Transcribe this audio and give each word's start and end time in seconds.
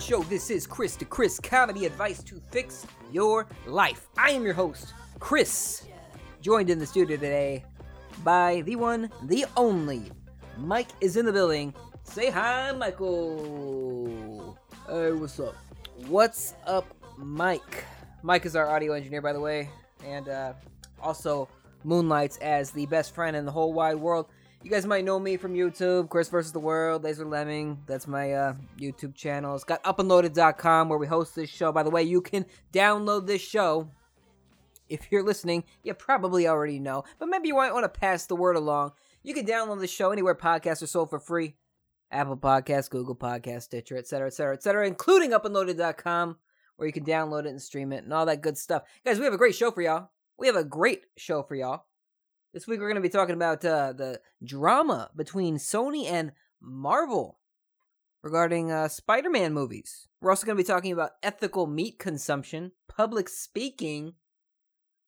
show. 0.00 0.22
This 0.22 0.50
is 0.50 0.66
Chris 0.66 0.96
to 0.96 1.04
Chris 1.04 1.38
Comedy 1.38 1.86
Advice 1.86 2.22
to 2.24 2.40
Fix 2.50 2.86
Your 3.10 3.46
Life. 3.66 4.08
I 4.16 4.30
am 4.30 4.44
your 4.44 4.54
host, 4.54 4.94
Chris, 5.18 5.84
joined 6.40 6.70
in 6.70 6.78
the 6.78 6.86
studio 6.86 7.16
today 7.16 7.64
by 8.24 8.62
the 8.62 8.76
one, 8.76 9.10
the 9.24 9.44
only. 9.56 10.10
Mike 10.56 10.88
is 11.00 11.16
in 11.16 11.26
the 11.26 11.32
building. 11.32 11.74
Say 12.04 12.30
hi, 12.30 12.72
Michael. 12.72 14.58
Hey, 14.88 15.12
what's 15.12 15.38
up? 15.38 15.54
What's 16.08 16.54
up, 16.66 16.86
Mike? 17.16 17.84
Mike 18.22 18.46
is 18.46 18.56
our 18.56 18.68
audio 18.68 18.92
engineer, 18.92 19.20
by 19.20 19.32
the 19.32 19.40
way, 19.40 19.70
and 20.04 20.28
uh, 20.28 20.52
also 21.00 21.48
moonlights 21.84 22.38
as 22.38 22.70
the 22.70 22.86
best 22.86 23.14
friend 23.14 23.36
in 23.36 23.44
the 23.44 23.52
whole 23.52 23.72
wide 23.72 23.96
world. 23.96 24.26
You 24.62 24.70
guys 24.70 24.86
might 24.86 25.04
know 25.04 25.18
me 25.18 25.36
from 25.36 25.54
YouTube, 25.54 26.08
Chris 26.08 26.28
versus 26.28 26.52
the 26.52 26.60
World, 26.60 27.02
Laser 27.02 27.24
Lemming. 27.24 27.82
That's 27.86 28.06
my 28.06 28.32
uh, 28.32 28.54
YouTube 28.78 29.16
channel. 29.16 29.56
It's 29.56 29.64
got 29.64 29.82
upandloaded.com 29.82 30.88
where 30.88 30.98
we 31.00 31.08
host 31.08 31.34
this 31.34 31.50
show. 31.50 31.72
By 31.72 31.82
the 31.82 31.90
way, 31.90 32.04
you 32.04 32.20
can 32.20 32.46
download 32.72 33.26
this 33.26 33.42
show. 33.42 33.90
If 34.88 35.10
you're 35.10 35.24
listening, 35.24 35.64
you 35.82 35.94
probably 35.94 36.46
already 36.46 36.78
know, 36.78 37.02
but 37.18 37.26
maybe 37.26 37.48
you 37.48 37.56
might 37.56 37.72
want 37.72 37.92
to 37.92 38.00
pass 38.00 38.26
the 38.26 38.36
word 38.36 38.54
along. 38.54 38.92
You 39.24 39.34
can 39.34 39.46
download 39.46 39.80
the 39.80 39.88
show 39.88 40.12
anywhere 40.12 40.36
podcasts 40.36 40.82
are 40.82 40.86
sold 40.86 41.10
for 41.10 41.18
free. 41.18 41.56
Apple 42.12 42.36
Podcasts, 42.36 42.90
Google 42.90 43.16
Podcasts, 43.16 43.62
Stitcher, 43.62 43.96
etc., 43.96 44.28
etc., 44.28 44.54
etc., 44.54 44.86
including 44.86 45.30
upandloaded.com 45.30 46.36
where 46.76 46.86
you 46.86 46.92
can 46.92 47.04
download 47.04 47.46
it 47.46 47.50
and 47.50 47.62
stream 47.62 47.92
it 47.92 48.04
and 48.04 48.12
all 48.12 48.26
that 48.26 48.42
good 48.42 48.56
stuff. 48.56 48.82
Guys, 49.04 49.18
we 49.18 49.24
have 49.24 49.34
a 49.34 49.38
great 49.38 49.54
show 49.56 49.70
for 49.70 49.82
y'all. 49.82 50.10
We 50.38 50.46
have 50.46 50.56
a 50.56 50.64
great 50.64 51.06
show 51.16 51.42
for 51.42 51.54
y'all. 51.54 51.86
This 52.52 52.66
week 52.66 52.80
we're 52.80 52.88
going 52.88 52.96
to 52.96 53.00
be 53.00 53.08
talking 53.08 53.34
about 53.34 53.64
uh, 53.64 53.94
the 53.94 54.20
drama 54.44 55.10
between 55.16 55.56
Sony 55.56 56.04
and 56.04 56.32
Marvel 56.60 57.38
regarding 58.22 58.70
uh, 58.70 58.88
Spider 58.88 59.30
Man 59.30 59.54
movies. 59.54 60.06
We're 60.20 60.28
also 60.28 60.44
going 60.44 60.58
to 60.58 60.62
be 60.62 60.66
talking 60.66 60.92
about 60.92 61.12
ethical 61.22 61.66
meat 61.66 61.98
consumption, 61.98 62.72
public 62.94 63.30
speaking, 63.30 64.16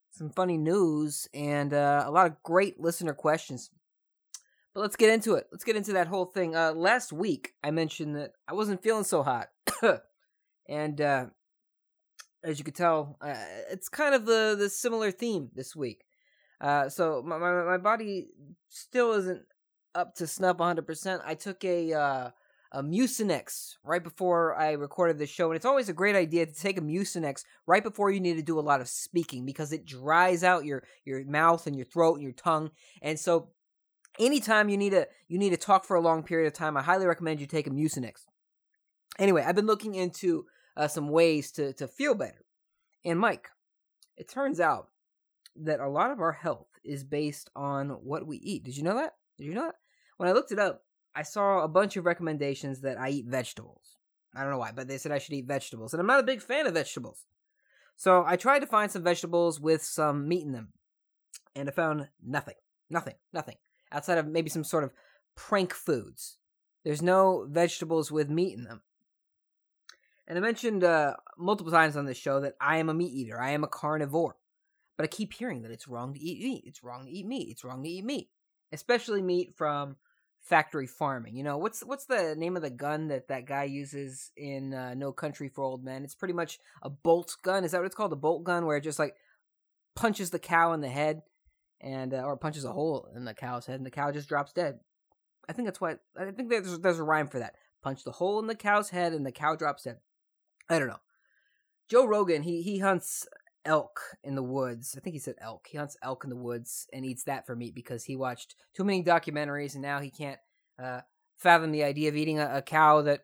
some 0.09 0.31
funny 0.31 0.57
news, 0.57 1.27
and 1.35 1.71
uh, 1.71 2.03
a 2.07 2.09
lot 2.09 2.25
of 2.25 2.41
great 2.41 2.79
listener 2.79 3.13
questions. 3.13 3.69
But 4.73 4.81
let's 4.81 4.95
get 4.95 5.13
into 5.13 5.35
it. 5.35 5.45
Let's 5.51 5.63
get 5.63 5.75
into 5.75 5.93
that 5.93 6.07
whole 6.07 6.25
thing. 6.25 6.55
Uh, 6.55 6.73
last 6.73 7.13
week 7.13 7.53
I 7.63 7.69
mentioned 7.69 8.15
that 8.15 8.31
I 8.47 8.53
wasn't 8.53 8.81
feeling 8.81 9.03
so 9.03 9.21
hot. 9.21 9.49
and 10.67 10.99
uh, 10.99 11.27
as 12.43 12.57
you 12.57 12.65
could 12.65 12.73
tell, 12.73 13.19
uh, 13.21 13.35
it's 13.69 13.87
kind 13.87 14.15
of 14.15 14.25
the, 14.25 14.55
the 14.57 14.67
similar 14.67 15.11
theme 15.11 15.51
this 15.53 15.75
week. 15.75 16.05
Uh, 16.61 16.89
so 16.89 17.21
my, 17.25 17.37
my 17.37 17.63
my 17.63 17.77
body 17.77 18.27
still 18.69 19.13
isn't 19.13 19.43
up 19.93 20.15
to 20.15 20.27
snuff 20.27 20.57
100%. 20.57 21.21
I 21.25 21.35
took 21.35 21.63
a 21.63 21.93
uh, 21.93 22.29
a 22.71 22.83
Mucinex 22.83 23.75
right 23.83 24.03
before 24.03 24.53
I 24.55 24.71
recorded 24.73 25.17
the 25.17 25.25
show, 25.25 25.49
and 25.49 25.55
it's 25.55 25.65
always 25.65 25.87
a 25.87 25.93
great 25.93 26.15
idea 26.15 26.45
to 26.45 26.53
take 26.53 26.77
a 26.77 26.81
Mucinex 26.81 27.43
right 27.65 27.83
before 27.83 28.11
you 28.11 28.19
need 28.19 28.35
to 28.35 28.43
do 28.43 28.59
a 28.59 28.61
lot 28.61 28.81
of 28.81 28.89
speaking 28.89 29.45
because 29.45 29.71
it 29.71 29.85
dries 29.85 30.43
out 30.43 30.65
your 30.65 30.83
your 31.05 31.23
mouth 31.25 31.65
and 31.67 31.75
your 31.75 31.85
throat 31.85 32.15
and 32.15 32.23
your 32.23 32.33
tongue. 32.33 32.71
And 33.01 33.19
so, 33.19 33.49
anytime 34.19 34.67
you 34.69 34.77
need 34.77 34.91
to 34.91 35.07
you 35.27 35.37
need 35.37 35.51
to 35.51 35.57
talk 35.57 35.85
for 35.85 35.95
a 35.95 36.01
long 36.01 36.23
period 36.23 36.47
of 36.47 36.53
time, 36.53 36.75
I 36.75 36.81
highly 36.81 37.05
recommend 37.05 37.39
you 37.39 37.47
take 37.47 37.67
a 37.67 37.71
Mucinex. 37.71 38.25
Anyway, 39.17 39.43
I've 39.43 39.55
been 39.55 39.67
looking 39.67 39.95
into 39.95 40.45
uh, 40.75 40.89
some 40.89 41.09
ways 41.09 41.51
to 41.53 41.71
to 41.73 41.87
feel 41.87 42.13
better, 42.13 42.43
and 43.05 43.19
Mike, 43.19 43.47
it 44.17 44.27
turns 44.27 44.59
out 44.59 44.89
that 45.57 45.79
a 45.79 45.89
lot 45.89 46.11
of 46.11 46.19
our 46.19 46.31
health 46.31 46.67
is 46.83 47.03
based 47.03 47.49
on 47.55 47.89
what 47.89 48.27
we 48.27 48.37
eat. 48.37 48.63
Did 48.63 48.77
you 48.77 48.83
know 48.83 48.95
that? 48.95 49.13
Did 49.37 49.45
you 49.45 49.53
know 49.53 49.65
that? 49.65 49.75
When 50.17 50.29
I 50.29 50.33
looked 50.33 50.51
it 50.51 50.59
up, 50.59 50.83
I 51.15 51.23
saw 51.23 51.59
a 51.59 51.67
bunch 51.67 51.97
of 51.97 52.05
recommendations 52.05 52.81
that 52.81 52.99
I 52.99 53.09
eat 53.09 53.25
vegetables. 53.25 53.97
I 54.35 54.41
don't 54.41 54.51
know 54.51 54.57
why, 54.57 54.71
but 54.73 54.87
they 54.87 54.97
said 54.97 55.11
I 55.11 55.17
should 55.17 55.33
eat 55.33 55.47
vegetables, 55.47 55.93
and 55.93 56.01
I'm 56.01 56.07
not 56.07 56.19
a 56.19 56.23
big 56.23 56.41
fan 56.41 56.67
of 56.67 56.73
vegetables. 56.73 57.25
So 57.95 58.25
I 58.27 58.35
tried 58.35 58.59
to 58.59 58.67
find 58.67 58.91
some 58.91 59.03
vegetables 59.03 59.59
with 59.59 59.81
some 59.81 60.27
meat 60.27 60.43
in 60.43 60.51
them, 60.51 60.73
and 61.55 61.69
I 61.69 61.71
found 61.71 62.09
nothing. 62.21 62.55
Nothing. 62.89 63.15
Nothing. 63.33 63.55
Outside 63.91 64.17
of 64.17 64.27
maybe 64.27 64.49
some 64.49 64.63
sort 64.63 64.83
of 64.83 64.91
prank 65.35 65.73
foods. 65.73 66.37
There's 66.83 67.01
no 67.01 67.47
vegetables 67.49 68.11
with 68.11 68.29
meat 68.29 68.57
in 68.57 68.65
them. 68.65 68.81
And 70.27 70.37
I 70.37 70.41
mentioned 70.41 70.83
uh, 70.83 71.15
multiple 71.37 71.71
times 71.71 71.95
on 71.95 72.05
this 72.05 72.17
show 72.17 72.41
that 72.41 72.55
I 72.59 72.77
am 72.77 72.89
a 72.89 72.93
meat 72.93 73.13
eater. 73.13 73.39
I 73.39 73.51
am 73.51 73.63
a 73.63 73.67
carnivore. 73.67 74.35
But 74.97 75.03
I 75.03 75.07
keep 75.07 75.33
hearing 75.33 75.61
that 75.63 75.71
it's 75.71 75.87
wrong 75.87 76.13
to 76.13 76.19
eat 76.19 76.41
meat. 76.41 76.63
It's 76.65 76.83
wrong 76.83 77.05
to 77.05 77.11
eat 77.11 77.25
meat. 77.25 77.49
It's 77.49 77.63
wrong 77.63 77.83
to 77.83 77.89
eat 77.89 78.05
meat, 78.05 78.29
especially 78.71 79.21
meat 79.21 79.53
from 79.55 79.97
factory 80.41 80.87
farming. 80.87 81.35
You 81.35 81.43
know 81.43 81.57
what's 81.57 81.81
what's 81.81 82.05
the 82.05 82.35
name 82.37 82.55
of 82.55 82.61
the 82.61 82.69
gun 82.69 83.07
that 83.09 83.27
that 83.27 83.45
guy 83.45 83.63
uses 83.63 84.31
in 84.37 84.73
uh, 84.73 84.93
No 84.93 85.11
Country 85.11 85.49
for 85.49 85.63
Old 85.63 85.83
Men? 85.83 86.03
It's 86.03 86.15
pretty 86.15 86.33
much 86.33 86.59
a 86.81 86.89
bolt 86.89 87.35
gun. 87.43 87.63
Is 87.63 87.71
that 87.71 87.79
what 87.79 87.87
it's 87.87 87.95
called? 87.95 88.13
A 88.13 88.17
bolt 88.17 88.43
gun, 88.43 88.65
where 88.65 88.77
it 88.77 88.83
just 88.83 88.99
like 88.99 89.15
punches 89.95 90.29
the 90.29 90.39
cow 90.39 90.73
in 90.73 90.81
the 90.81 90.89
head, 90.89 91.21
and 91.81 92.13
uh, 92.13 92.21
or 92.23 92.37
punches 92.37 92.63
a 92.65 92.71
hole 92.71 93.09
in 93.15 93.25
the 93.25 93.33
cow's 93.33 93.65
head, 93.65 93.77
and 93.77 93.85
the 93.85 93.91
cow 93.91 94.11
just 94.11 94.29
drops 94.29 94.53
dead. 94.53 94.79
I 95.49 95.53
think 95.53 95.67
that's 95.67 95.81
why. 95.81 95.95
I 96.17 96.31
think 96.31 96.49
there's 96.49 96.79
there's 96.79 96.99
a 96.99 97.03
rhyme 97.03 97.27
for 97.27 97.39
that. 97.39 97.55
Punch 97.83 98.03
the 98.03 98.11
hole 98.11 98.39
in 98.39 98.47
the 98.47 98.55
cow's 98.55 98.89
head, 98.89 99.13
and 99.13 99.25
the 99.25 99.31
cow 99.31 99.55
drops 99.55 99.83
dead. 99.83 99.97
I 100.69 100.79
don't 100.79 100.87
know. 100.87 101.01
Joe 101.89 102.05
Rogan, 102.05 102.43
he 102.43 102.61
he 102.61 102.79
hunts 102.79 103.27
elk 103.65 103.99
in 104.23 104.35
the 104.35 104.43
woods. 104.43 104.95
I 104.97 105.01
think 105.01 105.13
he 105.13 105.19
said 105.19 105.35
elk. 105.41 105.67
He 105.69 105.77
hunts 105.77 105.97
elk 106.01 106.23
in 106.23 106.29
the 106.29 106.35
woods 106.35 106.87
and 106.93 107.05
eats 107.05 107.23
that 107.23 107.45
for 107.45 107.55
meat 107.55 107.75
because 107.75 108.03
he 108.05 108.15
watched 108.15 108.55
too 108.75 108.83
many 108.83 109.03
documentaries 109.03 109.73
and 109.73 109.81
now 109.81 109.99
he 109.99 110.09
can't 110.09 110.39
uh, 110.81 111.01
fathom 111.37 111.71
the 111.71 111.83
idea 111.83 112.09
of 112.09 112.15
eating 112.15 112.39
a, 112.39 112.57
a, 112.57 112.61
cow 112.61 113.01
that 113.01 113.21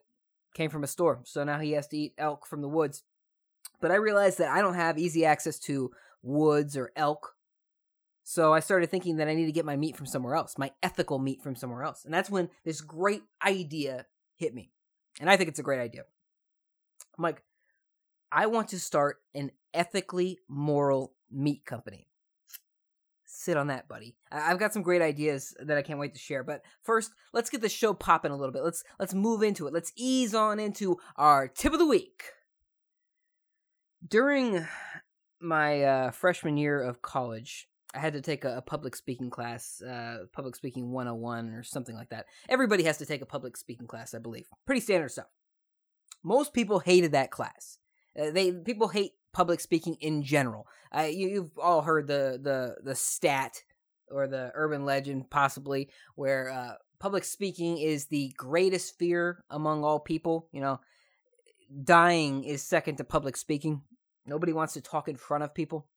came 0.53 0.69
from 0.69 0.83
a 0.83 0.87
store. 0.87 1.21
So 1.23 1.43
now 1.43 1.59
he 1.59 1.71
has 1.73 1.87
to 1.89 1.97
eat 1.97 2.13
elk 2.17 2.45
from 2.45 2.61
the 2.61 2.67
woods. 2.67 3.03
But 3.79 3.91
I 3.91 3.95
realized 3.95 4.37
that 4.39 4.49
I 4.49 4.61
don't 4.61 4.75
have 4.75 4.97
easy 4.97 5.25
access 5.25 5.59
to 5.59 5.91
woods 6.21 6.77
or 6.77 6.91
elk. 6.95 7.35
So 8.23 8.53
I 8.53 8.59
started 8.59 8.89
thinking 8.89 9.17
that 9.17 9.27
I 9.27 9.33
need 9.33 9.47
to 9.47 9.51
get 9.51 9.65
my 9.65 9.75
meat 9.75 9.97
from 9.97 10.05
somewhere 10.05 10.35
else, 10.35 10.57
my 10.57 10.71
ethical 10.83 11.19
meat 11.19 11.41
from 11.41 11.55
somewhere 11.55 11.83
else. 11.83 12.05
And 12.05 12.13
that's 12.13 12.29
when 12.29 12.49
this 12.63 12.81
great 12.81 13.23
idea 13.45 14.05
hit 14.35 14.53
me. 14.53 14.71
And 15.19 15.29
I 15.29 15.37
think 15.37 15.49
it's 15.49 15.59
a 15.59 15.63
great 15.63 15.81
idea. 15.81 16.03
I'm 17.17 17.23
like, 17.23 17.43
I 18.31 18.45
want 18.45 18.69
to 18.69 18.79
start 18.79 19.17
an 19.35 19.51
ethically 19.73 20.39
moral 20.47 21.13
meat 21.31 21.65
company. 21.65 22.07
Sit 23.25 23.57
on 23.57 23.67
that, 23.67 23.87
buddy. 23.87 24.15
I've 24.31 24.59
got 24.59 24.71
some 24.71 24.83
great 24.83 25.01
ideas 25.01 25.55
that 25.59 25.77
I 25.77 25.81
can't 25.81 25.99
wait 25.99 26.13
to 26.13 26.19
share. 26.19 26.43
But 26.43 26.61
first, 26.83 27.11
let's 27.33 27.49
get 27.49 27.61
the 27.61 27.69
show 27.69 27.93
popping 27.93 28.31
a 28.31 28.35
little 28.35 28.53
bit. 28.53 28.63
Let's 28.63 28.83
let's 28.99 29.13
move 29.13 29.41
into 29.41 29.67
it. 29.67 29.73
Let's 29.73 29.91
ease 29.95 30.35
on 30.35 30.59
into 30.59 30.97
our 31.15 31.47
tip 31.47 31.73
of 31.73 31.79
the 31.79 31.87
week. 31.87 32.23
During 34.07 34.67
my 35.39 35.83
uh, 35.83 36.11
freshman 36.11 36.57
year 36.57 36.81
of 36.81 37.01
college, 37.01 37.67
I 37.95 37.99
had 37.99 38.13
to 38.13 38.21
take 38.21 38.45
a, 38.45 38.57
a 38.57 38.61
public 38.61 38.95
speaking 38.95 39.29
class, 39.29 39.81
uh, 39.81 40.25
public 40.33 40.55
speaking 40.55 40.91
101 40.91 41.49
or 41.49 41.63
something 41.63 41.95
like 41.95 42.09
that. 42.09 42.27
Everybody 42.47 42.83
has 42.83 42.97
to 42.99 43.05
take 43.05 43.21
a 43.21 43.25
public 43.25 43.57
speaking 43.57 43.87
class, 43.87 44.13
I 44.13 44.19
believe. 44.19 44.47
Pretty 44.65 44.81
standard 44.81 45.11
stuff. 45.11 45.27
Most 46.23 46.53
people 46.53 46.79
hated 46.79 47.11
that 47.13 47.31
class. 47.31 47.79
Uh, 48.19 48.31
they 48.31 48.51
people 48.51 48.89
hate 48.89 49.13
public 49.33 49.59
speaking 49.59 49.95
in 50.01 50.23
general. 50.23 50.67
Uh, 50.95 51.03
you, 51.03 51.41
have 51.41 51.51
all 51.57 51.81
heard 51.81 52.07
the 52.07 52.39
the 52.41 52.77
the 52.83 52.95
stat 52.95 53.63
or 54.09 54.27
the 54.27 54.51
urban 54.55 54.85
legend, 54.85 55.29
possibly, 55.29 55.89
where 56.15 56.49
uh, 56.49 56.73
public 56.99 57.23
speaking 57.23 57.77
is 57.77 58.05
the 58.05 58.33
greatest 58.37 58.97
fear 58.97 59.43
among 59.49 59.83
all 59.83 59.99
people. 59.99 60.49
You 60.51 60.61
know, 60.61 60.79
dying 61.83 62.43
is 62.43 62.61
second 62.63 62.97
to 62.97 63.03
public 63.03 63.37
speaking. 63.37 63.81
Nobody 64.25 64.53
wants 64.53 64.73
to 64.73 64.81
talk 64.81 65.07
in 65.07 65.15
front 65.15 65.43
of 65.43 65.53
people. 65.53 65.87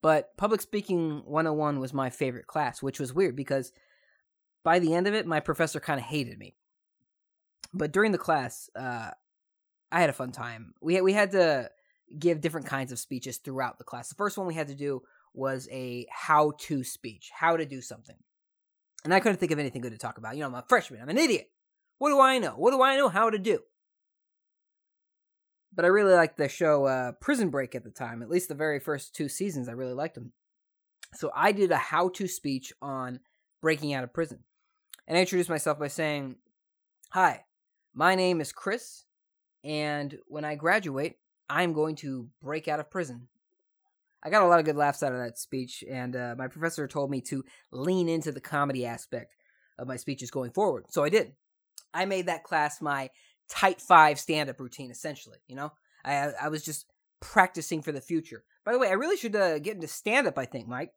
But 0.00 0.36
public 0.36 0.60
speaking 0.60 1.22
101 1.26 1.78
was 1.78 1.94
my 1.94 2.10
favorite 2.10 2.48
class, 2.48 2.82
which 2.82 2.98
was 2.98 3.14
weird 3.14 3.36
because 3.36 3.72
by 4.64 4.80
the 4.80 4.94
end 4.94 5.06
of 5.06 5.14
it, 5.14 5.26
my 5.26 5.38
professor 5.38 5.78
kind 5.78 6.00
of 6.00 6.06
hated 6.06 6.38
me. 6.38 6.54
But 7.72 7.92
during 7.92 8.10
the 8.10 8.18
class, 8.18 8.68
uh, 8.74 9.10
I 9.92 10.00
had 10.00 10.10
a 10.10 10.14
fun 10.14 10.32
time. 10.32 10.74
We 10.80 11.00
we 11.02 11.12
had 11.12 11.32
to 11.32 11.70
give 12.18 12.40
different 12.40 12.66
kinds 12.66 12.90
of 12.90 12.98
speeches 12.98 13.36
throughout 13.36 13.78
the 13.78 13.84
class. 13.84 14.08
The 14.08 14.14
first 14.14 14.38
one 14.38 14.46
we 14.46 14.54
had 14.54 14.68
to 14.68 14.74
do 14.74 15.02
was 15.34 15.68
a 15.70 16.06
how 16.10 16.52
to 16.60 16.82
speech, 16.82 17.30
how 17.32 17.56
to 17.56 17.66
do 17.66 17.80
something. 17.82 18.16
And 19.04 19.12
I 19.12 19.20
couldn't 19.20 19.38
think 19.38 19.52
of 19.52 19.58
anything 19.58 19.82
good 19.82 19.92
to 19.92 19.98
talk 19.98 20.18
about. 20.18 20.34
You 20.34 20.40
know, 20.40 20.48
I'm 20.48 20.54
a 20.54 20.64
freshman, 20.66 21.00
I'm 21.00 21.08
an 21.10 21.18
idiot. 21.18 21.50
What 21.98 22.10
do 22.10 22.20
I 22.20 22.38
know? 22.38 22.52
What 22.52 22.72
do 22.72 22.82
I 22.82 22.96
know 22.96 23.08
how 23.08 23.30
to 23.30 23.38
do? 23.38 23.60
But 25.74 25.84
I 25.84 25.88
really 25.88 26.14
liked 26.14 26.36
the 26.36 26.48
show 26.48 26.86
uh, 26.86 27.12
Prison 27.12 27.50
Break 27.50 27.74
at 27.74 27.84
the 27.84 27.90
time. 27.90 28.22
At 28.22 28.28
least 28.28 28.48
the 28.48 28.54
very 28.54 28.80
first 28.80 29.14
two 29.14 29.28
seasons, 29.28 29.68
I 29.68 29.72
really 29.72 29.94
liked 29.94 30.14
them. 30.14 30.32
So 31.14 31.30
I 31.34 31.52
did 31.52 31.70
a 31.70 31.76
how 31.76 32.08
to 32.10 32.26
speech 32.26 32.72
on 32.80 33.20
breaking 33.60 33.94
out 33.94 34.04
of 34.04 34.12
prison. 34.12 34.40
And 35.06 35.16
I 35.16 35.20
introduced 35.20 35.50
myself 35.50 35.78
by 35.78 35.88
saying, 35.88 36.36
Hi, 37.10 37.44
my 37.94 38.14
name 38.14 38.40
is 38.40 38.52
Chris, 38.52 39.04
and 39.64 40.18
when 40.26 40.44
I 40.44 40.54
graduate, 40.54 41.16
I'm 41.48 41.72
going 41.72 41.96
to 41.96 42.28
break 42.42 42.68
out 42.68 42.80
of 42.80 42.90
prison. 42.90 43.28
I 44.22 44.30
got 44.30 44.42
a 44.42 44.46
lot 44.46 44.60
of 44.60 44.64
good 44.64 44.76
laughs 44.76 45.02
out 45.02 45.12
of 45.12 45.18
that 45.18 45.38
speech, 45.38 45.82
and 45.88 46.14
uh, 46.14 46.34
my 46.38 46.48
professor 46.48 46.86
told 46.86 47.10
me 47.10 47.20
to 47.22 47.44
lean 47.72 48.08
into 48.08 48.30
the 48.30 48.40
comedy 48.40 48.86
aspect 48.86 49.34
of 49.78 49.88
my 49.88 49.96
speeches 49.96 50.30
going 50.30 50.52
forward. 50.52 50.86
So 50.90 51.02
I 51.02 51.08
did. 51.08 51.32
I 51.92 52.04
made 52.04 52.26
that 52.26 52.44
class 52.44 52.80
my 52.80 53.10
tight 53.48 53.80
five 53.80 54.18
stand 54.18 54.48
up 54.48 54.60
routine, 54.60 54.90
essentially. 54.90 55.38
You 55.48 55.56
know, 55.56 55.72
I 56.04 56.30
I 56.40 56.48
was 56.48 56.64
just 56.64 56.86
practicing 57.20 57.82
for 57.82 57.92
the 57.92 58.00
future. 58.00 58.44
By 58.64 58.72
the 58.72 58.78
way, 58.78 58.88
I 58.88 58.92
really 58.92 59.16
should 59.16 59.34
uh, 59.34 59.58
get 59.58 59.74
into 59.74 59.88
stand 59.88 60.26
up. 60.26 60.38
I 60.38 60.44
think, 60.44 60.68
Mike. 60.68 60.92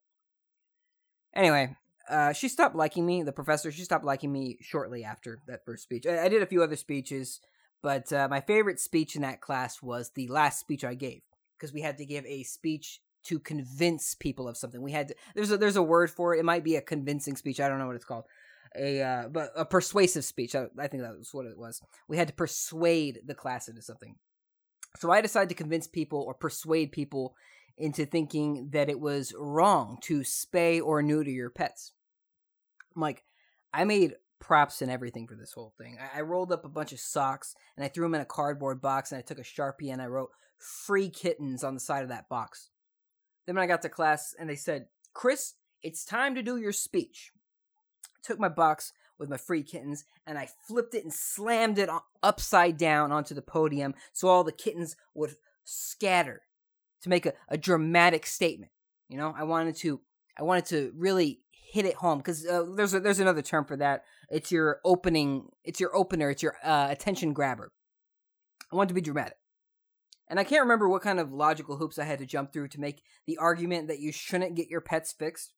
Anyway, 1.34 1.76
uh, 2.10 2.32
she 2.34 2.48
stopped 2.48 2.76
liking 2.76 3.06
me. 3.06 3.24
The 3.24 3.32
professor 3.32 3.72
she 3.72 3.84
stopped 3.84 4.06
liking 4.06 4.32
me 4.32 4.58
shortly 4.62 5.04
after 5.04 5.42
that 5.48 5.66
first 5.66 5.84
speech. 5.84 6.06
I, 6.06 6.26
I 6.26 6.30
did 6.30 6.44
a 6.44 6.48
few 6.48 6.64
other 6.64 6.76
speeches, 6.76 7.42
but 7.82 8.12
uh, 8.12 8.28
my 8.30 8.42
favorite 8.42 8.80
speech 8.80 9.16
in 9.16 9.22
that 9.22 9.42
class 9.42 9.82
was 9.82 10.12
the 10.12 10.28
last 10.28 10.60
speech 10.60 10.84
I 10.84 10.96
gave 10.96 11.22
because 11.58 11.74
we 11.74 11.82
had 11.82 11.98
to 12.00 12.06
give 12.06 12.26
a 12.26 12.44
speech 12.44 13.00
to 13.26 13.40
convince 13.40 14.16
people 14.16 14.48
of 14.48 14.58
something. 14.58 14.82
We 14.82 14.92
had 14.92 15.10
to, 15.10 15.16
there's 15.36 15.52
a 15.52 15.58
there's 15.58 15.76
a 15.76 15.84
word 15.84 16.12
for 16.12 16.36
it. 16.36 16.40
It 16.40 16.46
might 16.46 16.64
be 16.64 16.76
a 16.76 16.82
convincing 16.82 17.36
speech. 17.36 17.60
I 17.60 17.68
don't 17.68 17.80
know 17.80 17.88
what 17.88 17.96
it's 17.96 18.06
called. 18.06 18.26
A 18.78 19.02
uh, 19.02 19.28
but 19.30 19.52
a 19.56 19.66
persuasive 19.66 20.26
speech. 20.26 20.56
I, 20.56 20.66
I 20.78 20.88
think 20.88 21.04
that 21.04 21.18
was 21.18 21.34
what 21.34 21.46
it 21.46 21.58
was. 21.58 21.82
We 22.08 22.18
had 22.18 22.28
to 22.28 22.34
persuade 22.34 23.22
the 23.26 23.36
class 23.36 23.68
into 23.68 23.82
something. 23.82 24.16
So 24.98 25.12
I 25.12 25.22
decided 25.22 25.50
to 25.50 25.56
convince 25.56 25.88
people 25.88 26.22
or 26.22 26.34
persuade 26.34 26.92
people 26.92 27.36
into 27.78 28.06
thinking 28.06 28.70
that 28.72 28.90
it 28.90 29.00
was 29.00 29.34
wrong 29.38 29.98
to 30.02 30.22
spay 30.22 30.82
or 30.82 31.02
neuter 31.02 31.32
your 31.32 31.50
pets. 31.50 31.92
I'm 32.96 33.02
like, 33.02 33.24
I 33.74 33.84
made 33.84 34.14
props 34.40 34.82
and 34.82 34.92
everything 34.92 35.28
for 35.28 35.36
this 35.36 35.54
whole 35.54 35.74
thing. 35.78 35.98
I, 36.00 36.20
I 36.20 36.22
rolled 36.22 36.52
up 36.52 36.66
a 36.66 36.70
bunch 36.70 36.92
of 36.92 37.00
socks 37.00 37.56
and 37.76 37.84
I 37.84 37.88
threw 37.88 38.06
them 38.06 38.16
in 38.16 38.22
a 38.22 38.26
cardboard 38.26 38.82
box 38.82 39.12
and 39.12 39.20
I 39.20 39.22
took 39.22 39.40
a 39.40 39.44
sharpie 39.44 39.92
and 39.92 40.02
I 40.02 40.08
wrote 40.08 40.30
free 40.58 41.10
kittens 41.10 41.64
on 41.64 41.74
the 41.74 41.80
side 41.80 42.04
of 42.04 42.10
that 42.10 42.30
box. 42.30 42.70
Then 43.46 43.56
when 43.56 43.64
I 43.64 43.68
got 43.68 43.82
to 43.84 43.90
class 43.90 44.34
and 44.40 44.50
they 44.50 44.56
said, 44.56 44.88
Chris, 45.14 45.54
it's 45.84 46.06
time 46.06 46.36
to 46.36 46.44
do 46.44 46.58
your 46.58 46.72
speech. 46.72 47.32
I 48.06 48.20
took 48.24 48.40
my 48.40 48.50
box 48.50 48.92
with 49.18 49.30
my 49.30 49.38
free 49.38 49.64
kittens 49.64 50.06
and 50.28 50.38
I 50.38 50.50
flipped 50.68 50.96
it 50.96 51.04
and 51.04 51.14
slammed 51.14 51.80
it 51.80 51.90
upside 52.24 52.78
down 52.78 53.12
onto 53.12 53.36
the 53.36 53.42
podium 53.42 53.94
so 54.14 54.28
all 54.28 54.44
the 54.44 54.52
kittens 54.52 54.96
would 55.14 55.36
scatter 55.64 56.42
to 57.02 57.10
make 57.10 57.26
a, 57.26 57.34
a 57.48 57.58
dramatic 57.58 58.26
statement. 58.26 58.72
You 59.10 59.18
know, 59.18 59.34
I 59.38 59.44
wanted 59.44 59.76
to 59.78 60.02
I 60.38 60.44
wanted 60.44 60.66
to 60.66 60.92
really 60.96 61.42
hit 61.52 61.86
it 61.86 61.96
home 61.96 62.18
because 62.18 62.46
uh, 62.46 62.66
there's 62.76 62.94
a, 62.94 63.00
there's 63.00 63.20
another 63.20 63.42
term 63.42 63.66
for 63.66 63.78
that. 63.78 64.04
It's 64.30 64.52
your 64.52 64.80
opening. 64.84 65.50
It's 65.64 65.80
your 65.80 65.96
opener. 65.96 66.30
It's 66.30 66.44
your 66.44 66.56
uh, 66.64 66.88
attention 66.90 67.34
grabber. 67.34 67.72
I 68.72 68.76
want 68.76 68.90
to 68.90 68.96
be 68.96 69.02
dramatic. 69.02 69.38
And 70.28 70.40
I 70.40 70.44
can't 70.44 70.64
remember 70.64 70.90
what 70.90 71.04
kind 71.04 71.20
of 71.20 71.32
logical 71.32 71.78
hoops 71.78 72.00
I 72.00 72.04
had 72.04 72.20
to 72.20 72.26
jump 72.26 72.52
through 72.52 72.70
to 72.70 72.80
make 72.80 73.04
the 73.28 73.38
argument 73.38 73.88
that 73.90 74.00
you 74.00 74.12
shouldn't 74.12 74.56
get 74.56 74.70
your 74.70 74.82
pets 74.82 75.14
fixed. 75.14 75.54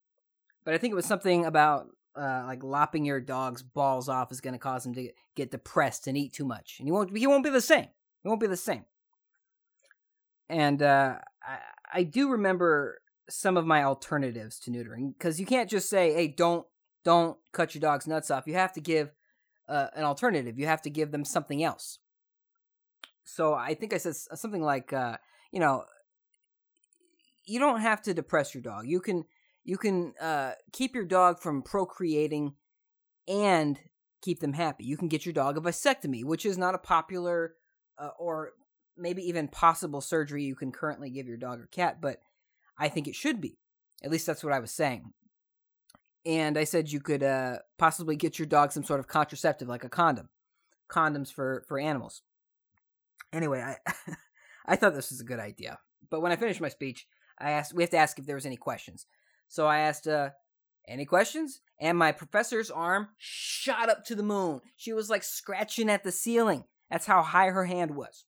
But 0.65 0.73
I 0.73 0.77
think 0.77 0.91
it 0.91 0.95
was 0.95 1.05
something 1.05 1.45
about 1.45 1.87
uh, 2.17 2.43
like 2.45 2.63
lopping 2.63 3.05
your 3.05 3.21
dog's 3.21 3.61
balls 3.61 4.09
off 4.09 4.31
is 4.31 4.41
going 4.41 4.53
to 4.53 4.59
cause 4.59 4.85
him 4.85 4.93
to 4.95 5.09
get 5.35 5.51
depressed 5.51 6.07
and 6.07 6.17
eat 6.17 6.33
too 6.33 6.45
much, 6.45 6.77
and 6.79 6.87
he 6.87 6.91
won't. 6.91 7.15
He 7.15 7.27
won't 7.27 7.43
be 7.43 7.49
the 7.49 7.61
same. 7.61 7.87
He 8.23 8.27
won't 8.27 8.41
be 8.41 8.47
the 8.47 8.57
same. 8.57 8.85
And 10.49 10.81
uh, 10.81 11.17
I, 11.43 11.59
I 11.99 12.03
do 12.03 12.29
remember 12.31 13.01
some 13.29 13.55
of 13.55 13.65
my 13.65 13.83
alternatives 13.83 14.59
to 14.61 14.71
neutering 14.71 15.13
because 15.13 15.39
you 15.39 15.45
can't 15.45 15.69
just 15.69 15.89
say, 15.89 16.13
"Hey, 16.13 16.27
don't 16.27 16.65
don't 17.03 17.37
cut 17.51 17.75
your 17.75 17.81
dog's 17.81 18.07
nuts 18.07 18.31
off." 18.31 18.47
You 18.47 18.53
have 18.53 18.73
to 18.73 18.81
give 18.81 19.11
uh, 19.67 19.87
an 19.95 20.03
alternative. 20.03 20.57
You 20.57 20.65
have 20.65 20.81
to 20.83 20.89
give 20.89 21.11
them 21.11 21.25
something 21.25 21.63
else. 21.63 21.99
So 23.23 23.53
I 23.53 23.73
think 23.73 23.93
I 23.93 23.97
said 23.97 24.15
something 24.15 24.61
like, 24.61 24.93
uh, 24.93 25.17
you 25.51 25.59
know, 25.59 25.83
you 27.45 27.59
don't 27.59 27.81
have 27.81 28.01
to 28.03 28.13
depress 28.13 28.53
your 28.53 28.61
dog. 28.61 28.87
You 28.87 28.99
can 28.99 29.25
you 29.63 29.77
can 29.77 30.13
uh, 30.21 30.51
keep 30.71 30.95
your 30.95 31.05
dog 31.05 31.41
from 31.41 31.61
procreating 31.61 32.53
and 33.27 33.77
keep 34.21 34.39
them 34.39 34.53
happy. 34.53 34.85
You 34.85 34.97
can 34.97 35.09
get 35.09 35.25
your 35.25 35.33
dog 35.33 35.57
a 35.57 35.61
vasectomy, 35.61 36.23
which 36.23 36.45
is 36.45 36.57
not 36.57 36.75
a 36.75 36.79
popular 36.79 37.55
uh, 37.97 38.11
or 38.17 38.51
maybe 38.97 39.27
even 39.27 39.47
possible 39.47 40.01
surgery 40.01 40.43
you 40.43 40.55
can 40.55 40.71
currently 40.71 41.09
give 41.09 41.27
your 41.27 41.37
dog 41.37 41.59
or 41.59 41.67
cat, 41.67 41.99
but 42.01 42.21
I 42.77 42.89
think 42.89 43.07
it 43.07 43.15
should 43.15 43.41
be. 43.41 43.59
At 44.03 44.11
least 44.11 44.25
that's 44.25 44.43
what 44.43 44.53
I 44.53 44.59
was 44.59 44.71
saying. 44.71 45.13
And 46.27 46.57
I 46.57 46.65
said 46.65 46.91
you 46.91 46.99
could 46.99 47.23
uh, 47.23 47.59
possibly 47.77 48.17
get 48.17 48.37
your 48.37 48.45
dog 48.45 48.73
some 48.73 48.83
sort 48.83 48.99
of 48.99 49.07
contraceptive, 49.07 49.69
like 49.69 49.85
a 49.85 49.89
condom, 49.89 50.29
condoms 50.89 51.33
for 51.33 51.63
for 51.67 51.79
animals. 51.79 52.21
Anyway, 53.31 53.61
I 53.61 53.77
I 54.65 54.75
thought 54.75 54.93
this 54.93 55.09
was 55.09 55.21
a 55.21 55.25
good 55.25 55.39
idea. 55.39 55.79
But 56.09 56.21
when 56.21 56.31
I 56.31 56.35
finished 56.35 56.61
my 56.61 56.69
speech, 56.69 57.07
I 57.39 57.51
asked 57.51 57.73
we 57.73 57.81
have 57.83 57.91
to 57.91 57.97
ask 57.97 58.19
if 58.19 58.25
there 58.25 58.35
was 58.35 58.45
any 58.45 58.57
questions. 58.57 59.05
So 59.47 59.67
I 59.67 59.79
asked 59.79 60.07
uh 60.07 60.31
any 60.87 61.05
questions? 61.05 61.61
And 61.79 61.97
my 61.97 62.11
professor's 62.11 62.71
arm 62.71 63.09
shot 63.17 63.89
up 63.89 64.05
to 64.05 64.15
the 64.15 64.23
moon. 64.23 64.61
She 64.77 64.93
was 64.93 65.09
like 65.09 65.23
scratching 65.23 65.89
at 65.89 66.03
the 66.03 66.11
ceiling. 66.11 66.63
That's 66.89 67.05
how 67.05 67.21
high 67.21 67.49
her 67.49 67.65
hand 67.65 67.91
was. 67.91 68.25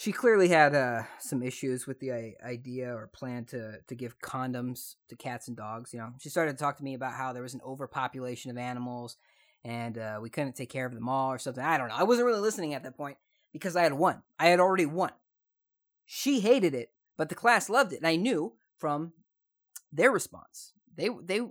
She 0.00 0.12
clearly 0.12 0.48
had 0.48 0.74
uh, 0.74 1.02
some 1.18 1.42
issues 1.42 1.86
with 1.86 2.00
the 2.00 2.10
uh, 2.10 2.46
idea 2.46 2.90
or 2.90 3.06
plan 3.06 3.44
to 3.46 3.80
to 3.86 3.94
give 3.94 4.18
condoms 4.18 4.94
to 5.10 5.14
cats 5.14 5.46
and 5.46 5.54
dogs. 5.54 5.92
You 5.92 5.98
know, 5.98 6.14
she 6.18 6.30
started 6.30 6.52
to 6.52 6.56
talk 6.56 6.78
to 6.78 6.82
me 6.82 6.94
about 6.94 7.12
how 7.12 7.34
there 7.34 7.42
was 7.42 7.52
an 7.52 7.60
overpopulation 7.62 8.50
of 8.50 8.56
animals 8.56 9.18
and 9.62 9.98
uh, 9.98 10.18
we 10.22 10.30
couldn't 10.30 10.56
take 10.56 10.70
care 10.70 10.86
of 10.86 10.94
them 10.94 11.06
all 11.06 11.30
or 11.30 11.38
something. 11.38 11.62
I 11.62 11.76
don't 11.76 11.88
know. 11.88 11.96
I 11.96 12.04
wasn't 12.04 12.24
really 12.24 12.40
listening 12.40 12.72
at 12.72 12.82
that 12.84 12.96
point 12.96 13.18
because 13.52 13.76
I 13.76 13.82
had 13.82 13.92
won. 13.92 14.22
I 14.38 14.46
had 14.46 14.58
already 14.58 14.86
won. 14.86 15.10
She 16.06 16.40
hated 16.40 16.74
it, 16.74 16.92
but 17.18 17.28
the 17.28 17.34
class 17.34 17.68
loved 17.68 17.92
it, 17.92 17.98
and 17.98 18.06
I 18.06 18.16
knew 18.16 18.54
from 18.78 19.12
their 19.92 20.10
response. 20.10 20.72
They 20.96 21.10
they 21.22 21.42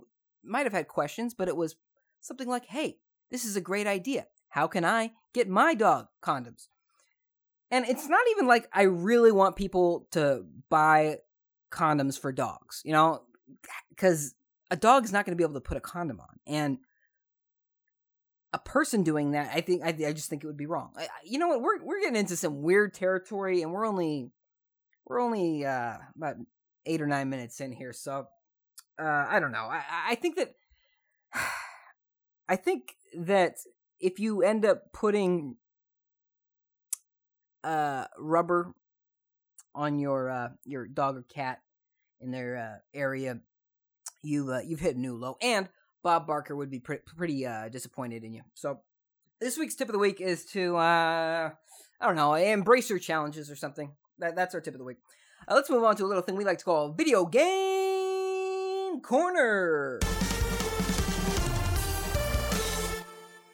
might 0.42 0.66
have 0.66 0.72
had 0.72 0.88
questions, 0.88 1.34
but 1.34 1.46
it 1.46 1.56
was 1.56 1.76
something 2.18 2.48
like, 2.48 2.66
"Hey, 2.66 2.98
this 3.30 3.44
is 3.44 3.54
a 3.54 3.60
great 3.60 3.86
idea. 3.86 4.26
How 4.48 4.66
can 4.66 4.84
I 4.84 5.12
get 5.32 5.48
my 5.48 5.76
dog 5.76 6.08
condoms?" 6.20 6.66
And 7.70 7.86
it's 7.86 8.08
not 8.08 8.20
even 8.32 8.46
like 8.46 8.68
I 8.72 8.82
really 8.82 9.32
want 9.32 9.56
people 9.56 10.08
to 10.12 10.44
buy 10.68 11.18
condoms 11.70 12.18
for 12.18 12.32
dogs, 12.32 12.82
you 12.84 12.92
know, 12.92 13.22
because 13.90 14.34
a 14.70 14.76
dog's 14.76 15.12
not 15.12 15.24
going 15.24 15.32
to 15.32 15.36
be 15.36 15.44
able 15.44 15.54
to 15.54 15.60
put 15.60 15.76
a 15.76 15.80
condom 15.80 16.20
on, 16.20 16.40
and 16.46 16.78
a 18.52 18.58
person 18.58 19.02
doing 19.02 19.32
that, 19.32 19.50
I 19.54 19.60
think 19.60 19.82
I, 19.84 19.88
I 19.88 20.12
just 20.12 20.28
think 20.28 20.42
it 20.42 20.46
would 20.46 20.56
be 20.56 20.66
wrong. 20.66 20.92
I, 20.96 21.06
you 21.24 21.38
know 21.38 21.48
what? 21.48 21.62
We're 21.62 21.82
we're 21.82 22.00
getting 22.00 22.16
into 22.16 22.36
some 22.36 22.62
weird 22.62 22.94
territory, 22.94 23.62
and 23.62 23.72
we're 23.72 23.86
only 23.86 24.30
we're 25.06 25.20
only 25.20 25.64
uh, 25.64 25.98
about 26.16 26.36
eight 26.86 27.00
or 27.00 27.06
nine 27.06 27.30
minutes 27.30 27.60
in 27.60 27.72
here, 27.72 27.92
so 27.92 28.26
uh, 29.00 29.26
I 29.28 29.38
don't 29.38 29.52
know. 29.52 29.68
I 29.70 29.82
I 30.08 30.14
think 30.16 30.36
that 30.36 30.54
I 32.48 32.56
think 32.56 32.96
that 33.18 33.58
if 34.00 34.18
you 34.18 34.42
end 34.42 34.64
up 34.64 34.92
putting 34.92 35.56
uh 37.64 38.06
rubber 38.18 38.72
on 39.74 39.98
your 39.98 40.30
uh 40.30 40.48
your 40.64 40.86
dog 40.86 41.16
or 41.16 41.22
cat 41.22 41.60
in 42.20 42.30
their 42.30 42.56
uh, 42.56 42.98
area, 42.98 43.40
you've 44.22 44.48
uh, 44.48 44.60
you've 44.60 44.80
hit 44.80 44.96
a 44.96 45.00
new 45.00 45.16
low, 45.16 45.36
and 45.40 45.68
Bob 46.02 46.26
Barker 46.26 46.54
would 46.54 46.70
be 46.70 46.80
pre- 46.80 46.98
pretty 47.16 47.46
uh, 47.46 47.68
disappointed 47.68 48.24
in 48.24 48.32
you. 48.32 48.42
So 48.54 48.80
this 49.40 49.58
week's 49.58 49.74
tip 49.74 49.88
of 49.88 49.92
the 49.92 49.98
week 49.98 50.20
is 50.20 50.44
to 50.46 50.76
uh, 50.76 51.50
I 52.00 52.06
don't 52.06 52.16
know, 52.16 52.34
embrace 52.34 52.88
your 52.88 52.98
challenges 52.98 53.50
or 53.50 53.56
something. 53.56 53.92
That, 54.18 54.36
that's 54.36 54.54
our 54.54 54.60
tip 54.60 54.74
of 54.74 54.78
the 54.78 54.84
week. 54.84 54.98
Uh, 55.48 55.54
let's 55.54 55.70
move 55.70 55.84
on 55.84 55.96
to 55.96 56.04
a 56.04 56.06
little 56.06 56.22
thing 56.22 56.36
we 56.36 56.44
like 56.44 56.58
to 56.58 56.64
call 56.64 56.92
video 56.92 57.24
game 57.26 59.00
corner. 59.00 60.00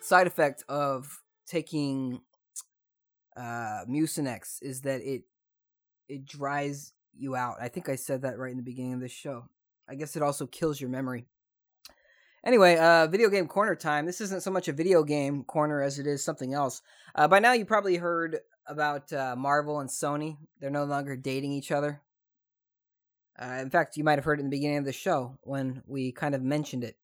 Side 0.00 0.26
effect 0.26 0.62
of 0.68 1.22
taking 1.46 2.20
uh, 3.36 3.84
Mucinex 3.88 4.62
is 4.62 4.82
that 4.82 5.00
it 5.02 5.22
it 6.08 6.24
dries 6.24 6.92
you 7.14 7.36
out. 7.36 7.56
I 7.60 7.68
think 7.68 7.88
I 7.88 7.96
said 7.96 8.22
that 8.22 8.38
right 8.38 8.50
in 8.50 8.56
the 8.56 8.62
beginning 8.62 8.94
of 8.94 9.00
this 9.00 9.12
show. 9.12 9.48
I 9.88 9.94
guess 9.94 10.16
it 10.16 10.22
also 10.22 10.46
kills 10.46 10.80
your 10.80 10.90
memory. 10.90 11.26
Anyway, 12.44 12.76
uh, 12.76 13.08
video 13.08 13.28
game 13.28 13.48
corner 13.48 13.74
time. 13.74 14.06
This 14.06 14.20
isn't 14.20 14.42
so 14.42 14.52
much 14.52 14.68
a 14.68 14.72
video 14.72 15.02
game 15.02 15.42
corner 15.42 15.82
as 15.82 15.98
it 15.98 16.06
is 16.06 16.22
something 16.22 16.54
else. 16.54 16.80
Uh, 17.14 17.26
by 17.26 17.40
now, 17.40 17.52
you 17.52 17.64
probably 17.64 17.96
heard 17.96 18.38
about 18.66 19.12
uh, 19.12 19.34
Marvel 19.36 19.80
and 19.80 19.90
Sony. 19.90 20.36
They're 20.60 20.70
no 20.70 20.84
longer 20.84 21.16
dating 21.16 21.52
each 21.52 21.72
other. 21.72 22.02
Uh, 23.40 23.58
in 23.60 23.70
fact, 23.70 23.96
you 23.96 24.04
might 24.04 24.18
have 24.18 24.24
heard 24.24 24.38
it 24.38 24.42
in 24.42 24.46
the 24.46 24.56
beginning 24.56 24.78
of 24.78 24.84
the 24.84 24.92
show 24.92 25.36
when 25.42 25.82
we 25.86 26.12
kind 26.12 26.34
of 26.34 26.42
mentioned 26.42 26.84
it. 26.84 26.96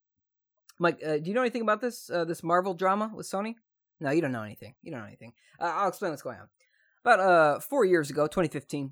Mike, 0.79 1.01
uh, 1.05 1.17
do 1.17 1.23
you 1.25 1.33
know 1.33 1.41
anything 1.41 1.61
about 1.61 1.81
this 1.81 2.09
uh, 2.09 2.25
this 2.25 2.41
Marvel 2.41 2.73
drama 2.73 3.11
with 3.13 3.29
Sony? 3.29 3.55
No, 4.03 4.11
you 4.11 4.21
don't 4.21 4.31
know 4.31 4.43
anything. 4.43 4.75
You 4.81 4.91
don't 4.91 5.01
know 5.01 5.07
anything. 5.07 5.33
I'll 5.59 5.89
explain 5.89 6.11
what's 6.11 6.21
going 6.21 6.39
on. 6.39 6.49
About 7.03 7.19
uh, 7.19 7.59
four 7.59 7.85
years 7.85 8.09
ago, 8.09 8.27
2015, 8.27 8.91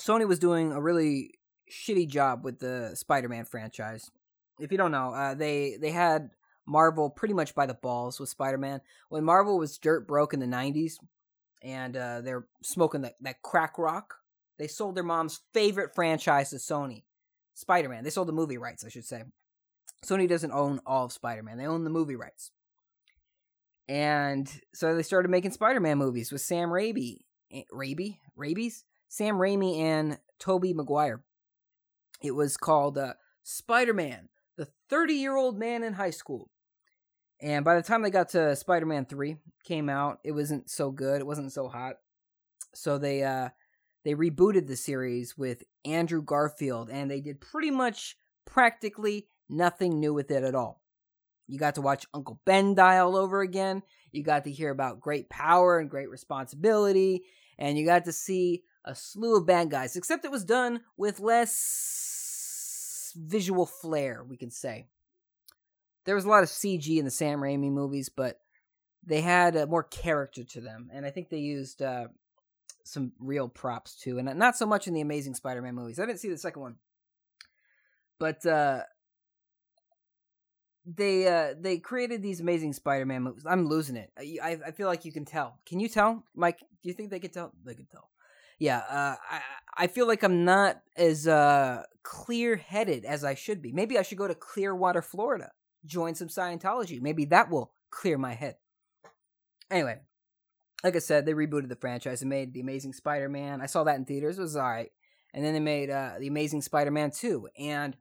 Sony 0.00 0.26
was 0.26 0.38
doing 0.38 0.72
a 0.72 0.80
really 0.80 1.34
shitty 1.70 2.08
job 2.08 2.44
with 2.44 2.58
the 2.58 2.92
Spider-Man 2.94 3.44
franchise 3.44 4.10
if 4.58 4.72
you 4.72 4.78
don't 4.78 4.92
know, 4.92 5.12
uh, 5.12 5.34
they 5.34 5.76
they 5.80 5.90
had 5.90 6.30
Marvel 6.66 7.10
pretty 7.10 7.34
much 7.34 7.54
by 7.54 7.66
the 7.66 7.74
balls 7.74 8.20
with 8.20 8.28
Spider 8.28 8.58
Man. 8.58 8.80
When 9.08 9.24
Marvel 9.24 9.58
was 9.58 9.78
dirt 9.78 10.06
broke 10.06 10.34
in 10.34 10.40
the 10.40 10.46
'90s, 10.46 10.94
and 11.62 11.96
uh, 11.96 12.20
they're 12.20 12.46
smoking 12.62 13.02
that 13.02 13.14
that 13.20 13.42
crack 13.42 13.78
rock, 13.78 14.14
they 14.58 14.66
sold 14.66 14.94
their 14.94 15.04
mom's 15.04 15.40
favorite 15.52 15.94
franchise 15.94 16.50
to 16.50 16.56
Sony, 16.56 17.04
Spider 17.54 17.88
Man. 17.88 18.04
They 18.04 18.10
sold 18.10 18.28
the 18.28 18.32
movie 18.32 18.58
rights, 18.58 18.84
I 18.84 18.88
should 18.88 19.04
say. 19.04 19.24
Sony 20.04 20.28
doesn't 20.28 20.52
own 20.52 20.80
all 20.86 21.06
of 21.06 21.12
Spider 21.12 21.42
Man; 21.42 21.58
they 21.58 21.66
own 21.66 21.84
the 21.84 21.90
movie 21.90 22.16
rights. 22.16 22.50
And 23.88 24.50
so 24.72 24.94
they 24.94 25.02
started 25.02 25.30
making 25.30 25.50
Spider-Man 25.50 25.98
movies 25.98 26.32
with 26.32 26.40
Sam 26.40 26.70
Raimi, 26.70 27.18
eh, 27.52 27.62
Raimi, 27.72 28.18
Rabies, 28.36 28.84
Sam 29.08 29.36
Raimi 29.36 29.78
and 29.78 30.18
Tobey 30.38 30.72
Maguire. 30.72 31.22
It 32.22 32.32
was 32.32 32.56
called 32.56 32.96
uh, 32.96 33.14
Spider-Man, 33.42 34.28
the 34.56 34.68
30-year-old 34.90 35.58
man 35.58 35.82
in 35.82 35.92
high 35.92 36.10
school. 36.10 36.50
And 37.40 37.64
by 37.64 37.74
the 37.74 37.82
time 37.82 38.02
they 38.02 38.10
got 38.10 38.30
to 38.30 38.56
Spider-Man 38.56 39.04
3 39.04 39.36
came 39.64 39.90
out, 39.90 40.18
it 40.24 40.32
wasn't 40.32 40.70
so 40.70 40.90
good. 40.90 41.20
It 41.20 41.26
wasn't 41.26 41.52
so 41.52 41.68
hot. 41.68 41.96
So 42.74 42.98
they 42.98 43.22
uh 43.22 43.50
they 44.04 44.14
rebooted 44.14 44.66
the 44.66 44.76
series 44.76 45.36
with 45.36 45.62
Andrew 45.84 46.22
Garfield 46.22 46.90
and 46.90 47.10
they 47.10 47.20
did 47.20 47.40
pretty 47.40 47.70
much 47.70 48.16
practically 48.44 49.28
nothing 49.48 50.00
new 50.00 50.12
with 50.12 50.30
it 50.30 50.42
at 50.44 50.54
all. 50.54 50.83
You 51.46 51.58
got 51.58 51.74
to 51.76 51.82
watch 51.82 52.06
Uncle 52.14 52.40
Ben 52.44 52.74
die 52.74 52.98
all 52.98 53.16
over 53.16 53.40
again. 53.40 53.82
You 54.12 54.22
got 54.22 54.44
to 54.44 54.50
hear 54.50 54.70
about 54.70 55.00
great 55.00 55.28
power 55.28 55.78
and 55.78 55.90
great 55.90 56.10
responsibility. 56.10 57.24
And 57.58 57.78
you 57.78 57.84
got 57.84 58.04
to 58.06 58.12
see 58.12 58.62
a 58.84 58.94
slew 58.94 59.36
of 59.36 59.46
bad 59.46 59.70
guys, 59.70 59.96
except 59.96 60.24
it 60.24 60.30
was 60.30 60.44
done 60.44 60.80
with 60.96 61.20
less 61.20 63.12
visual 63.16 63.66
flair, 63.66 64.24
we 64.28 64.36
can 64.36 64.50
say. 64.50 64.86
There 66.04 66.14
was 66.14 66.24
a 66.24 66.28
lot 66.28 66.42
of 66.42 66.48
CG 66.48 66.98
in 66.98 67.04
the 67.04 67.10
Sam 67.10 67.40
Raimi 67.40 67.70
movies, 67.70 68.08
but 68.08 68.40
they 69.06 69.20
had 69.20 69.56
uh, 69.56 69.66
more 69.66 69.82
character 69.82 70.44
to 70.44 70.60
them. 70.60 70.90
And 70.92 71.06
I 71.06 71.10
think 71.10 71.28
they 71.28 71.38
used 71.38 71.82
uh, 71.82 72.08
some 72.84 73.12
real 73.18 73.48
props 73.48 73.94
too. 73.96 74.18
And 74.18 74.38
not 74.38 74.56
so 74.56 74.66
much 74.66 74.86
in 74.86 74.94
the 74.94 75.00
Amazing 75.00 75.34
Spider 75.34 75.62
Man 75.62 75.74
movies. 75.74 75.98
I 75.98 76.06
didn't 76.06 76.20
see 76.20 76.30
the 76.30 76.38
second 76.38 76.62
one. 76.62 76.76
But 78.18 78.44
uh, 78.46 78.82
they 80.86 81.26
uh 81.26 81.54
they 81.58 81.78
created 81.78 82.22
these 82.22 82.40
amazing 82.40 82.72
Spider-Man 82.72 83.22
movies. 83.22 83.44
I'm 83.46 83.66
losing 83.66 83.96
it. 83.96 84.10
I 84.18 84.58
I 84.66 84.70
feel 84.72 84.88
like 84.88 85.04
you 85.04 85.12
can 85.12 85.24
tell. 85.24 85.58
Can 85.66 85.80
you 85.80 85.88
tell, 85.88 86.24
Mike? 86.34 86.58
Do 86.60 86.88
you 86.88 86.92
think 86.92 87.10
they 87.10 87.20
can 87.20 87.30
tell? 87.30 87.52
They 87.64 87.74
can 87.74 87.86
tell. 87.86 88.10
Yeah. 88.58 88.78
Uh, 88.78 89.16
I 89.30 89.40
I 89.76 89.86
feel 89.86 90.06
like 90.06 90.22
I'm 90.22 90.44
not 90.44 90.80
as 90.96 91.26
uh 91.26 91.84
clear-headed 92.02 93.04
as 93.04 93.24
I 93.24 93.34
should 93.34 93.62
be. 93.62 93.72
Maybe 93.72 93.98
I 93.98 94.02
should 94.02 94.18
go 94.18 94.28
to 94.28 94.34
Clearwater, 94.34 95.00
Florida, 95.00 95.52
join 95.86 96.14
some 96.14 96.28
Scientology. 96.28 97.00
Maybe 97.00 97.24
that 97.26 97.50
will 97.50 97.72
clear 97.90 98.18
my 98.18 98.34
head. 98.34 98.56
Anyway, 99.70 100.00
like 100.82 100.96
I 100.96 100.98
said, 100.98 101.24
they 101.24 101.32
rebooted 101.32 101.70
the 101.70 101.76
franchise 101.76 102.20
and 102.20 102.28
made 102.28 102.52
the 102.52 102.60
Amazing 102.60 102.92
Spider-Man. 102.92 103.62
I 103.62 103.66
saw 103.66 103.84
that 103.84 103.96
in 103.96 104.04
theaters. 104.04 104.38
It 104.38 104.42
was 104.42 104.56
all 104.56 104.68
right. 104.68 104.90
And 105.32 105.42
then 105.42 105.54
they 105.54 105.60
made 105.60 105.88
uh, 105.88 106.12
the 106.20 106.28
Amazing 106.28 106.62
Spider-Man 106.62 107.10
2, 107.10 107.48
and 107.58 107.96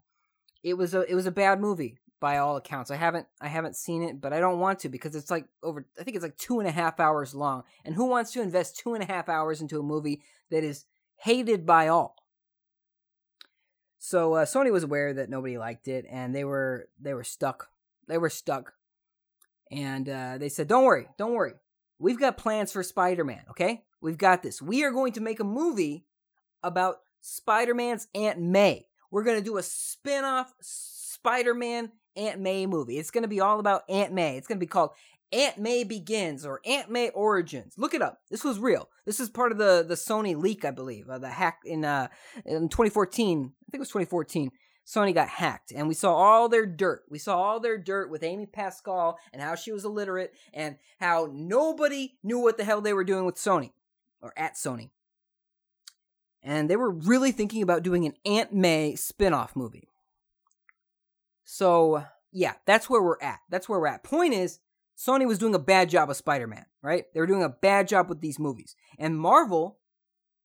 it 0.64 0.76
was 0.76 0.94
a 0.94 1.02
it 1.10 1.16
was 1.16 1.26
a 1.26 1.32
bad 1.32 1.62
movie 1.62 1.98
by 2.24 2.38
all 2.38 2.56
accounts. 2.56 2.90
I 2.90 2.96
haven't 2.96 3.28
I 3.42 3.50
haven't 3.50 3.76
seen 3.76 4.02
it, 4.02 4.22
but 4.22 4.32
I 4.32 4.40
don't 4.40 4.60
want 4.60 4.80
to 4.80 4.90
because 4.90 5.14
it's 5.14 5.30
like 5.30 5.46
over 5.62 5.86
I 6.00 6.04
think 6.06 6.16
it's 6.16 6.24
like 6.24 6.38
two 6.38 6.60
and 6.60 6.70
a 6.70 6.72
half 6.72 7.02
hours 7.02 7.36
long. 7.36 7.64
And 7.84 7.94
who 7.94 8.06
wants 8.06 8.32
to 8.32 8.42
invest 8.42 8.80
two 8.80 8.94
and 8.94 9.04
a 9.04 9.06
half 9.06 9.28
hours 9.28 9.60
into 9.60 9.78
a 9.78 9.84
movie 9.84 10.22
that 10.50 10.64
is 10.64 10.86
hated 11.18 11.66
by 11.66 11.90
all? 11.90 12.16
So 14.00 14.36
uh, 14.36 14.46
Sony 14.46 14.72
was 14.72 14.86
aware 14.86 15.14
that 15.14 15.30
nobody 15.30 15.58
liked 15.58 15.90
it, 15.90 16.06
and 16.10 16.34
they 16.34 16.46
were 16.46 16.88
they 16.98 17.14
were 17.14 17.26
stuck. 17.26 17.68
They 18.08 18.18
were 18.18 18.30
stuck, 18.30 18.72
and 19.70 20.08
uh, 20.08 20.38
they 20.38 20.48
said, 20.48 20.70
"Don't 20.70 20.86
worry, 20.86 21.10
don't 21.18 21.34
worry. 21.34 21.56
We've 22.00 22.20
got 22.20 22.38
plans 22.38 22.72
for 22.72 22.84
Spider-Man. 22.84 23.44
Okay, 23.50 23.84
we've 24.00 24.18
got 24.18 24.44
this. 24.44 24.62
We 24.62 24.86
are 24.86 24.92
going 24.92 25.12
to 25.14 25.22
make 25.22 25.42
a 25.42 25.46
movie 25.46 26.06
about 26.64 27.00
Spider-Man's 27.20 28.08
Aunt 28.16 28.40
May. 28.40 28.88
We're 29.12 29.26
going 29.26 29.40
to 29.40 29.44
do 29.44 29.58
a 29.58 29.64
spin-off 29.64 30.54
Spider-Man 30.62 31.92
Aunt 32.16 32.40
May 32.40 32.66
movie. 32.66 32.98
It's 32.98 33.12
going 33.12 33.24
to 33.24 33.28
be 33.28 33.40
all 33.40 33.60
about 33.60 33.84
Aunt 33.90 34.14
May. 34.14 34.38
It's 34.38 34.48
going 34.48 34.58
to 34.58 34.66
be 34.66 34.70
called 34.70 34.92
Aunt 35.34 35.58
May 35.58 35.84
Begins 35.84 36.46
or 36.46 36.62
Aunt 36.66 36.90
May 36.90 37.10
Origins. 37.10 37.74
Look 37.78 37.94
it 37.94 38.02
up. 38.02 38.20
This 38.30 38.44
was 38.44 38.60
real. 38.60 38.88
This 39.06 39.20
is 39.20 39.30
part 39.30 39.52
of 39.52 39.58
the 39.58 39.84
the 39.88 39.96
Sony 39.96 40.40
leak, 40.40 40.64
I 40.64 40.72
believe, 40.72 41.10
uh, 41.10 41.18
the 41.18 41.30
hack 41.30 41.60
in 41.66 41.84
uh 41.84 42.08
in 42.46 42.70
2014. 42.70 43.40
I 43.40 43.72
think 43.72 43.80
it 43.80 43.80
was 43.80 43.90
2014. 43.90 44.52
Sony 44.86 45.14
got 45.14 45.30
hacked, 45.30 45.72
and 45.72 45.88
we 45.88 45.94
saw 45.94 46.14
all 46.14 46.50
their 46.50 46.66
dirt. 46.66 47.04
We 47.10 47.18
saw 47.18 47.42
all 47.42 47.60
their 47.60 47.78
dirt 47.78 48.12
with 48.12 48.22
Amy 48.22 48.46
Pascal 48.46 49.18
and 49.32 49.42
how 49.42 49.56
she 49.56 49.72
was 49.72 49.86
illiterate, 49.86 50.34
and 50.54 50.76
how 51.00 51.30
nobody 51.32 52.16
knew 52.22 52.40
what 52.40 52.58
the 52.58 52.66
hell 52.66 52.82
they 52.82 52.94
were 52.94 53.06
doing 53.06 53.26
with 53.26 53.36
Sony 53.36 53.72
or 54.22 54.34
at 54.38 54.56
Sony. 54.56 54.90
And 56.44 56.70
they 56.70 56.76
were 56.76 56.92
really 56.92 57.32
thinking 57.32 57.64
about 57.64 57.84
doing 57.84 58.06
an 58.06 58.14
Aunt 58.26 58.54
May 58.54 58.96
spin-off 58.96 59.56
movie. 59.56 59.88
So 61.44 62.04
yeah, 62.32 62.54
that's 62.66 62.90
where 62.90 63.02
we're 63.02 63.22
at. 63.22 63.40
That's 63.50 63.70
where 63.70 63.80
we're 63.80 63.88
at. 63.88 64.04
Point 64.04 64.34
is, 64.34 64.60
Sony 64.98 65.28
was 65.28 65.38
doing 65.38 65.56
a 65.56 65.60
bad 65.60 65.90
job 65.90 66.10
of 66.10 66.18
Spider-Man, 66.18 66.66
right? 66.82 67.06
They 67.14 67.20
were 67.20 67.28
doing 67.28 67.44
a 67.44 67.50
bad 67.50 67.88
job 67.88 68.10
with 68.10 68.22
these 68.22 68.40
movies. 68.40 68.76
And 68.98 69.20
Marvel 69.20 69.80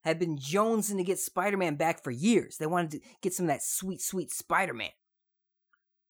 had 0.03 0.19
been 0.19 0.39
jonesing 0.39 0.97
to 0.97 1.05
get 1.05 1.19
Spider-Man 1.19 1.77
back 1.77 2.03
for 2.03 2.11
years. 2.11 2.57
They 2.57 2.67
wanted 2.67 2.93
to 2.93 3.01
get 3.21 3.35
some 3.35 3.45
of 3.45 3.49
that 3.49 3.63
sweet, 3.63 4.01
sweet 4.01 4.31
Spider-Man. 4.31 4.91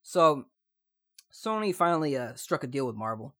So 0.02 0.46
Sony 1.32 1.74
finally 1.74 2.16
uh, 2.16 2.34
struck 2.34 2.64
a 2.64 2.68
deal 2.68 2.86
with 2.86 2.96
Marvel. 2.96 3.34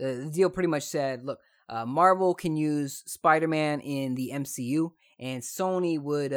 Uh, 0.00 0.24
the 0.24 0.30
deal 0.32 0.50
pretty 0.50 0.68
much 0.68 0.84
said, 0.84 1.24
look, 1.24 1.38
uh, 1.68 1.84
Marvel 1.84 2.34
can 2.34 2.56
use 2.56 3.02
Spider-Man 3.06 3.80
in 3.80 4.14
the 4.14 4.30
MCU, 4.32 4.92
and 5.18 5.42
Sony 5.42 6.00
would 6.00 6.32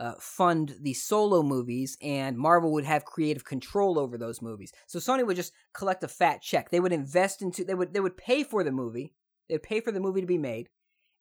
uh, 0.00 0.14
fund 0.18 0.74
the 0.80 0.94
solo 0.94 1.42
movies, 1.42 1.98
and 2.00 2.36
Marvel 2.38 2.72
would 2.72 2.86
have 2.86 3.04
creative 3.04 3.44
control 3.44 3.98
over 3.98 4.16
those 4.16 4.40
movies. 4.40 4.72
So 4.86 4.98
Sony 4.98 5.26
would 5.26 5.36
just 5.36 5.52
collect 5.74 6.02
a 6.02 6.08
fat 6.08 6.40
check. 6.40 6.70
They 6.70 6.80
would 6.80 6.92
invest 6.92 7.42
into 7.42 7.64
they 7.64 7.74
would 7.74 7.92
they 7.92 8.00
would 8.00 8.16
pay 8.16 8.42
for 8.42 8.64
the 8.64 8.72
movie. 8.72 9.12
They 9.48 9.56
would 9.56 9.62
pay 9.62 9.80
for 9.80 9.92
the 9.92 10.00
movie 10.00 10.22
to 10.22 10.26
be 10.26 10.38
made, 10.38 10.70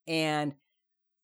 and 0.08 0.56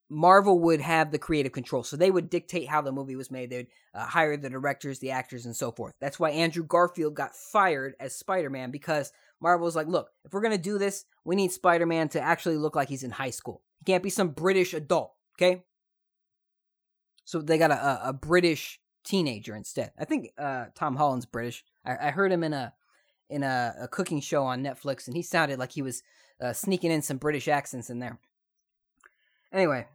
Marvel 0.09 0.59
would 0.59 0.81
have 0.81 1.11
the 1.11 1.17
creative 1.17 1.53
control. 1.53 1.83
So 1.83 1.95
they 1.95 2.11
would 2.11 2.29
dictate 2.29 2.67
how 2.67 2.81
the 2.81 2.91
movie 2.91 3.15
was 3.15 3.31
made. 3.31 3.49
They 3.49 3.57
would 3.57 3.67
uh, 3.93 4.05
hire 4.05 4.35
the 4.35 4.49
directors, 4.49 4.99
the 4.99 5.11
actors, 5.11 5.45
and 5.45 5.55
so 5.55 5.71
forth. 5.71 5.93
That's 6.01 6.19
why 6.19 6.31
Andrew 6.31 6.65
Garfield 6.65 7.15
got 7.15 7.35
fired 7.35 7.95
as 8.01 8.15
Spider 8.15 8.49
Man 8.49 8.69
because 8.69 9.13
Marvel 9.41 9.65
was 9.65 9.77
like, 9.77 9.87
look, 9.87 10.09
if 10.25 10.33
we're 10.33 10.41
gonna 10.41 10.57
do 10.57 10.77
this, 10.77 11.05
we 11.23 11.37
need 11.37 11.53
Spider 11.53 11.85
Man 11.85 12.09
to 12.09 12.19
actually 12.19 12.57
look 12.57 12.75
like 12.75 12.89
he's 12.89 13.03
in 13.03 13.11
high 13.11 13.29
school. 13.29 13.61
He 13.79 13.85
can't 13.85 14.03
be 14.03 14.09
some 14.09 14.29
British 14.29 14.73
adult. 14.73 15.13
Okay, 15.37 15.63
so 17.25 17.41
they 17.41 17.57
got 17.57 17.71
a, 17.71 18.09
a 18.09 18.13
British 18.13 18.79
teenager 19.03 19.55
instead. 19.55 19.91
I 19.99 20.05
think 20.05 20.29
uh, 20.37 20.65
Tom 20.75 20.95
Holland's 20.95 21.25
British. 21.25 21.63
I, 21.85 22.07
I, 22.07 22.11
heard 22.11 22.31
him 22.31 22.43
in 22.43 22.53
a 22.53 22.73
in 23.29 23.43
a, 23.43 23.73
a, 23.81 23.87
cooking 23.87 24.21
show 24.21 24.43
on 24.43 24.63
Netflix, 24.63 25.07
and 25.07 25.15
he 25.15 25.23
sounded 25.23 25.59
like 25.59 25.71
he 25.71 25.81
was 25.81 26.03
uh, 26.41 26.53
sneaking 26.53 26.91
in 26.91 27.01
some 27.01 27.17
British 27.17 27.47
accents 27.47 27.89
in 27.89 27.99
there. 27.99 28.19
Anyway, 29.51 29.87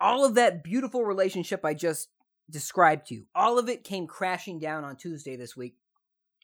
all 0.00 0.24
of 0.24 0.34
that 0.36 0.62
beautiful 0.62 1.04
relationship 1.04 1.64
I 1.64 1.74
just 1.74 2.08
described 2.48 3.06
to 3.06 3.14
you, 3.14 3.26
all 3.34 3.58
of 3.58 3.68
it 3.68 3.84
came 3.84 4.06
crashing 4.06 4.58
down 4.58 4.84
on 4.84 4.96
Tuesday 4.96 5.36
this 5.36 5.56
week. 5.56 5.76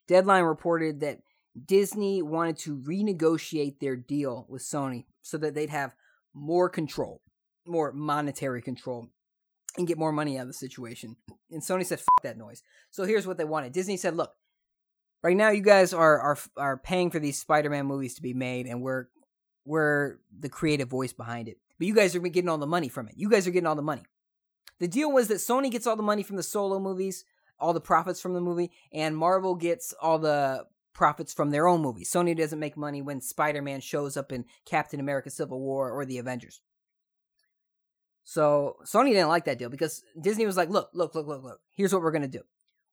Deadline 0.09 0.45
reported 0.45 1.01
that 1.01 1.21
Disney 1.67 2.23
wanted 2.23 2.59
to 2.59 2.79
renegotiate 2.79 3.79
their 3.79 3.97
deal 3.97 4.47
with 4.49 4.63
Sony 4.63 5.05
so 5.23 5.37
that 5.39 5.55
they'd 5.55 5.71
have 5.71 5.95
more 6.35 6.69
control, 6.69 7.21
more 7.67 7.93
monetary 7.93 8.63
control 8.63 9.11
and 9.79 9.87
get 9.87 9.97
more 9.97 10.13
money 10.13 10.37
out 10.37 10.43
of 10.43 10.49
the 10.49 10.53
situation. 10.53 11.17
And 11.51 11.63
Sony 11.63 11.87
said, 11.87 12.01
"Fuck 12.01 12.23
that 12.25 12.37
noise." 12.37 12.63
So 12.91 13.05
here's 13.05 13.27
what 13.27 13.39
they 13.39 13.45
wanted. 13.45 13.73
Disney 13.73 13.97
said, 13.97 14.17
"Look, 14.17 14.35
right 15.23 15.37
now 15.37 15.51
you 15.51 15.63
guys 15.63 15.95
are 15.95 16.19
are 16.21 16.39
are 16.57 16.77
paying 16.77 17.11
for 17.11 17.21
these 17.21 17.39
Spider-Man 17.39 17.87
movies 17.87 18.15
to 18.17 18.23
be 18.23 18.35
made, 18.35 18.67
and 18.67 18.83
we're 18.83 19.07
we're 19.65 20.19
the 20.37 20.49
creative 20.49 20.89
voice 20.89 21.13
behind 21.13 21.49
it. 21.49 21.59
But 21.79 21.87
you 21.87 21.95
guys 21.95 22.15
are 22.17 22.21
getting 22.21 22.49
all 22.49 22.59
the 22.59 22.67
money 22.67 22.89
from 22.89 23.09
it. 23.09 23.15
You 23.17 23.31
guys 23.31 23.47
are 23.47 23.51
getting 23.53 23.67
all 23.67 23.77
the 23.77 23.83
money. 23.83 24.03
The 24.81 24.89
deal 24.89 25.13
was 25.13 25.29
that 25.29 25.35
Sony 25.37 25.71
gets 25.71 25.87
all 25.87 25.97
the 25.97 26.03
money 26.03 26.23
from 26.23 26.37
the 26.37 26.43
solo 26.43 26.79
movies, 26.79 27.25
all 27.59 27.73
the 27.73 27.81
profits 27.81 28.21
from 28.21 28.35
the 28.35 28.41
movie, 28.41 28.71
and 28.93 29.17
Marvel 29.17 29.55
gets 29.55 29.95
all 30.01 30.19
the 30.19 30.67
profits 30.93 31.33
from 31.33 31.51
their 31.51 31.69
own 31.69 31.81
movies. 31.81 32.11
Sony 32.11 32.37
doesn't 32.37 32.59
make 32.59 32.77
money 32.77 33.03
when 33.03 33.21
Spider-Man 33.21 33.81
shows 33.81 34.17
up 34.17 34.33
in 34.33 34.45
Captain 34.65 34.99
America: 34.99 35.31
Civil 35.31 35.61
War 35.61 35.91
or 35.91 36.05
the 36.05 36.19
Avengers." 36.19 36.61
So 38.29 38.77
Sony 38.85 39.13
didn't 39.13 39.31
like 39.31 39.47
that 39.47 39.59
deal 39.59 39.71
because 39.71 40.03
Disney 40.21 40.45
was 40.45 40.59
like, 40.59 40.69
look, 40.69 40.91
look, 40.93 41.15
look, 41.15 41.27
look, 41.27 41.43
look. 41.43 41.61
Here's 41.75 41.95
what 41.95 42.03
we're 42.03 42.11
going 42.11 42.21
to 42.21 42.29
do. 42.29 42.43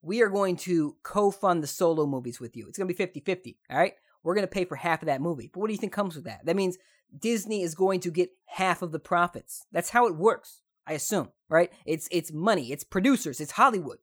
We 0.02 0.22
are 0.22 0.30
going 0.30 0.56
to 0.60 0.96
co 1.04 1.30
fund 1.30 1.62
the 1.62 1.68
solo 1.68 2.06
movies 2.06 2.40
with 2.40 2.56
you. 2.56 2.70
It's 2.70 2.78
going 2.78 2.88
to 2.88 2.94
be 2.94 2.98
50 2.98 3.20
50. 3.20 3.58
All 3.70 3.78
right. 3.78 3.92
We're 4.24 4.34
going 4.34 4.48
to 4.48 4.52
pay 4.52 4.64
for 4.64 4.78
half 4.78 5.02
of 5.02 5.08
that 5.08 5.20
movie. 5.20 5.50
But 5.54 5.60
what 5.60 5.68
do 5.68 5.74
you 5.74 5.78
think 5.78 5.92
comes 5.92 6.16
with 6.16 6.24
that? 6.24 6.46
That 6.46 6.56
means 6.56 6.78
Disney 7.20 7.64
is 7.64 7.76
going 7.76 8.00
to 8.00 8.12
get 8.12 8.30
half 8.46 8.82
of 8.82 8.94
the 8.94 9.00
profits. 9.00 9.66
That's 9.74 9.90
how 9.90 10.08
it 10.08 10.16
works, 10.16 10.62
I 10.88 10.94
assume, 10.94 11.34
right? 11.50 11.70
It's 11.86 12.08
it's 12.12 12.32
money, 12.32 12.72
it's 12.72 12.86
producers, 12.86 13.42
it's 13.42 13.52
Hollywood. 13.52 13.98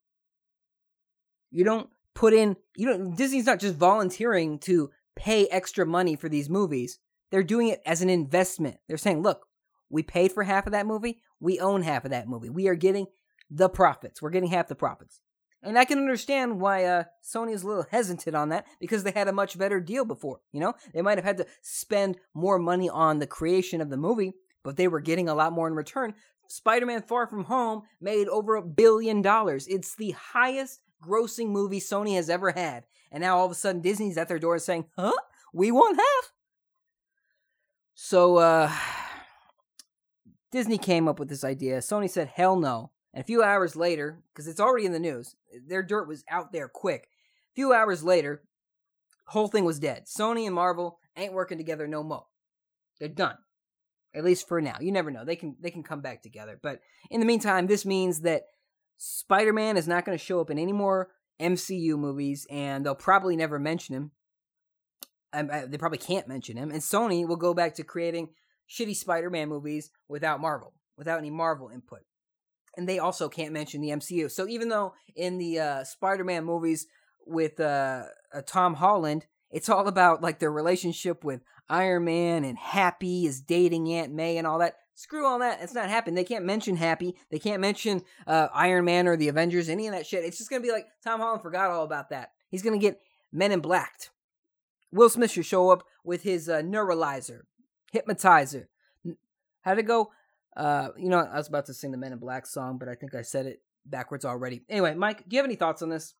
You 1.50 1.64
don't 1.64 1.88
put 2.14 2.34
in 2.34 2.56
you 2.76 2.88
don't 2.88 3.16
Disney's 3.16 3.46
not 3.46 3.58
just 3.58 3.76
volunteering 3.76 4.58
to 4.60 4.90
pay 5.16 5.46
extra 5.46 5.86
money 5.86 6.14
for 6.14 6.28
these 6.28 6.50
movies. 6.50 6.98
They're 7.30 7.42
doing 7.42 7.68
it 7.68 7.80
as 7.86 8.02
an 8.02 8.10
investment. 8.10 8.76
They're 8.86 8.98
saying, 8.98 9.22
"Look, 9.22 9.46
we 9.92 10.02
paid 10.02 10.32
for 10.32 10.42
half 10.42 10.66
of 10.66 10.72
that 10.72 10.86
movie. 10.86 11.20
We 11.38 11.60
own 11.60 11.82
half 11.82 12.04
of 12.04 12.10
that 12.10 12.26
movie. 12.26 12.48
We 12.48 12.66
are 12.66 12.74
getting 12.74 13.06
the 13.50 13.68
profits. 13.68 14.22
We're 14.22 14.30
getting 14.30 14.48
half 14.48 14.66
the 14.66 14.74
profits. 14.74 15.20
And 15.62 15.78
I 15.78 15.84
can 15.84 15.98
understand 15.98 16.60
why 16.60 16.86
uh, 16.86 17.04
Sony 17.22 17.52
is 17.52 17.62
a 17.62 17.68
little 17.68 17.86
hesitant 17.88 18.34
on 18.34 18.48
that 18.48 18.66
because 18.80 19.04
they 19.04 19.12
had 19.12 19.28
a 19.28 19.32
much 19.32 19.56
better 19.56 19.78
deal 19.78 20.04
before. 20.04 20.40
You 20.50 20.60
know, 20.60 20.74
they 20.92 21.02
might 21.02 21.18
have 21.18 21.24
had 21.24 21.36
to 21.36 21.46
spend 21.60 22.16
more 22.34 22.58
money 22.58 22.88
on 22.88 23.20
the 23.20 23.26
creation 23.26 23.80
of 23.80 23.90
the 23.90 23.96
movie, 23.96 24.32
but 24.64 24.76
they 24.76 24.88
were 24.88 25.00
getting 25.00 25.28
a 25.28 25.34
lot 25.34 25.52
more 25.52 25.68
in 25.68 25.74
return. 25.74 26.14
Spider 26.48 26.86
Man 26.86 27.02
Far 27.02 27.26
From 27.28 27.44
Home 27.44 27.82
made 28.00 28.26
over 28.28 28.56
a 28.56 28.62
billion 28.62 29.22
dollars. 29.22 29.68
It's 29.68 29.94
the 29.94 30.12
highest 30.12 30.80
grossing 31.04 31.50
movie 31.50 31.80
Sony 31.80 32.16
has 32.16 32.30
ever 32.30 32.50
had. 32.50 32.84
And 33.12 33.20
now 33.20 33.38
all 33.38 33.46
of 33.46 33.52
a 33.52 33.54
sudden 33.54 33.82
Disney's 33.82 34.16
at 34.16 34.28
their 34.28 34.38
door 34.38 34.58
saying, 34.58 34.86
huh? 34.98 35.12
We 35.52 35.70
want 35.70 35.98
half. 35.98 36.32
So, 37.94 38.38
uh, 38.38 38.72
Disney 40.52 40.78
came 40.78 41.08
up 41.08 41.18
with 41.18 41.28
this 41.28 41.44
idea. 41.44 41.78
Sony 41.78 42.08
said, 42.08 42.28
hell 42.28 42.56
no. 42.56 42.90
And 43.14 43.22
a 43.22 43.26
few 43.26 43.42
hours 43.42 43.74
later, 43.74 44.22
because 44.32 44.46
it's 44.46 44.60
already 44.60 44.86
in 44.86 44.92
the 44.92 45.00
news, 45.00 45.34
their 45.66 45.82
dirt 45.82 46.06
was 46.06 46.24
out 46.30 46.52
there 46.52 46.68
quick. 46.68 47.08
A 47.52 47.54
few 47.54 47.72
hours 47.72 48.04
later, 48.04 48.42
whole 49.26 49.48
thing 49.48 49.64
was 49.64 49.80
dead. 49.80 50.04
Sony 50.06 50.46
and 50.46 50.54
Marvel 50.54 50.98
ain't 51.16 51.32
working 51.32 51.58
together 51.58 51.86
no 51.86 52.02
more. 52.02 52.26
They're 53.00 53.08
done. 53.08 53.36
At 54.14 54.24
least 54.24 54.46
for 54.46 54.60
now. 54.60 54.76
You 54.78 54.92
never 54.92 55.10
know. 55.10 55.24
They 55.24 55.36
can 55.36 55.56
they 55.58 55.70
can 55.70 55.82
come 55.82 56.02
back 56.02 56.22
together. 56.22 56.60
But 56.62 56.80
in 57.10 57.18
the 57.18 57.26
meantime, 57.26 57.66
this 57.66 57.86
means 57.86 58.20
that 58.20 58.42
Spider-Man 58.98 59.78
is 59.78 59.88
not 59.88 60.04
going 60.04 60.16
to 60.16 60.22
show 60.22 60.40
up 60.40 60.50
in 60.50 60.58
any 60.58 60.72
more 60.72 61.08
MCU 61.40 61.98
movies 61.98 62.46
and 62.50 62.84
they'll 62.84 62.94
probably 62.94 63.36
never 63.36 63.58
mention 63.58 63.94
him. 63.94 64.10
I, 65.32 65.40
I, 65.40 65.66
they 65.66 65.78
probably 65.78 65.98
can't 65.98 66.28
mention 66.28 66.58
him. 66.58 66.70
And 66.70 66.80
Sony 66.80 67.26
will 67.26 67.36
go 67.36 67.54
back 67.54 67.74
to 67.76 67.84
creating 67.84 68.28
shitty 68.72 68.96
Spider-Man 68.96 69.48
movies 69.48 69.90
without 70.08 70.40
Marvel, 70.40 70.72
without 70.96 71.18
any 71.18 71.30
Marvel 71.30 71.68
input. 71.68 72.00
And 72.76 72.88
they 72.88 72.98
also 72.98 73.28
can't 73.28 73.52
mention 73.52 73.80
the 73.80 73.90
MCU. 73.90 74.30
So 74.30 74.48
even 74.48 74.68
though 74.68 74.94
in 75.14 75.38
the 75.38 75.58
uh, 75.58 75.84
Spider-Man 75.84 76.44
movies 76.44 76.86
with 77.26 77.60
uh, 77.60 78.04
uh, 78.32 78.42
Tom 78.46 78.74
Holland, 78.74 79.26
it's 79.50 79.68
all 79.68 79.86
about 79.86 80.22
like 80.22 80.38
their 80.38 80.50
relationship 80.50 81.22
with 81.22 81.42
Iron 81.68 82.04
Man 82.04 82.44
and 82.44 82.58
Happy 82.58 83.26
is 83.26 83.40
dating 83.42 83.92
Aunt 83.92 84.12
May 84.12 84.38
and 84.38 84.46
all 84.46 84.58
that. 84.60 84.76
Screw 84.94 85.26
all 85.26 85.38
that. 85.40 85.60
It's 85.62 85.74
not 85.74 85.90
happening. 85.90 86.14
They 86.14 86.24
can't 86.24 86.44
mention 86.44 86.76
Happy. 86.76 87.16
They 87.30 87.38
can't 87.38 87.60
mention 87.60 88.02
uh, 88.26 88.48
Iron 88.54 88.84
Man 88.84 89.06
or 89.06 89.16
the 89.16 89.28
Avengers, 89.28 89.68
any 89.68 89.86
of 89.86 89.94
that 89.94 90.06
shit. 90.06 90.24
It's 90.24 90.38
just 90.38 90.50
gonna 90.50 90.62
be 90.62 90.72
like 90.72 90.86
Tom 91.04 91.20
Holland 91.20 91.42
forgot 91.42 91.70
all 91.70 91.84
about 91.84 92.10
that. 92.10 92.30
He's 92.50 92.62
gonna 92.62 92.78
get 92.78 93.00
Men 93.32 93.52
in 93.52 93.60
Blacked. 93.60 94.10
Will 94.92 95.08
Smith 95.08 95.30
should 95.30 95.46
show 95.46 95.70
up 95.70 95.84
with 96.04 96.22
his 96.22 96.48
uh, 96.48 96.60
neuralizer, 96.60 97.42
hypnotizer. 97.92 98.68
How'd 99.62 99.78
it 99.78 99.84
go? 99.84 100.10
Uh, 100.56 100.88
you 100.98 101.08
know, 101.08 101.18
I 101.18 101.36
was 101.36 101.48
about 101.48 101.66
to 101.66 101.74
sing 101.74 101.92
the 101.92 101.98
Men 101.98 102.12
in 102.12 102.18
Black 102.18 102.46
song, 102.46 102.78
but 102.78 102.88
I 102.88 102.94
think 102.94 103.14
I 103.14 103.22
said 103.22 103.46
it 103.46 103.62
backwards 103.86 104.24
already. 104.24 104.62
Anyway, 104.68 104.94
Mike, 104.94 105.28
do 105.28 105.36
you 105.36 105.38
have 105.38 105.46
any 105.46 105.54
thoughts 105.54 105.82
on 105.82 105.88
this? 105.88 106.14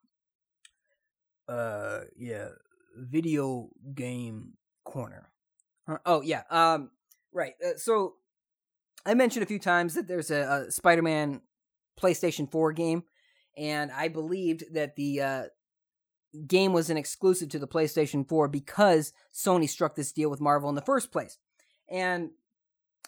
Uh, 1.49 2.01
yeah, 2.17 2.49
video 2.97 3.69
game 3.95 4.53
corner. 4.85 5.31
Uh, 5.87 5.99
oh 6.07 6.23
yeah, 6.23 6.43
um, 6.51 6.91
right. 7.33 7.55
Uh, 7.65 7.77
so 7.77 8.15
I 9.05 9.15
mentioned 9.15 9.43
a 9.43 9.47
few 9.47 9.59
times 9.59 9.95
that 9.95 10.07
there's 10.07 10.31
a, 10.31 10.67
a 10.67 10.71
Spider-Man 10.71 11.41
PlayStation 12.01 12.51
4 12.51 12.73
game, 12.73 13.03
and 13.57 13.91
I 13.91 14.09
believed 14.09 14.73
that 14.75 14.97
the 14.97 15.21
uh, 15.21 15.43
game 16.47 16.73
was 16.73 16.91
an 16.91 16.97
exclusive 16.97 17.49
to 17.51 17.59
the 17.59 17.69
PlayStation 17.69 18.27
4 18.27 18.49
because 18.49 19.13
Sony 19.35 19.69
struck 19.69 19.97
this 19.97 20.13
deal 20.13 20.31
with 20.31 20.41
Marvel 20.41 20.69
in 20.69 20.75
the 20.75 20.81
first 20.81 21.13
place. 21.13 21.39
And 21.93 22.31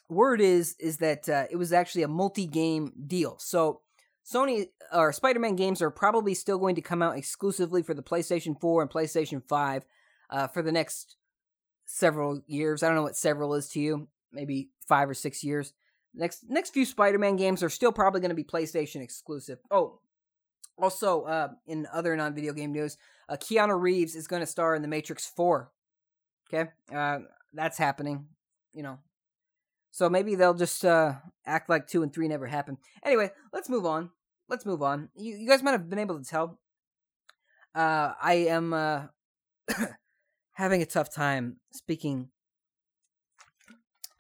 word 0.09 0.41
is 0.41 0.77
is 0.79 0.99
that 0.99 1.29
uh, 1.29 1.47
it 1.51 1.57
was 1.57 1.73
actually 1.73 2.03
a 2.03 2.09
multi-game 2.09 2.93
deal. 3.07 3.37
So 3.39 3.81
Sony 4.25 4.69
or 4.93 5.13
Spider-Man 5.13 5.57
games 5.57 5.83
are 5.83 5.91
probably 5.91 6.35
still 6.35 6.59
going 6.59 6.75
to 6.77 6.83
come 6.83 7.03
out 7.03 7.17
exclusively 7.17 7.83
for 7.83 7.95
the 7.95 8.03
PlayStation 8.03 8.59
4 8.59 8.83
and 8.83 8.91
PlayStation 8.91 9.43
5 9.47 9.85
uh, 10.31 10.47
for 10.49 10.63
the 10.63 10.73
next 10.73 11.17
several 11.85 12.43
years. 12.47 12.83
I 12.83 12.87
don't 12.87 12.97
know 12.97 13.03
what 13.03 13.17
several 13.17 13.55
is 13.55 13.69
to 13.71 13.81
you, 13.81 14.09
maybe 14.33 14.71
five 14.87 15.09
or 15.09 15.15
six 15.15 15.43
years. 15.43 15.73
Next 16.15 16.45
next 16.49 16.71
few 16.71 16.85
Spider-Man 16.85 17.37
games 17.37 17.63
are 17.63 17.71
still 17.71 17.93
probably 17.93 18.21
going 18.21 18.31
to 18.31 18.37
be 18.37 18.45
PlayStation 18.45 19.03
exclusive. 19.03 19.59
Oh, 19.71 20.01
also 20.79 21.23
uh, 21.23 21.49
in 21.67 21.87
other 21.93 22.17
non-video 22.17 22.53
game 22.53 22.73
news, 22.73 22.97
uh, 23.29 23.37
Keanu 23.37 23.81
Reeves 23.81 24.15
is 24.15 24.27
going 24.27 24.41
to 24.41 24.47
star 24.47 24.75
in 24.75 24.83
The 24.83 24.89
Matrix 24.89 25.27
4. 25.27 25.71
Okay, 26.53 26.71
uh, 26.95 27.21
that's 27.53 27.79
happening. 27.79 28.27
You 28.75 28.83
know, 28.83 28.99
so 29.95 30.11
maybe 30.11 30.35
they'll 30.35 30.55
just 30.55 30.85
uh, 30.85 31.15
act 31.47 31.69
like 31.71 31.87
two 31.87 32.03
and 32.03 32.13
three 32.13 32.27
never 32.27 32.49
happened. 32.49 32.79
Anyway, 33.05 33.31
let's 33.53 33.69
move 33.69 33.87
on. 33.87 34.11
Let's 34.49 34.67
move 34.67 34.83
on. 34.83 35.09
You, 35.15 35.37
you 35.37 35.49
guys 35.49 35.63
might 35.63 35.71
have 35.71 35.89
been 35.89 36.01
able 36.01 36.19
to 36.19 36.25
tell. 36.25 36.59
Uh, 37.75 38.13
I 38.21 38.35
am 38.49 38.73
uh, 38.73 39.03
having 40.55 40.83
a 40.83 40.87
tough 40.87 41.15
time 41.15 41.59
speaking 41.73 42.31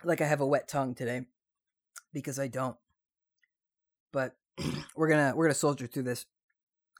like 0.04 0.20
I 0.20 0.26
have 0.26 0.40
a 0.40 0.46
wet 0.46 0.68
tongue 0.68 0.94
today 0.94 1.22
because 2.12 2.38
I 2.38 2.46
don't. 2.46 2.76
But 4.12 4.36
we're 4.96 5.08
gonna 5.08 5.32
we're 5.34 5.46
gonna 5.46 5.54
soldier 5.54 5.88
through 5.88 6.04
this. 6.04 6.24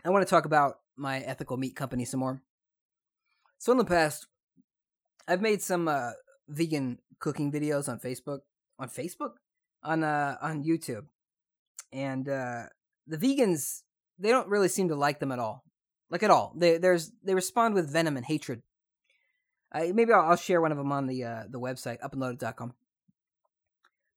I 0.05 0.11
want 0.11 0.27
to 0.27 0.31
talk 0.31 0.47
about 0.47 0.81
my 0.97 1.21
ethical 1.21 1.57
meat 1.57 1.77
company 1.77 2.05
some 2.05 2.21
more. 2.21 2.43
So 3.59 3.71
in 3.73 3.79
the 3.79 3.85
past, 3.85 4.27
I've 5.29 5.41
made 5.41 5.63
some 5.63 5.89
uh, 5.89 6.11
vegan 6.49 6.99
cooking 7.19 7.53
videos 7.53 7.89
on 7.89 7.99
Facebook, 7.99 8.41
on 8.79 8.89
Facebook, 8.89 9.33
on 9.83 10.03
uh, 10.03 10.37
on 10.41 10.65
YouTube, 10.65 11.07
and 11.93 12.29
uh, 12.29 12.65
the 13.07 13.19
vegans 13.19 13.83
they 14.19 14.31
don't 14.31 14.49
really 14.49 14.69
seem 14.69 14.89
to 14.89 14.97
like 14.97 15.21
them 15.21 15.33
at 15.33 15.39
all, 15.39 15.65
like 16.11 16.23
at 16.23 16.31
all. 16.31 16.53
They 16.57 16.79
there's 16.79 17.13
they 17.23 17.35
respond 17.35 17.75
with 17.75 17.93
venom 17.93 18.17
and 18.17 18.27
hatred. 18.27 18.63
Uh, 19.73 19.87
maybe 19.93 20.13
I'll, 20.13 20.31
I'll, 20.31 20.37
share 20.37 20.61
one 20.61 20.71
of 20.71 20.79
them 20.79 20.93
on 20.93 21.07
the 21.07 21.25
uh, 21.25 21.43
the 21.49 21.59
website 21.59 21.99
upandloaded.com. 22.01 22.75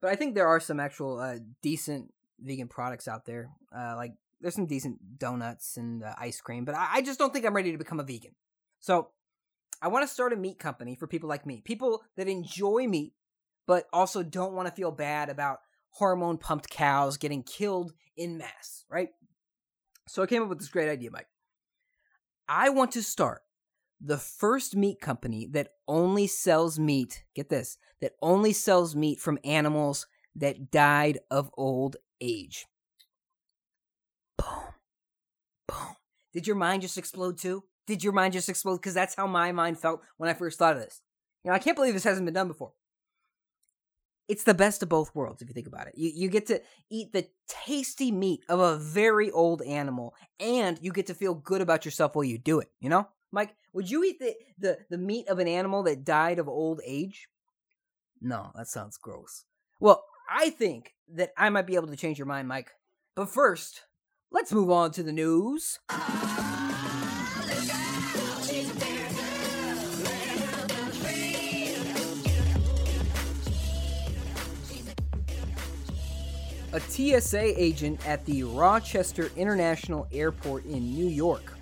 But 0.01 0.11
I 0.11 0.15
think 0.15 0.35
there 0.35 0.47
are 0.47 0.59
some 0.59 0.79
actual 0.79 1.19
uh, 1.19 1.37
decent 1.63 2.13
vegan 2.39 2.67
products 2.67 3.07
out 3.07 3.25
there. 3.25 3.49
Uh, 3.75 3.95
like 3.95 4.13
there's 4.39 4.53
some 4.53 4.67
decent 4.67 5.17
donuts 5.17 5.77
and 5.77 6.03
uh, 6.03 6.13
ice 6.19 6.41
cream, 6.41 6.65
but 6.65 6.75
I, 6.75 6.95
I 6.95 7.01
just 7.01 7.17
don't 7.17 7.33
think 7.33 7.45
I'm 7.45 7.55
ready 7.55 7.71
to 7.71 7.77
become 7.77 7.99
a 7.99 8.03
vegan. 8.03 8.35
So 8.79 9.09
I 9.81 9.87
want 9.89 10.07
to 10.07 10.13
start 10.13 10.33
a 10.33 10.37
meat 10.37 10.59
company 10.59 10.95
for 10.95 11.07
people 11.07 11.29
like 11.29 11.45
me, 11.45 11.61
people 11.63 12.03
that 12.15 12.27
enjoy 12.27 12.87
meat, 12.87 13.13
but 13.67 13.85
also 13.93 14.23
don't 14.23 14.53
want 14.53 14.67
to 14.67 14.73
feel 14.73 14.91
bad 14.91 15.29
about 15.29 15.59
hormone 15.91 16.37
pumped 16.37 16.69
cows 16.69 17.17
getting 17.17 17.43
killed 17.43 17.93
in 18.15 18.37
mass, 18.37 18.85
right? 18.89 19.09
So 20.07 20.23
I 20.23 20.27
came 20.27 20.41
up 20.41 20.49
with 20.49 20.59
this 20.59 20.69
great 20.69 20.89
idea, 20.89 21.11
Mike. 21.11 21.27
I 22.47 22.69
want 22.69 22.91
to 22.93 23.03
start 23.03 23.41
the 23.99 24.17
first 24.17 24.75
meat 24.75 25.01
company 25.01 25.47
that 25.51 25.69
only 25.87 26.27
sells 26.27 26.79
meat, 26.79 27.23
get 27.35 27.49
this, 27.49 27.77
that 28.01 28.13
only 28.21 28.53
sells 28.53 28.95
meat 28.95 29.19
from 29.19 29.39
animals 29.43 30.07
that 30.35 30.71
died 30.71 31.19
of 31.29 31.51
old 31.57 31.97
age. 32.21 32.65
Boom. 34.37 34.47
Boom. 35.67 35.95
Did 36.31 36.47
your 36.47 36.55
mind 36.55 36.83
just 36.83 36.97
explode 36.97 37.37
too? 37.37 37.63
Did 37.87 38.03
your 38.03 38.13
mind 38.13 38.33
just 38.33 38.49
explode? 38.49 38.77
Because 38.77 38.93
that's 38.93 39.15
how 39.15 39.25
my 39.25 39.51
mind 39.51 39.79
felt 39.79 40.01
when 40.17 40.29
I 40.29 40.33
first 40.33 40.59
thought 40.59 40.75
of 40.75 40.81
this. 40.81 41.01
You 41.43 41.49
know, 41.49 41.55
I 41.55 41.59
can't 41.59 41.75
believe 41.75 41.93
this 41.93 42.03
hasn't 42.03 42.25
been 42.25 42.33
done 42.33 42.49
before. 42.49 42.73
It's 44.27 44.43
the 44.43 44.53
best 44.53 44.83
of 44.83 44.89
both 44.89 45.15
worlds 45.15 45.41
if 45.41 45.47
you 45.47 45.53
think 45.53 45.67
about 45.67 45.87
it. 45.87 45.93
You 45.95 46.11
you 46.13 46.29
get 46.29 46.47
to 46.47 46.61
eat 46.89 47.13
the 47.13 47.27
tasty 47.47 48.11
meat 48.11 48.41
of 48.49 48.59
a 48.59 48.77
very 48.77 49.31
old 49.31 49.61
animal, 49.61 50.13
and 50.37 50.77
you 50.81 50.91
get 50.91 51.07
to 51.07 51.13
feel 51.13 51.33
good 51.33 51.61
about 51.61 51.85
yourself 51.85 52.13
while 52.13 52.25
you 52.25 52.37
do 52.37 52.59
it. 52.59 52.69
You 52.81 52.89
know? 52.89 53.07
Mike, 53.31 53.55
would 53.73 53.89
you 53.89 54.03
eat 54.03 54.19
the, 54.19 54.35
the, 54.57 54.77
the 54.89 54.97
meat 54.97 55.27
of 55.27 55.39
an 55.39 55.47
animal 55.47 55.83
that 55.83 56.03
died 56.03 56.39
of 56.39 56.47
old 56.47 56.81
age? 56.85 57.27
No, 58.21 58.51
that 58.55 58.67
sounds 58.67 58.97
gross. 58.97 59.45
Well, 59.79 60.03
I 60.29 60.49
think 60.49 60.93
that 61.13 61.31
I 61.37 61.49
might 61.49 61.67
be 61.67 61.75
able 61.75 61.87
to 61.87 61.95
change 61.95 62.17
your 62.17 62.27
mind, 62.27 62.47
Mike. 62.47 62.71
But 63.15 63.29
first, 63.29 63.83
let's 64.31 64.51
move 64.51 64.71
on 64.71 64.91
to 64.91 65.03
the 65.03 65.13
news. 65.13 65.79
A 76.77 76.79
TSA 76.79 77.59
agent 77.59 78.07
at 78.07 78.23
the 78.25 78.43
Rochester 78.43 79.31
International 79.35 80.07
Airport 80.11 80.63
in 80.65 80.93
New 80.93 81.07
York 81.07 81.57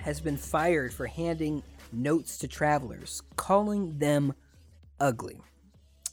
has 0.00 0.20
been 0.20 0.36
fired 0.36 0.92
for 0.92 1.06
handing 1.06 1.62
notes 1.92 2.36
to 2.38 2.48
travelers, 2.48 3.22
calling 3.36 3.96
them 3.98 4.34
ugly. 4.98 5.40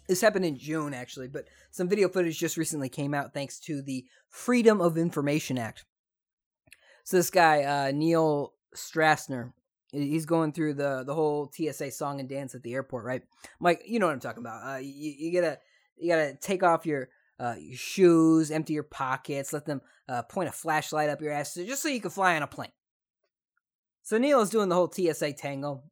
This 0.07 0.21
happened 0.21 0.45
in 0.45 0.55
June, 0.55 0.93
actually, 0.93 1.29
but 1.29 1.45
some 1.71 1.89
video 1.89 2.09
footage 2.09 2.37
just 2.37 2.57
recently 2.57 2.89
came 2.89 3.15
out 3.15 3.33
thanks 3.33 3.59
to 3.61 3.81
the 3.81 4.05
Freedom 4.29 4.81
of 4.81 4.99
Information 4.99 5.57
Act. 5.57 5.85
So 7.05 7.17
this 7.17 7.31
guy, 7.31 7.63
uh, 7.63 7.91
Neil 7.91 8.53
Strassner, 8.75 9.51
he's 9.91 10.27
going 10.27 10.51
through 10.51 10.75
the 10.75 11.03
the 11.03 11.15
whole 11.15 11.51
TSA 11.51 11.89
song 11.89 12.19
and 12.19 12.29
dance 12.29 12.53
at 12.53 12.61
the 12.61 12.75
airport, 12.75 13.03
right? 13.03 13.23
Mike, 13.59 13.81
you 13.87 13.97
know 13.97 14.05
what 14.05 14.13
I'm 14.13 14.19
talking 14.19 14.43
about. 14.43 14.75
Uh, 14.75 14.77
you, 14.77 15.15
you 15.17 15.33
gotta 15.33 15.57
you 15.95 16.07
gotta 16.07 16.35
take 16.39 16.61
off 16.61 16.85
your 16.85 17.09
uh, 17.39 17.55
your 17.59 17.77
shoes, 17.77 18.51
empty 18.51 18.73
your 18.73 18.83
pockets, 18.83 19.53
let 19.53 19.65
them 19.65 19.81
uh, 20.09 20.23
point 20.23 20.49
a 20.49 20.51
flashlight 20.51 21.09
up 21.09 21.21
your 21.21 21.31
ass 21.31 21.53
just 21.53 21.81
so 21.81 21.89
you 21.89 22.01
can 22.01 22.09
fly 22.09 22.35
on 22.35 22.43
a 22.43 22.47
plane. 22.47 22.71
So 24.03 24.17
Neil 24.17 24.41
is 24.41 24.49
doing 24.49 24.69
the 24.69 24.75
whole 24.75 24.91
TSA 24.91 25.33
tango. 25.33 25.83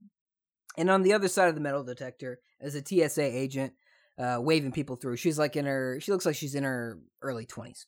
And 0.77 0.89
on 0.89 1.03
the 1.03 1.13
other 1.13 1.27
side 1.27 1.49
of 1.49 1.55
the 1.55 1.61
metal 1.61 1.83
detector 1.83 2.39
is 2.59 2.75
a 2.75 2.83
TSA 2.85 3.23
agent 3.23 3.73
uh, 4.17 4.37
waving 4.39 4.71
people 4.71 4.95
through. 4.95 5.17
She's 5.17 5.39
like 5.39 5.55
in 5.55 5.65
her, 5.65 5.99
she 6.01 6.11
looks 6.11 6.25
like 6.25 6.35
she's 6.35 6.55
in 6.55 6.63
her 6.63 6.99
early 7.21 7.45
20s. 7.45 7.85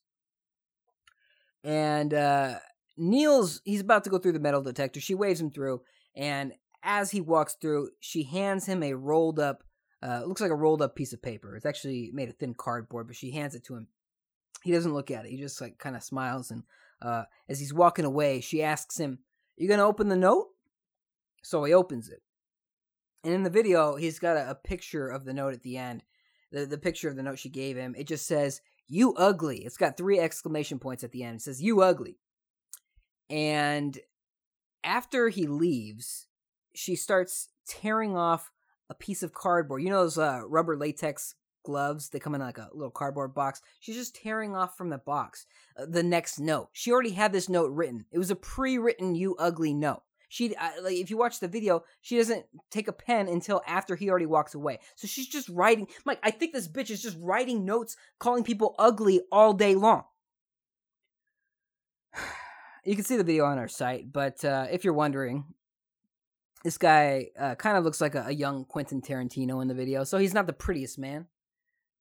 And 1.64 2.14
uh, 2.14 2.56
Neil's, 2.98 3.62
he's 3.64 3.82
about 3.82 4.04
to 4.04 4.10
go 4.10 4.18
through 4.18 4.34
the 4.34 4.40
metal 4.40 4.62
detector. 4.62 5.00
She 5.00 5.16
waves 5.16 5.40
him 5.42 5.52
through. 5.52 5.82
And 6.16 6.54
as 6.84 7.12
he 7.12 7.22
walks 7.22 7.56
through, 7.60 7.90
she 8.00 8.24
hands 8.24 8.66
him 8.66 8.84
a 8.84 8.94
rolled 8.94 9.40
up, 9.40 9.64
uh, 10.04 10.20
it 10.22 10.28
looks 10.28 10.42
like 10.42 10.52
a 10.52 10.56
rolled 10.56 10.82
up 10.82 10.96
piece 10.96 11.14
of 11.14 11.22
paper. 11.22 11.56
It's 11.56 11.66
actually 11.66 12.12
made 12.14 12.30
of 12.30 12.36
thin 12.36 12.54
cardboard, 12.54 13.08
but 13.08 13.16
she 13.16 13.32
hands 13.32 13.56
it 13.56 13.64
to 13.66 13.76
him. 13.76 13.88
He 14.64 14.72
doesn't 14.72 14.94
look 14.94 15.12
at 15.12 15.26
it. 15.26 15.32
He 15.32 15.38
just 15.38 15.60
like 15.60 15.78
kind 15.78 15.96
of 15.96 16.04
smiles. 16.04 16.52
And 16.52 16.64
uh, 17.02 17.24
as 17.50 17.60
he's 17.60 17.74
walking 17.74 18.06
away, 18.06 18.42
she 18.42 18.62
asks 18.62 19.00
him, 19.00 19.20
You 19.56 19.68
gonna 19.68 19.86
open 19.86 20.10
the 20.10 20.16
note? 20.16 20.50
So 21.42 21.64
he 21.64 21.74
opens 21.74 22.10
it. 22.10 22.22
And 23.24 23.34
in 23.34 23.44
the 23.44 23.50
video, 23.50 23.96
he's 23.96 24.20
got 24.20 24.38
a, 24.38 24.52
a 24.52 24.56
picture 24.56 25.10
of 25.10 25.26
the 25.26 25.34
note 25.34 25.54
at 25.54 25.64
the 25.64 25.78
end. 25.78 26.04
The, 26.52 26.66
the 26.66 26.78
picture 26.78 27.10
of 27.10 27.16
the 27.16 27.24
note 27.24 27.40
she 27.40 27.50
gave 27.50 27.76
him. 27.76 27.96
It 27.98 28.08
just 28.08 28.28
says, 28.28 28.62
You 28.88 29.14
ugly. 29.16 29.66
It's 29.66 29.78
got 29.78 29.98
three 29.98 30.20
exclamation 30.20 30.80
points 30.80 31.04
at 31.04 31.12
the 31.12 31.24
end. 31.24 31.38
It 31.38 31.42
says, 31.42 31.62
You 31.62 31.82
ugly. 31.82 32.20
And 33.30 33.98
after 34.84 35.30
he 35.30 35.48
leaves, 35.48 36.28
she 36.74 36.96
starts 36.96 37.50
tearing 37.68 38.16
off 38.16 38.52
a 38.90 38.96
piece 38.96 39.24
of 39.24 39.34
cardboard. 39.34 39.84
You 39.84 39.90
know 39.90 40.04
those 40.04 40.18
uh, 40.18 40.42
rubber 40.48 40.78
latex 40.78 41.36
gloves? 41.64 42.10
They 42.10 42.20
come 42.20 42.36
in 42.36 42.42
like 42.42 42.58
a 42.58 42.70
little 42.74 42.92
cardboard 42.92 43.34
box. 43.34 43.62
She's 43.80 43.96
just 43.96 44.16
tearing 44.16 44.56
off 44.56 44.78
from 44.78 44.90
the 44.90 44.98
box 44.98 45.46
uh, 45.78 45.86
the 45.88 46.04
next 46.04 46.40
note. 46.40 46.70
She 46.74 46.92
already 46.92 47.12
had 47.12 47.34
this 47.34 47.50
note 47.50 47.72
written. 47.72 48.06
It 48.12 48.18
was 48.18 48.32
a 48.32 48.36
pre-written 48.36 49.16
"you 49.16 49.36
ugly" 49.38 49.74
note. 49.74 50.04
She 50.30 50.50
like 50.82 50.96
if 50.96 51.10
you 51.10 51.18
watch 51.18 51.40
the 51.40 51.48
video, 51.48 51.84
she 52.02 52.18
doesn't 52.18 52.46
take 52.70 52.88
a 52.88 52.94
pen 52.94 53.28
until 53.28 53.62
after 53.66 53.96
he 53.96 54.10
already 54.10 54.26
walks 54.26 54.56
away. 54.56 54.80
So 54.96 55.08
she's 55.08 55.28
just 55.28 55.48
writing. 55.50 55.88
Mike, 56.06 56.20
I 56.22 56.32
think 56.32 56.54
this 56.54 56.68
bitch 56.68 56.90
is 56.90 57.02
just 57.02 57.18
writing 57.20 57.66
notes, 57.66 57.96
calling 58.20 58.44
people 58.44 58.76
ugly 58.78 59.22
all 59.32 59.54
day 59.54 59.76
long. 59.76 60.04
You 62.86 62.96
can 62.96 63.04
see 63.04 63.18
the 63.18 63.26
video 63.26 63.44
on 63.44 63.58
our 63.58 63.68
site, 63.68 64.14
but 64.14 64.46
uh, 64.46 64.68
if 64.72 64.86
you're 64.86 64.94
wondering, 64.94 65.44
this 66.68 66.78
guy 66.78 67.30
uh, 67.40 67.56
kind 67.56 67.78
of 67.78 67.86
looks 67.86 68.02
like 68.02 68.14
a, 68.14 68.26
a, 68.28 68.34
young 68.34 68.66
Quentin 68.66 69.02
Tarantino 69.02 69.62
in 69.62 69.70
the 69.70 69.74
video. 69.74 70.04
So 70.04 70.18
he's 70.18 70.34
not 70.34 70.48
the 70.48 70.54
prettiest 70.54 71.00
man, 71.00 71.28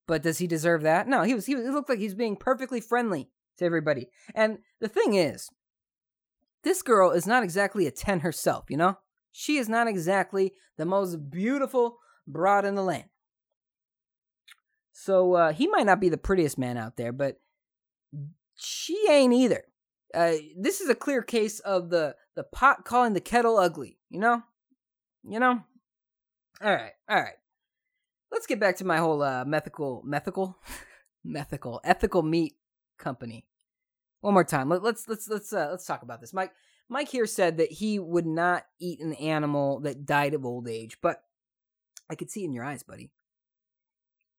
but 0.07 0.21
does 0.21 0.39
he 0.39 0.45
deserve 0.45 0.81
that? 0.81 1.07
No, 1.07 1.23
he 1.23 1.33
was. 1.33 1.45
He, 1.45 1.55
he 1.55 1.69
looked 1.69 1.87
like 1.87 1.99
he's 1.99 2.13
being 2.13 2.35
perfectly 2.35 2.81
friendly 2.81 3.29
to 3.59 3.63
everybody. 3.63 4.09
And 4.35 4.57
the 4.81 4.89
thing 4.89 5.13
is, 5.13 5.49
this 6.65 6.81
girl 6.81 7.11
is 7.11 7.25
not 7.25 7.43
exactly 7.43 7.87
a 7.87 7.91
ten 7.91 8.19
herself. 8.19 8.65
You 8.67 8.75
know, 8.75 8.97
she 9.31 9.55
is 9.55 9.69
not 9.69 9.87
exactly 9.87 10.51
the 10.77 10.85
most 10.85 11.29
beautiful 11.29 11.99
broad 12.27 12.65
in 12.65 12.75
the 12.75 12.83
land. 12.83 13.05
So 14.91 15.35
uh, 15.35 15.53
he 15.53 15.67
might 15.67 15.85
not 15.85 16.01
be 16.01 16.09
the 16.09 16.17
prettiest 16.17 16.57
man 16.57 16.75
out 16.75 16.97
there, 16.97 17.13
but 17.13 17.39
she 18.57 19.01
ain't 19.09 19.31
either. 19.31 19.63
Uh, 20.13 20.33
this 20.59 20.81
is 20.81 20.89
a 20.89 20.95
clear 20.95 21.21
case 21.21 21.61
of 21.61 21.89
the 21.89 22.17
the 22.35 22.43
pot 22.43 22.83
calling 22.83 23.13
the 23.13 23.21
kettle 23.21 23.57
ugly. 23.57 23.97
You 24.09 24.19
know, 24.19 24.43
you 25.27 25.39
know. 25.39 25.61
All 26.61 26.73
right, 26.73 26.93
all 27.09 27.21
right. 27.21 27.35
Let's 28.31 28.47
get 28.47 28.59
back 28.59 28.77
to 28.77 28.85
my 28.85 28.97
whole 28.97 29.21
uh, 29.21 29.45
methical, 29.45 30.01
methical, 30.05 30.57
methical, 31.23 31.79
ethical 31.83 32.23
meat 32.23 32.55
company. 32.97 33.45
One 34.21 34.33
more 34.33 34.43
time. 34.43 34.69
Let, 34.69 34.83
let's 34.83 35.07
let's 35.07 35.29
let's 35.29 35.53
uh, 35.53 35.67
let's 35.71 35.85
talk 35.85 36.01
about 36.01 36.19
this. 36.21 36.33
Mike 36.33 36.51
Mike 36.89 37.09
here 37.09 37.25
said 37.25 37.57
that 37.57 37.71
he 37.71 37.99
would 37.99 38.25
not 38.25 38.65
eat 38.79 38.99
an 38.99 39.13
animal 39.13 39.79
that 39.81 40.05
died 40.05 40.33
of 40.33 40.45
old 40.45 40.67
age, 40.67 40.97
but 41.01 41.21
I 42.09 42.15
could 42.15 42.31
see 42.31 42.43
in 42.43 42.53
your 42.53 42.63
eyes, 42.63 42.83
buddy. 42.83 43.11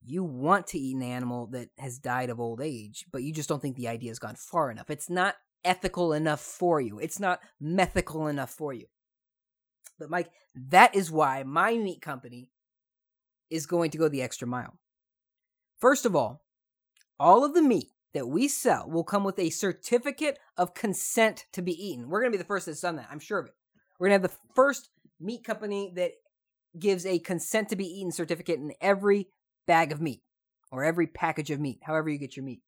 You 0.04 0.24
want 0.24 0.68
to 0.68 0.78
eat 0.78 0.96
an 0.96 1.02
animal 1.02 1.48
that 1.48 1.70
has 1.78 1.98
died 1.98 2.30
of 2.30 2.40
old 2.40 2.60
age, 2.60 3.06
but 3.12 3.22
you 3.22 3.32
just 3.32 3.48
don't 3.48 3.60
think 3.60 3.76
the 3.76 3.88
idea 3.88 4.10
has 4.10 4.18
gone 4.18 4.36
far 4.36 4.70
enough. 4.70 4.90
It's 4.90 5.10
not 5.10 5.34
ethical 5.64 6.12
enough 6.12 6.40
for 6.40 6.80
you. 6.80 6.98
It's 6.98 7.20
not 7.20 7.40
methical 7.60 8.26
enough 8.28 8.50
for 8.50 8.72
you. 8.72 8.86
But 9.98 10.10
Mike, 10.10 10.30
that 10.70 10.94
is 10.94 11.10
why 11.10 11.42
my 11.42 11.76
meat 11.76 12.00
company 12.00 12.48
is 13.50 13.66
going 13.66 13.90
to 13.90 13.98
go 13.98 14.08
the 14.08 14.22
extra 14.22 14.46
mile. 14.46 14.78
First 15.78 16.06
of 16.06 16.14
all, 16.14 16.42
all 17.18 17.44
of 17.44 17.54
the 17.54 17.62
meat 17.62 17.88
that 18.14 18.28
we 18.28 18.48
sell 18.48 18.88
will 18.88 19.04
come 19.04 19.24
with 19.24 19.38
a 19.38 19.50
certificate 19.50 20.38
of 20.56 20.74
consent 20.74 21.46
to 21.52 21.62
be 21.62 21.72
eaten. 21.72 22.08
We're 22.08 22.20
going 22.20 22.32
to 22.32 22.36
be 22.36 22.42
the 22.42 22.46
first 22.46 22.66
that's 22.66 22.80
done 22.80 22.96
that. 22.96 23.08
I'm 23.10 23.20
sure 23.20 23.38
of 23.38 23.46
it. 23.46 23.54
We're 23.98 24.08
going 24.08 24.20
to 24.20 24.24
have 24.24 24.30
the 24.30 24.54
first 24.54 24.90
meat 25.20 25.44
company 25.44 25.92
that 25.96 26.12
gives 26.78 27.04
a 27.04 27.18
consent 27.18 27.68
to 27.70 27.76
be 27.76 27.86
eaten 27.86 28.12
certificate 28.12 28.58
in 28.58 28.72
every 28.80 29.28
bag 29.66 29.92
of 29.92 30.00
meat 30.00 30.22
or 30.70 30.84
every 30.84 31.06
package 31.06 31.50
of 31.50 31.60
meat, 31.60 31.80
however 31.82 32.08
you 32.08 32.18
get 32.18 32.36
your 32.36 32.44
meat. 32.44 32.60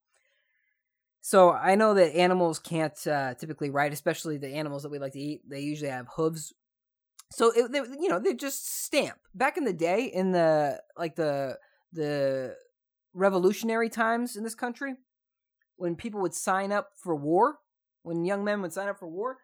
So 1.20 1.52
I 1.52 1.74
know 1.74 1.94
that 1.94 2.16
animals 2.16 2.58
can't 2.58 3.06
uh, 3.06 3.34
typically 3.34 3.70
ride, 3.70 3.92
especially 3.92 4.38
the 4.38 4.54
animals 4.54 4.82
that 4.82 4.90
we 4.90 4.98
like 4.98 5.12
to 5.12 5.20
eat. 5.20 5.42
They 5.48 5.60
usually 5.60 5.90
have 5.90 6.06
hooves. 6.16 6.54
So 7.30 7.52
it, 7.54 7.72
they, 7.72 7.78
you 7.78 8.08
know 8.08 8.18
they 8.18 8.34
just 8.34 8.84
stamp. 8.84 9.18
Back 9.34 9.56
in 9.56 9.64
the 9.64 9.72
day, 9.72 10.04
in 10.04 10.32
the 10.32 10.80
like 10.96 11.16
the 11.16 11.58
the 11.92 12.56
revolutionary 13.14 13.88
times 13.88 14.36
in 14.36 14.44
this 14.44 14.54
country, 14.54 14.94
when 15.76 15.96
people 15.96 16.20
would 16.20 16.34
sign 16.34 16.72
up 16.72 16.90
for 16.96 17.14
war, 17.14 17.58
when 18.02 18.24
young 18.24 18.44
men 18.44 18.62
would 18.62 18.72
sign 18.72 18.88
up 18.88 18.98
for 18.98 19.08
war, 19.08 19.38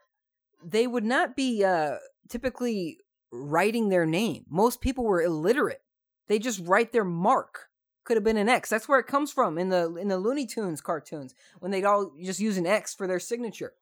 they 0.65 0.87
would 0.87 1.05
not 1.05 1.37
be 1.37 1.65
uh, 1.65 1.97
typically 2.29 2.99
writing 3.33 3.89
their 3.89 4.07
name. 4.07 4.45
Most 4.49 4.81
people 4.81 5.05
were 5.05 5.23
illiterate. 5.23 5.83
They 6.29 6.39
just 6.39 6.61
write 6.65 6.93
their 6.93 7.05
mark 7.05 7.69
could 8.07 8.17
have 8.17 8.25
been 8.25 8.37
an 8.37 8.49
X. 8.49 8.71
That's 8.71 8.89
where 8.89 9.01
it 9.01 9.07
comes 9.07 9.33
from 9.33 9.59
in 9.59 9.69
the 9.69 9.97
in 9.97 10.09
the 10.09 10.17
Looney 10.17 10.47
Tunes 10.47 10.81
cartoons 10.81 11.35
when 11.59 11.73
they'd 11.73 11.85
all 11.85 12.13
just 12.23 12.41
use 12.41 12.57
an 12.57 12.67
X 12.67 12.95
for 12.95 13.07
their 13.07 13.19
signature. 13.19 13.75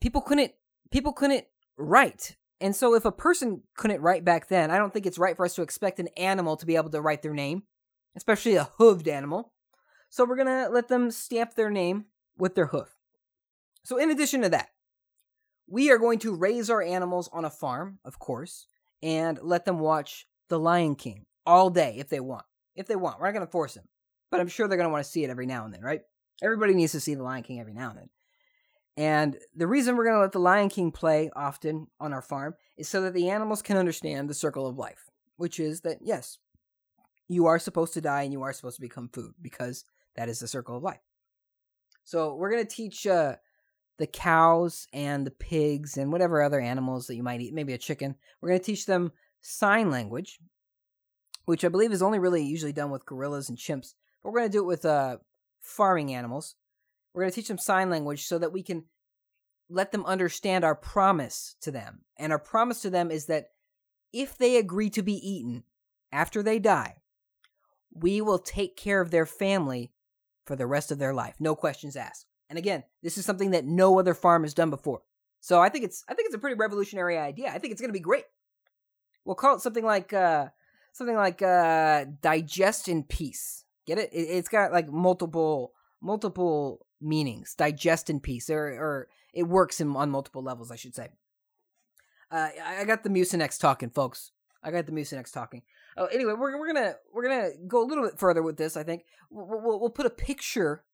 People 0.00 0.22
couldn't 0.22 0.52
people 0.90 1.12
couldn't 1.12 1.44
write. 1.78 2.36
And 2.60 2.74
so 2.74 2.94
if 2.94 3.04
a 3.04 3.12
person 3.12 3.62
couldn't 3.76 4.02
write 4.02 4.24
back 4.24 4.48
then, 4.48 4.70
I 4.70 4.78
don't 4.78 4.92
think 4.92 5.06
it's 5.06 5.18
right 5.18 5.36
for 5.36 5.44
us 5.44 5.54
to 5.54 5.62
expect 5.62 6.00
an 6.00 6.08
animal 6.16 6.56
to 6.56 6.66
be 6.66 6.76
able 6.76 6.90
to 6.90 7.00
write 7.00 7.22
their 7.22 7.34
name, 7.34 7.62
especially 8.16 8.56
a 8.56 8.68
hooved 8.78 9.06
animal. 9.06 9.52
So 10.10 10.24
we're 10.24 10.36
going 10.36 10.48
to 10.48 10.68
let 10.68 10.88
them 10.88 11.10
stamp 11.10 11.54
their 11.54 11.70
name 11.70 12.06
with 12.36 12.54
their 12.54 12.66
hoof. 12.66 12.96
So 13.84 13.96
in 13.96 14.10
addition 14.10 14.42
to 14.42 14.48
that, 14.50 14.68
we 15.68 15.90
are 15.90 15.98
going 15.98 16.18
to 16.20 16.34
raise 16.34 16.70
our 16.70 16.82
animals 16.82 17.28
on 17.32 17.44
a 17.44 17.50
farm, 17.50 17.98
of 18.04 18.18
course, 18.18 18.66
and 19.02 19.38
let 19.42 19.64
them 19.64 19.78
watch 19.78 20.26
The 20.48 20.58
Lion 20.58 20.96
King 20.96 21.26
all 21.46 21.70
day 21.70 21.96
if 21.98 22.08
they 22.08 22.20
want. 22.20 22.44
If 22.74 22.86
they 22.86 22.96
want, 22.96 23.20
we're 23.20 23.26
not 23.26 23.34
going 23.34 23.46
to 23.46 23.52
force 23.52 23.74
them, 23.74 23.88
but 24.30 24.40
I'm 24.40 24.48
sure 24.48 24.66
they're 24.66 24.78
going 24.78 24.88
to 24.88 24.92
want 24.92 25.04
to 25.04 25.10
see 25.10 25.24
it 25.24 25.30
every 25.30 25.46
now 25.46 25.64
and 25.64 25.74
then, 25.74 25.82
right? 25.82 26.00
Everybody 26.42 26.74
needs 26.74 26.92
to 26.92 27.00
see 27.00 27.14
The 27.14 27.22
Lion 27.22 27.42
King 27.42 27.60
every 27.60 27.74
now 27.74 27.90
and 27.90 27.98
then. 27.98 28.10
And 28.98 29.38
the 29.54 29.66
reason 29.66 29.96
we're 29.96 30.04
going 30.04 30.16
to 30.16 30.20
let 30.20 30.32
The 30.32 30.40
Lion 30.40 30.68
King 30.68 30.90
play 30.90 31.30
often 31.34 31.86
on 32.00 32.12
our 32.12 32.20
farm 32.20 32.54
is 32.76 32.88
so 32.88 33.00
that 33.02 33.14
the 33.14 33.30
animals 33.30 33.62
can 33.62 33.76
understand 33.76 34.28
the 34.28 34.34
circle 34.34 34.66
of 34.66 34.76
life, 34.76 35.08
which 35.36 35.60
is 35.60 35.82
that, 35.82 35.98
yes, 36.02 36.38
you 37.28 37.46
are 37.46 37.58
supposed 37.58 37.94
to 37.94 38.00
die 38.00 38.22
and 38.22 38.32
you 38.32 38.42
are 38.42 38.52
supposed 38.52 38.76
to 38.76 38.82
become 38.82 39.08
food 39.08 39.32
because 39.40 39.84
that 40.16 40.28
is 40.28 40.40
the 40.40 40.48
circle 40.48 40.76
of 40.76 40.82
life. 40.82 41.00
So 42.02 42.34
we're 42.34 42.50
going 42.50 42.66
to 42.66 42.74
teach 42.74 43.06
uh, 43.06 43.36
the 43.98 44.06
cows 44.06 44.88
and 44.92 45.24
the 45.24 45.30
pigs 45.30 45.96
and 45.96 46.10
whatever 46.10 46.42
other 46.42 46.60
animals 46.60 47.06
that 47.06 47.14
you 47.14 47.22
might 47.22 47.40
eat, 47.40 47.54
maybe 47.54 47.74
a 47.74 47.78
chicken. 47.78 48.16
We're 48.40 48.48
going 48.50 48.60
to 48.60 48.66
teach 48.66 48.84
them 48.84 49.12
sign 49.40 49.90
language 49.90 50.40
which 51.48 51.64
I 51.64 51.68
believe 51.68 51.92
is 51.92 52.02
only 52.02 52.18
really 52.18 52.44
usually 52.44 52.74
done 52.74 52.90
with 52.90 53.06
gorillas 53.06 53.48
and 53.48 53.56
chimps. 53.56 53.94
But 54.22 54.32
we're 54.32 54.40
going 54.40 54.50
to 54.50 54.58
do 54.58 54.62
it 54.62 54.66
with 54.66 54.84
uh, 54.84 55.16
farming 55.62 56.12
animals. 56.12 56.56
We're 57.12 57.22
going 57.22 57.32
to 57.32 57.34
teach 57.34 57.48
them 57.48 57.58
sign 57.58 57.90
language 57.90 58.26
so 58.26 58.38
that 58.38 58.52
we 58.52 58.62
can 58.62 58.84
let 59.70 59.92
them 59.92 60.06
understand 60.06 60.64
our 60.64 60.74
promise 60.74 61.56
to 61.62 61.70
them. 61.70 62.00
And 62.16 62.32
our 62.32 62.38
promise 62.38 62.82
to 62.82 62.90
them 62.90 63.10
is 63.10 63.26
that 63.26 63.50
if 64.12 64.38
they 64.38 64.56
agree 64.56 64.90
to 64.90 65.02
be 65.02 65.14
eaten 65.14 65.64
after 66.12 66.42
they 66.42 66.58
die, 66.58 66.96
we 67.92 68.20
will 68.20 68.38
take 68.38 68.76
care 68.76 69.00
of 69.00 69.10
their 69.10 69.26
family 69.26 69.92
for 70.46 70.56
the 70.56 70.66
rest 70.66 70.90
of 70.90 70.98
their 70.98 71.12
life. 71.12 71.34
No 71.38 71.54
questions 71.54 71.96
asked. 71.96 72.26
And 72.48 72.58
again, 72.58 72.84
this 73.02 73.18
is 73.18 73.26
something 73.26 73.50
that 73.50 73.66
no 73.66 73.98
other 73.98 74.14
farm 74.14 74.42
has 74.42 74.54
done 74.54 74.70
before. 74.70 75.02
So 75.40 75.60
I 75.60 75.68
think 75.68 75.84
it's 75.84 76.04
I 76.08 76.14
think 76.14 76.26
it's 76.26 76.34
a 76.34 76.38
pretty 76.38 76.56
revolutionary 76.56 77.18
idea. 77.18 77.48
I 77.48 77.58
think 77.58 77.72
it's 77.72 77.80
going 77.80 77.90
to 77.90 77.98
be 77.98 78.00
great. 78.00 78.24
We'll 79.24 79.34
call 79.34 79.56
it 79.56 79.60
something 79.60 79.84
like 79.84 80.12
uh, 80.12 80.48
something 80.92 81.16
like 81.16 81.42
uh 81.42 82.06
digest 82.22 82.88
in 82.88 83.04
peace. 83.04 83.64
Get 83.86 83.98
it? 83.98 84.10
it 84.12 84.34
has 84.34 84.48
got 84.48 84.72
like 84.72 84.88
multiple 84.88 85.72
multiple 86.00 86.86
meanings. 87.00 87.54
Digest 87.54 88.10
in 88.10 88.20
peace, 88.20 88.50
or 88.50 88.66
or 88.66 89.08
it 89.32 89.44
works 89.44 89.80
in 89.80 89.94
on 89.94 90.10
multiple 90.10 90.42
levels, 90.42 90.70
I 90.70 90.76
should 90.76 90.94
say. 90.94 91.08
Uh, 92.30 92.48
I 92.64 92.84
got 92.84 93.04
the 93.04 93.10
Mucinex 93.10 93.58
talking, 93.58 93.90
folks. 93.90 94.32
I 94.62 94.70
got 94.70 94.86
the 94.86 94.92
Mucinex 94.92 95.32
talking. 95.32 95.62
Oh, 95.96 96.06
anyway, 96.06 96.34
we're 96.34 96.58
we're 96.58 96.72
gonna 96.72 96.94
we're 97.12 97.28
gonna 97.28 97.50
go 97.66 97.82
a 97.82 97.86
little 97.86 98.04
bit 98.04 98.18
further 98.18 98.42
with 98.42 98.56
this. 98.56 98.76
I 98.76 98.82
think 98.82 99.04
we'll, 99.30 99.46
we'll, 99.46 99.80
we'll 99.80 99.90
put 99.90 100.06
a 100.06 100.10
picture 100.10 100.84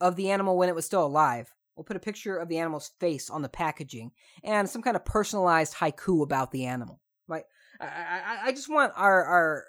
of 0.00 0.16
the 0.16 0.30
animal 0.30 0.56
when 0.56 0.68
it 0.68 0.74
was 0.74 0.84
still 0.84 1.04
alive. 1.04 1.52
We'll 1.76 1.84
put 1.84 1.96
a 1.96 2.00
picture 2.00 2.36
of 2.36 2.48
the 2.48 2.58
animal's 2.58 2.92
face 3.00 3.30
on 3.30 3.42
the 3.42 3.48
packaging 3.48 4.12
and 4.44 4.68
some 4.68 4.82
kind 4.82 4.96
of 4.96 5.04
personalized 5.04 5.74
haiku 5.74 6.22
about 6.22 6.52
the 6.52 6.66
animal. 6.66 7.00
Right? 7.26 7.44
I 7.80 7.86
I, 7.86 8.38
I 8.46 8.52
just 8.52 8.68
want 8.68 8.92
our 8.96 9.24
our 9.24 9.64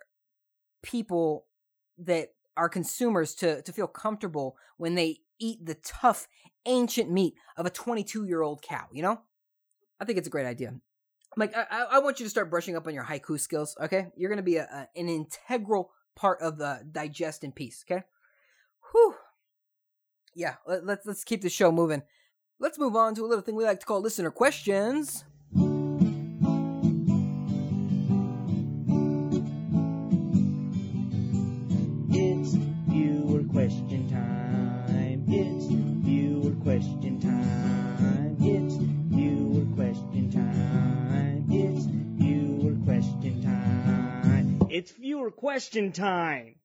people 0.83 1.45
that 1.99 2.34
are 2.57 2.69
consumers 2.69 3.35
to 3.35 3.61
to 3.61 3.73
feel 3.73 3.87
comfortable 3.87 4.57
when 4.77 4.95
they 4.95 5.19
eat 5.39 5.65
the 5.65 5.75
tough 5.75 6.27
ancient 6.65 7.11
meat 7.11 7.35
of 7.57 7.65
a 7.65 7.69
22 7.69 8.25
year 8.25 8.41
old 8.41 8.61
cow. 8.61 8.87
You 8.91 9.03
know, 9.03 9.21
I 9.99 10.05
think 10.05 10.17
it's 10.17 10.27
a 10.27 10.31
great 10.31 10.45
idea. 10.45 10.73
Mike, 11.37 11.53
I, 11.55 11.85
I 11.91 11.99
want 11.99 12.19
you 12.19 12.25
to 12.25 12.29
start 12.29 12.49
brushing 12.49 12.77
up 12.77 12.87
on 12.87 12.93
your 12.93 13.03
haiku 13.03 13.39
skills. 13.39 13.75
Okay, 13.81 14.07
you're 14.15 14.29
going 14.29 14.37
to 14.37 14.43
be 14.43 14.57
a, 14.57 14.63
a, 14.63 14.99
an 14.99 15.09
integral 15.09 15.91
part 16.15 16.41
of 16.41 16.57
the 16.57 16.81
digest 16.91 17.43
in 17.43 17.51
peace. 17.51 17.83
Okay, 17.89 18.03
whew. 18.91 19.15
Yeah, 20.33 20.55
let, 20.65 20.85
let's 20.85 21.05
let's 21.05 21.23
keep 21.23 21.41
the 21.41 21.49
show 21.49 21.71
moving. 21.71 22.03
Let's 22.59 22.79
move 22.79 22.95
on 22.95 23.15
to 23.15 23.25
a 23.25 23.27
little 23.27 23.43
thing 23.43 23.55
we 23.55 23.65
like 23.65 23.81
to 23.81 23.85
call 23.85 23.99
listener 23.99 24.31
questions. 24.31 25.25
It's 44.85 44.91
viewer 44.91 45.31
question 45.31 45.91
time. 45.91 46.57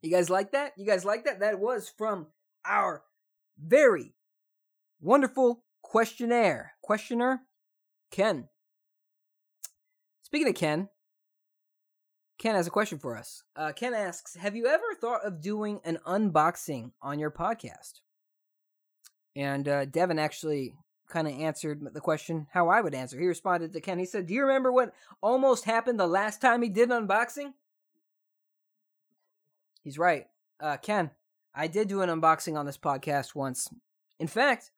You 0.00 0.12
guys 0.12 0.30
like 0.30 0.52
that? 0.52 0.74
You 0.76 0.86
guys 0.86 1.04
like 1.04 1.24
that? 1.24 1.40
That 1.40 1.58
was 1.58 1.88
from 1.98 2.28
our 2.64 3.02
very 3.60 4.14
wonderful 5.00 5.64
questionnaire. 5.82 6.74
Questioner 6.84 7.40
Ken. 8.12 8.48
Speaking 10.22 10.50
of 10.50 10.54
Ken, 10.54 10.88
Ken 12.38 12.54
has 12.54 12.68
a 12.68 12.70
question 12.70 13.00
for 13.00 13.18
us. 13.18 13.42
Uh, 13.56 13.72
Ken 13.72 13.92
asks 13.92 14.36
Have 14.36 14.54
you 14.54 14.68
ever 14.68 14.94
thought 15.00 15.26
of 15.26 15.42
doing 15.42 15.80
an 15.84 15.98
unboxing 16.06 16.92
on 17.02 17.18
your 17.18 17.32
podcast? 17.32 18.02
And 19.34 19.66
uh, 19.66 19.84
Devin 19.86 20.20
actually 20.20 20.76
kind 21.12 21.28
of 21.28 21.34
answered 21.34 21.86
the 21.92 22.00
question 22.00 22.46
how 22.50 22.68
I 22.68 22.80
would 22.80 22.94
answer. 22.94 23.18
He 23.18 23.26
responded 23.26 23.72
to 23.72 23.80
Ken. 23.80 23.98
He 23.98 24.06
said, 24.06 24.26
Do 24.26 24.34
you 24.34 24.42
remember 24.42 24.72
what 24.72 24.94
almost 25.20 25.64
happened 25.64 26.00
the 26.00 26.06
last 26.06 26.40
time 26.40 26.62
he 26.62 26.68
did 26.68 26.90
an 26.90 27.06
unboxing? 27.06 27.52
He's 29.84 29.98
right. 29.98 30.26
Uh, 30.58 30.78
Ken, 30.78 31.10
I 31.54 31.66
did 31.66 31.88
do 31.88 32.00
an 32.00 32.08
unboxing 32.08 32.56
on 32.56 32.66
this 32.66 32.78
podcast 32.78 33.34
once. 33.34 33.68
In 34.18 34.26
fact, 34.26 34.70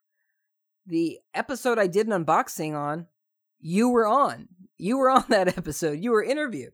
the 0.87 1.21
episode 1.33 1.79
I 1.79 1.87
did 1.87 2.09
an 2.09 2.25
unboxing 2.25 2.75
on, 2.75 3.07
you 3.61 3.89
were 3.89 4.07
on. 4.07 4.49
You 4.77 4.99
were 4.99 5.11
on 5.19 5.25
that 5.29 5.57
episode. 5.57 6.01
You 6.01 6.11
were 6.11 6.25
interviewed. 6.25 6.73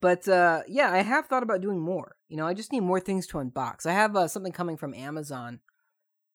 But 0.00 0.28
uh, 0.28 0.62
yeah, 0.68 0.92
I 0.92 0.98
have 0.98 1.26
thought 1.26 1.42
about 1.42 1.60
doing 1.60 1.80
more. 1.80 2.16
You 2.28 2.36
know, 2.36 2.46
I 2.46 2.54
just 2.54 2.72
need 2.72 2.80
more 2.80 3.00
things 3.00 3.26
to 3.28 3.38
unbox. 3.38 3.86
I 3.86 3.92
have 3.92 4.14
uh, 4.14 4.28
something 4.28 4.52
coming 4.52 4.76
from 4.76 4.94
Amazon 4.94 5.60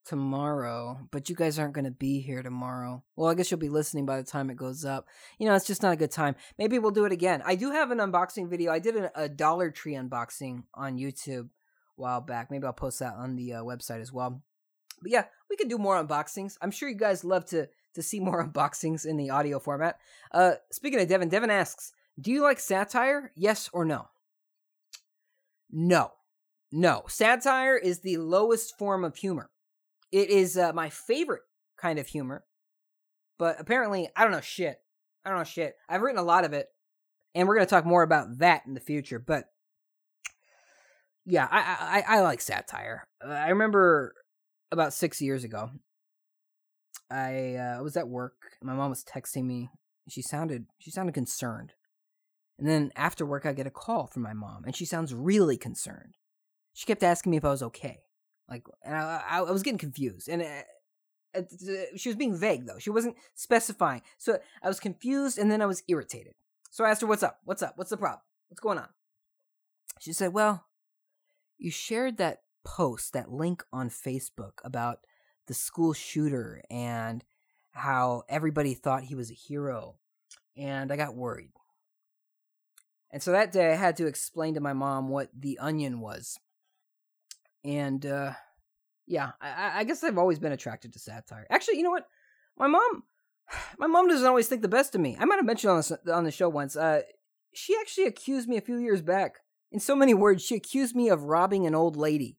tomorrow, 0.04 0.98
but 1.10 1.28
you 1.28 1.36
guys 1.36 1.58
aren't 1.58 1.74
going 1.74 1.84
to 1.84 1.90
be 1.90 2.20
here 2.20 2.42
tomorrow. 2.42 3.02
Well, 3.16 3.30
I 3.30 3.34
guess 3.34 3.50
you'll 3.50 3.60
be 3.60 3.68
listening 3.68 4.06
by 4.06 4.16
the 4.16 4.24
time 4.24 4.50
it 4.50 4.56
goes 4.56 4.84
up. 4.84 5.06
You 5.38 5.46
know, 5.46 5.54
it's 5.54 5.66
just 5.66 5.82
not 5.82 5.92
a 5.92 5.96
good 5.96 6.10
time. 6.10 6.34
Maybe 6.58 6.78
we'll 6.78 6.90
do 6.90 7.04
it 7.04 7.12
again. 7.12 7.42
I 7.44 7.54
do 7.54 7.70
have 7.70 7.90
an 7.90 7.98
unboxing 7.98 8.48
video. 8.48 8.72
I 8.72 8.78
did 8.78 8.96
a, 8.96 9.22
a 9.22 9.28
Dollar 9.28 9.70
Tree 9.70 9.94
unboxing 9.94 10.64
on 10.74 10.98
YouTube 10.98 11.46
a 11.46 12.00
while 12.00 12.20
back. 12.20 12.50
Maybe 12.50 12.66
I'll 12.66 12.72
post 12.72 12.98
that 12.98 13.14
on 13.14 13.36
the 13.36 13.54
uh, 13.54 13.62
website 13.62 14.00
as 14.00 14.12
well. 14.12 14.42
But 15.00 15.10
yeah, 15.10 15.24
we 15.50 15.56
could 15.56 15.68
do 15.68 15.78
more 15.78 16.02
unboxings. 16.02 16.56
I'm 16.60 16.70
sure 16.70 16.88
you 16.88 16.96
guys 16.96 17.24
love 17.24 17.44
to 17.46 17.68
to 17.94 18.02
see 18.02 18.20
more 18.20 18.46
unboxings 18.48 19.06
in 19.06 19.16
the 19.16 19.30
audio 19.30 19.58
format. 19.58 19.98
Uh, 20.32 20.54
speaking 20.70 21.00
of 21.00 21.08
Devin, 21.08 21.28
Devin 21.28 21.50
asks, 21.50 21.92
"Do 22.20 22.30
you 22.30 22.42
like 22.42 22.58
satire? 22.58 23.32
Yes 23.36 23.68
or 23.72 23.84
no?" 23.84 24.08
No, 25.70 26.12
no. 26.70 27.04
Satire 27.08 27.76
is 27.76 28.00
the 28.00 28.18
lowest 28.18 28.76
form 28.78 29.04
of 29.04 29.16
humor. 29.16 29.48
It 30.12 30.28
is 30.28 30.58
uh, 30.58 30.72
my 30.74 30.90
favorite 30.90 31.42
kind 31.78 31.98
of 31.98 32.06
humor, 32.06 32.44
but 33.38 33.58
apparently 33.58 34.08
I 34.14 34.22
don't 34.22 34.32
know 34.32 34.40
shit. 34.40 34.78
I 35.24 35.30
don't 35.30 35.38
know 35.38 35.44
shit. 35.44 35.74
I've 35.88 36.02
written 36.02 36.20
a 36.20 36.24
lot 36.24 36.44
of 36.44 36.52
it, 36.52 36.68
and 37.34 37.48
we're 37.48 37.54
gonna 37.54 37.66
talk 37.66 37.86
more 37.86 38.02
about 38.02 38.38
that 38.38 38.62
in 38.66 38.74
the 38.74 38.80
future. 38.80 39.18
But 39.18 39.46
yeah, 41.24 41.48
I 41.50 42.02
I, 42.06 42.16
I 42.18 42.20
like 42.20 42.40
satire. 42.40 43.08
I 43.24 43.48
remember 43.48 44.14
about 44.70 44.92
six 44.92 45.20
years 45.22 45.44
ago, 45.44 45.70
I 47.10 47.54
uh, 47.56 47.82
was 47.82 47.96
at 47.96 48.08
work. 48.08 48.34
My 48.62 48.74
mom 48.74 48.90
was 48.90 49.04
texting 49.04 49.44
me. 49.44 49.70
She 50.08 50.22
sounded 50.22 50.66
she 50.78 50.90
sounded 50.90 51.14
concerned, 51.14 51.72
and 52.58 52.68
then 52.68 52.90
after 52.96 53.24
work, 53.24 53.46
I 53.46 53.52
get 53.52 53.66
a 53.66 53.70
call 53.70 54.08
from 54.08 54.22
my 54.22 54.34
mom, 54.34 54.64
and 54.64 54.76
she 54.76 54.84
sounds 54.84 55.14
really 55.14 55.56
concerned. 55.56 56.16
She 56.74 56.86
kept 56.86 57.02
asking 57.02 57.30
me 57.30 57.36
if 57.36 57.44
I 57.44 57.50
was 57.50 57.62
okay, 57.62 58.00
like, 58.52 58.64
and 58.84 58.94
I 58.94 59.22
I, 59.28 59.40
was 59.42 59.62
getting 59.62 59.78
confused, 59.78 60.28
and. 60.28 60.42
Uh, 60.42 60.62
she 61.96 62.10
was 62.10 62.16
being 62.16 62.36
vague 62.36 62.66
though. 62.66 62.78
She 62.78 62.90
wasn't 62.90 63.16
specifying. 63.34 64.02
So 64.18 64.38
I 64.62 64.68
was 64.68 64.78
confused 64.78 65.38
and 65.38 65.50
then 65.50 65.62
I 65.62 65.66
was 65.66 65.82
irritated. 65.88 66.34
So 66.70 66.84
I 66.84 66.90
asked 66.90 67.00
her, 67.00 67.06
What's 67.06 67.22
up? 67.22 67.38
What's 67.44 67.62
up? 67.62 67.72
What's 67.76 67.88
the 67.88 67.96
problem? 67.96 68.20
What's 68.48 68.60
going 68.60 68.76
on? 68.76 68.88
She 69.98 70.12
said, 70.12 70.34
Well, 70.34 70.66
you 71.56 71.70
shared 71.70 72.18
that 72.18 72.42
post, 72.64 73.14
that 73.14 73.32
link 73.32 73.64
on 73.72 73.88
Facebook 73.88 74.58
about 74.62 74.98
the 75.46 75.54
school 75.54 75.92
shooter 75.92 76.62
and 76.70 77.24
how 77.72 78.24
everybody 78.28 78.74
thought 78.74 79.04
he 79.04 79.14
was 79.14 79.30
a 79.30 79.34
hero. 79.34 79.96
And 80.56 80.92
I 80.92 80.96
got 80.96 81.16
worried. 81.16 81.52
And 83.10 83.22
so 83.22 83.32
that 83.32 83.52
day 83.52 83.72
I 83.72 83.76
had 83.76 83.96
to 83.96 84.06
explain 84.06 84.54
to 84.54 84.60
my 84.60 84.72
mom 84.72 85.08
what 85.08 85.30
the 85.38 85.58
onion 85.58 86.00
was. 86.00 86.38
And 87.64 88.04
uh, 88.04 88.32
yeah, 89.06 89.32
I, 89.40 89.80
I 89.80 89.84
guess 89.84 90.02
I've 90.02 90.18
always 90.18 90.38
been 90.38 90.52
attracted 90.52 90.92
to 90.92 90.98
satire. 90.98 91.46
Actually, 91.50 91.78
you 91.78 91.84
know 91.84 91.90
what? 91.90 92.06
My 92.56 92.66
mom, 92.66 93.04
my 93.78 93.86
mom 93.86 94.08
doesn't 94.08 94.26
always 94.26 94.48
think 94.48 94.62
the 94.62 94.68
best 94.68 94.94
of 94.94 95.00
me. 95.00 95.16
I 95.18 95.24
might 95.24 95.36
have 95.36 95.44
mentioned 95.44 95.70
on 95.70 95.76
this 95.78 95.92
on 96.12 96.24
the 96.24 96.30
show 96.30 96.48
once. 96.48 96.76
Uh, 96.76 97.02
she 97.54 97.76
actually 97.80 98.06
accused 98.06 98.48
me 98.48 98.56
a 98.56 98.62
few 98.62 98.78
years 98.78 99.02
back. 99.02 99.36
In 99.70 99.80
so 99.80 99.96
many 99.96 100.14
words, 100.14 100.42
she 100.42 100.54
accused 100.54 100.94
me 100.94 101.08
of 101.08 101.24
robbing 101.24 101.66
an 101.66 101.74
old 101.74 101.96
lady 101.96 102.38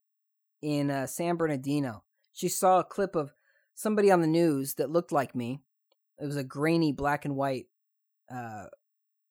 in 0.62 0.92
uh, 0.92 1.08
San 1.08 1.36
Bernardino. 1.36 2.04
She 2.32 2.48
saw 2.48 2.80
a 2.80 2.84
clip 2.84 3.16
of 3.16 3.34
somebody 3.76 4.12
on 4.12 4.22
the 4.22 4.28
news 4.28 4.76
that 4.76 4.92
looked 4.92 5.12
like 5.12 5.36
me. 5.36 5.62
It 6.20 6.26
was 6.26 6.38
a 6.38 6.44
grainy 6.44 6.92
black 6.92 7.26
and 7.26 7.36
white, 7.36 7.66
uh, 8.34 8.66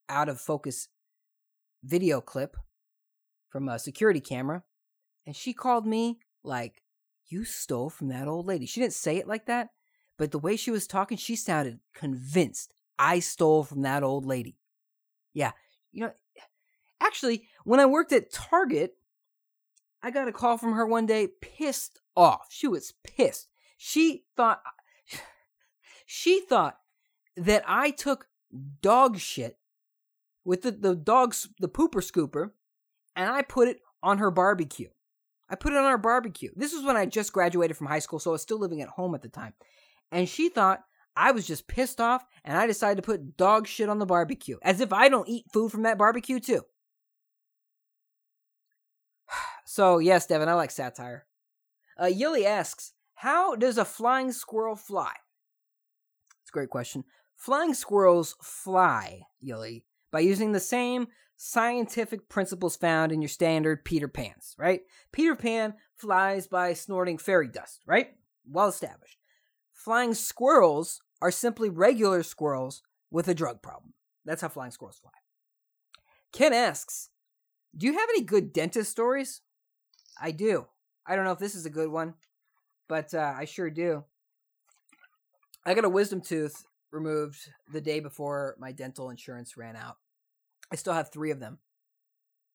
out 0.09 0.29
of 0.29 0.39
focus 0.39 0.89
video 1.83 2.21
clip 2.21 2.55
from 3.49 3.69
a 3.69 3.79
security 3.79 4.19
camera, 4.19 4.63
and 5.25 5.35
she 5.35 5.53
called 5.53 5.85
me 5.85 6.19
like 6.43 6.83
you 7.27 7.45
stole 7.45 7.89
from 7.89 8.09
that 8.09 8.27
old 8.27 8.45
lady. 8.45 8.65
She 8.65 8.79
didn't 8.79 8.93
say 8.93 9.17
it 9.17 9.27
like 9.27 9.45
that, 9.45 9.69
but 10.17 10.31
the 10.31 10.39
way 10.39 10.55
she 10.55 10.71
was 10.71 10.87
talking, 10.87 11.17
she 11.17 11.35
sounded 11.35 11.79
convinced 11.93 12.73
I 12.99 13.19
stole 13.19 13.63
from 13.63 13.81
that 13.81 14.03
old 14.03 14.25
lady. 14.25 14.57
Yeah. 15.33 15.51
You 15.91 16.05
know, 16.05 16.11
actually, 17.01 17.47
when 17.63 17.79
I 17.79 17.85
worked 17.85 18.11
at 18.11 18.31
Target, 18.31 18.95
I 20.01 20.11
got 20.11 20.27
a 20.27 20.31
call 20.31 20.57
from 20.57 20.73
her 20.73 20.85
one 20.85 21.05
day 21.05 21.27
pissed 21.41 22.01
off. 22.15 22.47
She 22.49 22.67
was 22.67 22.93
pissed. 23.03 23.47
She 23.77 24.25
thought 24.35 24.61
she 26.05 26.41
thought 26.41 26.77
that 27.35 27.63
I 27.67 27.91
took 27.91 28.27
dog 28.81 29.17
shit 29.17 29.57
with 30.45 30.61
the, 30.61 30.71
the 30.71 30.95
dog's 30.95 31.49
the 31.59 31.69
pooper 31.69 32.01
scooper 32.03 32.51
and 33.15 33.29
I 33.29 33.41
put 33.41 33.67
it 33.67 33.79
on 34.01 34.17
her 34.17 34.29
barbecue. 34.29 34.89
I 35.53 35.55
put 35.55 35.71
it 35.71 35.77
on 35.77 35.85
our 35.85 35.99
barbecue. 35.99 36.49
This 36.55 36.73
was 36.73 36.83
when 36.83 36.97
I 36.97 37.05
just 37.05 37.31
graduated 37.31 37.77
from 37.77 37.85
high 37.85 37.99
school, 37.99 38.17
so 38.17 38.31
I 38.31 38.33
was 38.33 38.41
still 38.41 38.57
living 38.57 38.81
at 38.81 38.89
home 38.89 39.13
at 39.13 39.21
the 39.21 39.29
time. 39.29 39.53
And 40.11 40.27
she 40.27 40.49
thought 40.49 40.83
I 41.15 41.29
was 41.31 41.45
just 41.45 41.67
pissed 41.67 42.01
off, 42.01 42.25
and 42.43 42.57
I 42.57 42.65
decided 42.65 42.95
to 42.95 43.05
put 43.05 43.37
dog 43.37 43.67
shit 43.67 43.87
on 43.87 43.99
the 43.99 44.07
barbecue, 44.07 44.57
as 44.63 44.81
if 44.81 44.91
I 44.91 45.09
don't 45.09 45.29
eat 45.29 45.45
food 45.53 45.71
from 45.71 45.83
that 45.83 45.99
barbecue 45.99 46.39
too. 46.39 46.63
So, 49.65 49.99
yes, 49.99 50.25
Devin, 50.25 50.49
I 50.49 50.53
like 50.53 50.71
satire. 50.71 51.25
Uh, 51.97 52.05
Yili 52.05 52.45
asks, 52.45 52.93
How 53.13 53.55
does 53.55 53.77
a 53.77 53.85
flying 53.85 54.31
squirrel 54.31 54.75
fly? 54.75 55.13
It's 56.41 56.49
a 56.49 56.53
great 56.53 56.69
question. 56.69 57.03
Flying 57.35 57.75
squirrels 57.75 58.35
fly, 58.41 59.21
Yili, 59.43 59.83
by 60.11 60.19
using 60.19 60.51
the 60.51 60.59
same 60.59 61.07
scientific 61.45 62.29
principles 62.29 62.77
found 62.77 63.11
in 63.11 63.21
your 63.21 63.27
standard 63.27 63.83
Peter 63.83 64.07
Pans, 64.07 64.55
right? 64.57 64.79
Peter 65.11 65.35
Pan 65.35 65.73
flies 65.93 66.47
by 66.47 66.71
snorting 66.71 67.17
fairy 67.17 67.49
dust, 67.49 67.81
right? 67.85 68.11
Well 68.49 68.69
established. 68.69 69.17
Flying 69.73 70.13
squirrels 70.13 71.01
are 71.21 71.31
simply 71.31 71.69
regular 71.69 72.23
squirrels 72.23 72.81
with 73.11 73.27
a 73.27 73.33
drug 73.33 73.61
problem. 73.61 73.93
That's 74.23 74.41
how 74.41 74.47
flying 74.47 74.71
squirrels 74.71 74.99
fly. 74.99 75.11
Ken 76.31 76.53
asks, 76.53 77.09
"Do 77.75 77.87
you 77.87 77.93
have 77.99 78.09
any 78.15 78.21
good 78.21 78.53
dentist 78.53 78.91
stories?" 78.91 79.41
I 80.17 80.31
do. 80.31 80.67
I 81.05 81.17
don't 81.17 81.25
know 81.25 81.33
if 81.33 81.39
this 81.39 81.55
is 81.55 81.65
a 81.65 81.69
good 81.69 81.89
one, 81.89 82.13
but 82.87 83.13
uh, 83.13 83.33
I 83.35 83.43
sure 83.43 83.69
do. 83.69 84.05
I 85.65 85.73
got 85.73 85.83
a 85.83 85.89
wisdom 85.89 86.21
tooth 86.21 86.63
removed 86.89 87.51
the 87.69 87.81
day 87.81 87.99
before 87.99 88.55
my 88.59 88.71
dental 88.71 89.09
insurance 89.09 89.57
ran 89.57 89.75
out. 89.75 89.97
I 90.73 90.75
still 90.75 90.93
have 90.93 91.11
three 91.11 91.29
of 91.29 91.39
them 91.39 91.59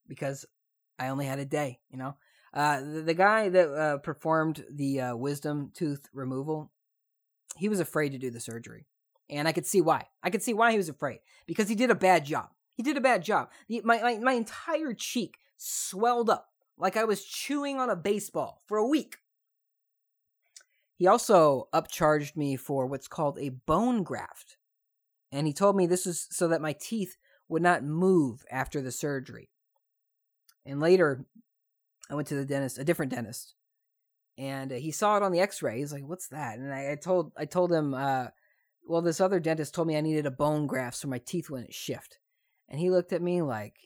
because 0.09 0.44
I 0.98 1.09
only 1.09 1.24
had 1.24 1.38
a 1.38 1.44
day. 1.44 1.78
You 1.88 1.98
know, 1.98 2.16
uh, 2.52 2.81
the, 2.81 3.02
the 3.02 3.14
guy 3.14 3.48
that 3.48 3.68
uh, 3.68 3.98
performed 3.98 4.64
the 4.68 5.00
uh, 5.00 5.16
wisdom 5.16 5.70
tooth 5.72 6.09
removal, 6.12 6.72
he 7.57 7.68
was 7.68 7.78
afraid 7.78 8.11
to 8.11 8.18
do 8.18 8.33
the 8.33 8.40
surgery, 8.40 8.87
and 9.31 9.46
I 9.46 9.52
could 9.52 9.66
see 9.66 9.81
why. 9.81 10.09
I 10.20 10.31
could 10.31 10.42
see 10.42 10.52
why 10.52 10.72
he 10.72 10.76
was 10.76 10.88
afraid 10.88 11.20
because 11.46 11.68
he 11.68 11.76
did 11.76 11.92
a 11.92 11.94
bad 11.94 12.24
job. 12.24 12.48
He 12.74 12.83
did 12.83 12.96
a 12.96 13.00
bad 13.00 13.22
job. 13.22 13.50
My, 13.85 14.02
my 14.02 14.18
my 14.18 14.33
entire 14.33 14.94
cheek 14.94 15.38
swelled 15.57 16.28
up 16.28 16.48
like 16.76 16.96
I 16.96 17.04
was 17.04 17.24
chewing 17.24 17.78
on 17.78 17.88
a 17.88 17.96
baseball 17.96 18.62
for 18.66 18.78
a 18.78 18.87
week. 18.87 19.18
He 20.96 21.07
also 21.07 21.68
upcharged 21.72 22.37
me 22.37 22.57
for 22.57 22.87
what's 22.87 23.07
called 23.07 23.38
a 23.38 23.50
bone 23.50 24.02
graft. 24.02 24.57
And 25.31 25.46
he 25.46 25.52
told 25.52 25.76
me 25.76 25.87
this 25.87 26.07
is 26.07 26.26
so 26.31 26.48
that 26.48 26.61
my 26.61 26.72
teeth 26.72 27.16
would 27.49 27.63
not 27.63 27.83
move 27.83 28.45
after 28.51 28.81
the 28.81 28.93
surgery. 28.93 29.49
And 30.65 30.81
later, 30.81 31.25
I 32.11 32.15
went 32.15 32.29
to 32.29 32.35
the 32.35 32.45
dentist, 32.45 32.79
a 32.79 32.85
different 32.85 33.13
dentist, 33.13 33.55
and 34.37 34.73
uh, 34.73 34.77
he 34.77 34.91
saw 34.91 35.17
it 35.17 35.23
on 35.23 35.33
the 35.33 35.41
X-ray. 35.41 35.79
He's 35.79 35.93
like, 35.93 36.05
"What's 36.05 36.29
that?" 36.29 36.59
And 36.59 36.73
I, 36.73 36.93
I 36.93 36.95
told, 36.95 37.33
I 37.37 37.45
told 37.45 37.73
him, 37.73 37.95
uh, 37.95 38.27
"Well, 38.87 39.03
this 39.03 39.21
other 39.21 39.41
dentist 39.41 39.75
told 39.75 39.89
me 39.89 39.97
I 39.97 40.03
needed 40.03 40.27
a 40.27 40.31
bone 40.31 40.67
graft 40.67 40.97
so 40.97 41.09
my 41.09 41.19
teeth 41.19 41.51
wouldn't 41.51 41.75
shift." 41.75 42.19
And 42.69 42.79
he 42.79 42.91
looked 42.91 43.13
at 43.13 43.23
me 43.23 43.43
like, 43.43 43.77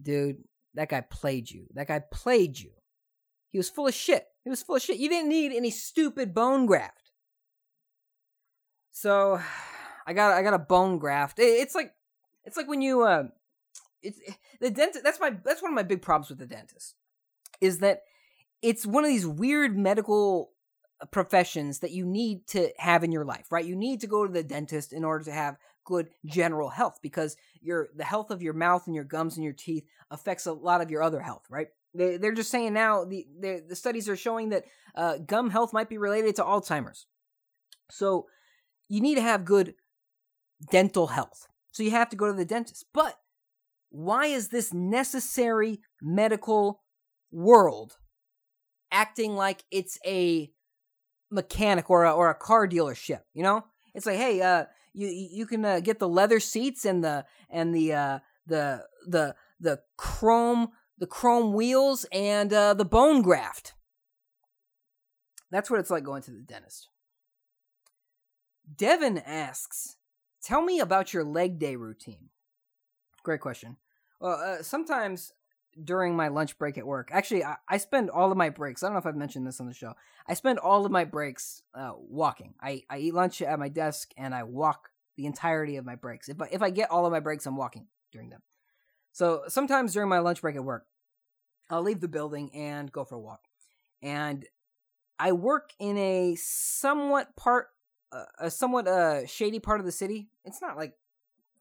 "Dude, 0.00 0.44
that 0.74 0.88
guy 0.88 1.00
played 1.00 1.50
you. 1.50 1.66
That 1.74 1.88
guy 1.88 2.00
played 2.12 2.58
you. 2.58 2.70
He 3.50 3.58
was 3.58 3.70
full 3.70 3.86
of 3.86 3.94
shit. 3.94 4.26
He 4.42 4.50
was 4.50 4.62
full 4.62 4.76
of 4.76 4.82
shit. 4.82 4.98
You 4.98 5.08
didn't 5.08 5.28
need 5.28 5.52
any 5.52 5.70
stupid 5.70 6.34
bone 6.34 6.66
graft." 6.66 7.10
So, 8.92 9.40
I 10.06 10.12
got, 10.12 10.32
I 10.32 10.42
got 10.42 10.54
a 10.54 10.58
bone 10.58 10.98
graft. 10.98 11.38
It, 11.38 11.44
it's 11.44 11.74
like, 11.74 11.92
it's 12.44 12.56
like 12.56 12.68
when 12.68 12.82
you, 12.82 13.02
uh, 13.02 13.24
it's 14.02 14.20
the 14.60 14.70
dentist. 14.70 15.04
That's 15.04 15.20
my, 15.20 15.30
that's 15.44 15.62
one 15.62 15.72
of 15.72 15.76
my 15.76 15.82
big 15.82 16.02
problems 16.02 16.28
with 16.28 16.38
the 16.38 16.46
dentist 16.46 16.94
is 17.60 17.78
that 17.78 18.02
it's 18.62 18.86
one 18.86 19.04
of 19.04 19.10
these 19.10 19.26
weird 19.26 19.76
medical 19.76 20.50
professions 21.10 21.80
that 21.80 21.90
you 21.90 22.06
need 22.06 22.46
to 22.48 22.70
have 22.78 23.04
in 23.04 23.12
your 23.12 23.24
life, 23.24 23.50
right? 23.50 23.64
You 23.64 23.76
need 23.76 24.00
to 24.00 24.06
go 24.06 24.26
to 24.26 24.32
the 24.32 24.42
dentist 24.42 24.92
in 24.92 25.04
order 25.04 25.24
to 25.24 25.32
have 25.32 25.56
good 25.84 26.08
general 26.24 26.70
health 26.70 26.98
because 27.02 27.36
your 27.60 27.88
the 27.94 28.04
health 28.04 28.30
of 28.30 28.42
your 28.42 28.54
mouth 28.54 28.86
and 28.86 28.94
your 28.94 29.04
gums 29.04 29.36
and 29.36 29.44
your 29.44 29.52
teeth 29.52 29.84
affects 30.10 30.46
a 30.46 30.52
lot 30.52 30.80
of 30.80 30.90
your 30.90 31.02
other 31.02 31.20
health, 31.20 31.44
right? 31.50 31.68
They, 31.94 32.16
they're 32.16 32.32
just 32.32 32.50
saying 32.50 32.72
now 32.72 33.04
the 33.04 33.26
the 33.68 33.76
studies 33.76 34.08
are 34.08 34.16
showing 34.16 34.50
that 34.50 34.64
uh, 34.94 35.18
gum 35.18 35.50
health 35.50 35.72
might 35.72 35.88
be 35.88 35.98
related 35.98 36.36
to 36.36 36.42
Alzheimer's. 36.42 37.06
So 37.90 38.26
you 38.88 39.00
need 39.00 39.16
to 39.16 39.22
have 39.22 39.44
good 39.44 39.74
dental 40.70 41.08
health. 41.08 41.48
So 41.74 41.82
you 41.82 41.90
have 41.90 42.08
to 42.08 42.16
go 42.16 42.26
to 42.26 42.32
the 42.32 42.46
dentist. 42.46 42.86
But 42.94 43.18
why 43.90 44.26
is 44.26 44.48
this 44.48 44.72
necessary 44.72 45.80
medical 46.00 46.80
world 47.30 47.98
acting 48.90 49.34
like 49.34 49.64
it's 49.70 49.98
a 50.06 50.50
mechanic 51.34 51.90
or 51.90 52.04
a, 52.04 52.12
or 52.12 52.30
a 52.30 52.34
car 52.34 52.66
dealership. 52.66 53.20
You 53.34 53.42
know, 53.42 53.64
it's 53.94 54.06
like, 54.06 54.16
hey, 54.16 54.40
uh, 54.40 54.64
you 54.94 55.08
you 55.08 55.46
can 55.46 55.64
uh, 55.64 55.80
get 55.80 55.98
the 55.98 56.08
leather 56.08 56.40
seats 56.40 56.84
and 56.84 57.04
the 57.04 57.26
and 57.50 57.74
the 57.74 57.92
uh, 57.92 58.18
the 58.46 58.84
the 59.06 59.34
the 59.60 59.80
chrome 59.96 60.68
the 60.96 61.06
chrome 61.06 61.52
wheels 61.52 62.06
and 62.12 62.52
uh, 62.52 62.72
the 62.72 62.84
bone 62.84 63.20
graft. 63.20 63.74
That's 65.50 65.70
what 65.70 65.80
it's 65.80 65.90
like 65.90 66.04
going 66.04 66.22
to 66.22 66.30
the 66.30 66.40
dentist. 66.40 66.88
Devin 68.76 69.18
asks, 69.18 69.96
"Tell 70.44 70.62
me 70.62 70.80
about 70.80 71.12
your 71.12 71.24
leg 71.24 71.58
day 71.58 71.76
routine." 71.76 72.30
Great 73.22 73.40
question. 73.40 73.78
Well, 74.20 74.38
uh, 74.40 74.62
sometimes 74.62 75.32
during 75.82 76.14
my 76.14 76.28
lunch 76.28 76.58
break 76.58 76.78
at 76.78 76.86
work. 76.86 77.08
Actually, 77.12 77.44
I, 77.44 77.56
I, 77.68 77.78
spend 77.78 78.10
all 78.10 78.30
of 78.30 78.38
my 78.38 78.50
breaks. 78.50 78.82
I 78.82 78.86
don't 78.86 78.94
know 78.94 78.98
if 78.98 79.06
I've 79.06 79.16
mentioned 79.16 79.46
this 79.46 79.60
on 79.60 79.66
the 79.66 79.74
show. 79.74 79.94
I 80.26 80.34
spend 80.34 80.58
all 80.58 80.86
of 80.86 80.92
my 80.92 81.04
breaks 81.04 81.62
uh, 81.74 81.92
walking. 81.96 82.54
I, 82.60 82.82
I 82.88 82.98
eat 82.98 83.14
lunch 83.14 83.42
at 83.42 83.58
my 83.58 83.68
desk 83.68 84.12
and 84.16 84.34
I 84.34 84.44
walk 84.44 84.90
the 85.16 85.26
entirety 85.26 85.76
of 85.76 85.84
my 85.84 85.96
breaks. 85.96 86.28
If 86.28 86.40
I, 86.40 86.48
if 86.52 86.62
I 86.62 86.70
get 86.70 86.90
all 86.90 87.06
of 87.06 87.12
my 87.12 87.20
breaks, 87.20 87.46
I'm 87.46 87.56
walking 87.56 87.86
during 88.12 88.30
them. 88.30 88.42
So 89.12 89.42
sometimes 89.48 89.92
during 89.92 90.08
my 90.08 90.18
lunch 90.18 90.40
break 90.40 90.56
at 90.56 90.64
work, 90.64 90.86
I'll 91.70 91.82
leave 91.82 92.00
the 92.00 92.08
building 92.08 92.54
and 92.54 92.90
go 92.90 93.04
for 93.04 93.16
a 93.16 93.20
walk. 93.20 93.40
And 94.02 94.44
I 95.18 95.32
work 95.32 95.70
in 95.78 95.96
a 95.96 96.34
somewhat 96.36 97.36
part, 97.36 97.68
a 98.38 98.50
somewhat 98.50 98.86
uh, 98.86 99.26
shady 99.26 99.58
part 99.58 99.80
of 99.80 99.86
the 99.86 99.92
city. 99.92 100.28
It's 100.44 100.62
not 100.62 100.76
like 100.76 100.94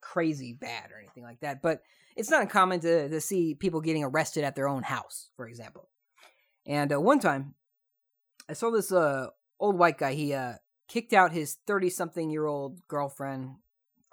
crazy 0.01 0.53
bad 0.53 0.91
or 0.91 0.99
anything 0.99 1.23
like 1.23 1.39
that, 1.41 1.61
but 1.61 1.81
it's 2.15 2.29
not 2.29 2.41
uncommon 2.41 2.79
to, 2.81 3.09
to 3.09 3.21
see 3.21 3.55
people 3.55 3.81
getting 3.81 4.03
arrested 4.03 4.43
at 4.43 4.55
their 4.55 4.67
own 4.67 4.83
house, 4.83 5.29
for 5.35 5.47
example. 5.47 5.89
And 6.65 6.93
uh, 6.93 7.01
one 7.01 7.19
time, 7.19 7.55
I 8.49 8.53
saw 8.53 8.71
this 8.71 8.91
uh, 8.91 9.27
old 9.59 9.77
white 9.77 9.97
guy. 9.97 10.13
He 10.13 10.33
uh, 10.33 10.53
kicked 10.87 11.13
out 11.13 11.31
his 11.31 11.57
30 11.67 11.89
something 11.89 12.29
year 12.29 12.45
old 12.45 12.87
girlfriend, 12.87 13.55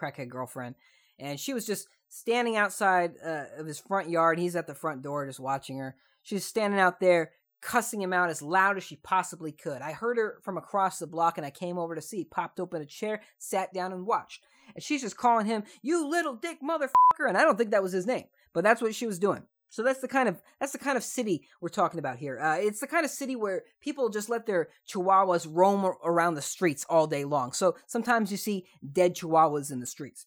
crackhead 0.00 0.28
girlfriend, 0.28 0.76
and 1.18 1.38
she 1.38 1.52
was 1.52 1.66
just 1.66 1.88
standing 2.08 2.56
outside 2.56 3.14
uh, 3.24 3.44
of 3.58 3.66
his 3.66 3.78
front 3.78 4.08
yard. 4.08 4.38
He's 4.38 4.56
at 4.56 4.66
the 4.66 4.74
front 4.74 5.02
door 5.02 5.26
just 5.26 5.40
watching 5.40 5.78
her. 5.78 5.96
She's 6.22 6.44
standing 6.44 6.80
out 6.80 7.00
there 7.00 7.32
cussing 7.60 8.02
him 8.02 8.12
out 8.12 8.30
as 8.30 8.42
loud 8.42 8.76
as 8.76 8.84
she 8.84 8.96
possibly 8.96 9.52
could. 9.52 9.82
I 9.82 9.92
heard 9.92 10.16
her 10.16 10.38
from 10.42 10.56
across 10.56 10.98
the 10.98 11.06
block 11.06 11.36
and 11.36 11.46
I 11.46 11.50
came 11.50 11.78
over 11.78 11.94
to 11.94 12.02
see. 12.02 12.24
Popped 12.24 12.60
open 12.60 12.82
a 12.82 12.86
chair, 12.86 13.20
sat 13.38 13.72
down, 13.72 13.92
and 13.92 14.06
watched 14.06 14.44
and 14.74 14.82
she's 14.82 15.02
just 15.02 15.16
calling 15.16 15.46
him 15.46 15.64
"you 15.82 16.08
little 16.08 16.34
dick 16.34 16.58
motherfucker," 16.62 17.28
and 17.28 17.36
I 17.36 17.42
don't 17.42 17.56
think 17.56 17.70
that 17.70 17.82
was 17.82 17.92
his 17.92 18.06
name, 18.06 18.24
but 18.52 18.64
that's 18.64 18.82
what 18.82 18.94
she 18.94 19.06
was 19.06 19.18
doing. 19.18 19.42
So 19.68 19.84
that's 19.84 20.00
the 20.00 20.08
kind 20.08 20.28
of 20.28 20.42
that's 20.58 20.72
the 20.72 20.78
kind 20.78 20.96
of 20.96 21.04
city 21.04 21.46
we're 21.60 21.68
talking 21.68 22.00
about 22.00 22.18
here. 22.18 22.38
Uh, 22.40 22.56
it's 22.56 22.80
the 22.80 22.86
kind 22.86 23.04
of 23.04 23.10
city 23.10 23.36
where 23.36 23.62
people 23.80 24.08
just 24.08 24.28
let 24.28 24.46
their 24.46 24.68
chihuahuas 24.88 25.46
roam 25.48 25.84
around 26.04 26.34
the 26.34 26.42
streets 26.42 26.84
all 26.88 27.06
day 27.06 27.24
long. 27.24 27.52
So 27.52 27.76
sometimes 27.86 28.30
you 28.30 28.36
see 28.36 28.66
dead 28.92 29.14
chihuahuas 29.14 29.70
in 29.70 29.80
the 29.80 29.86
streets. 29.86 30.26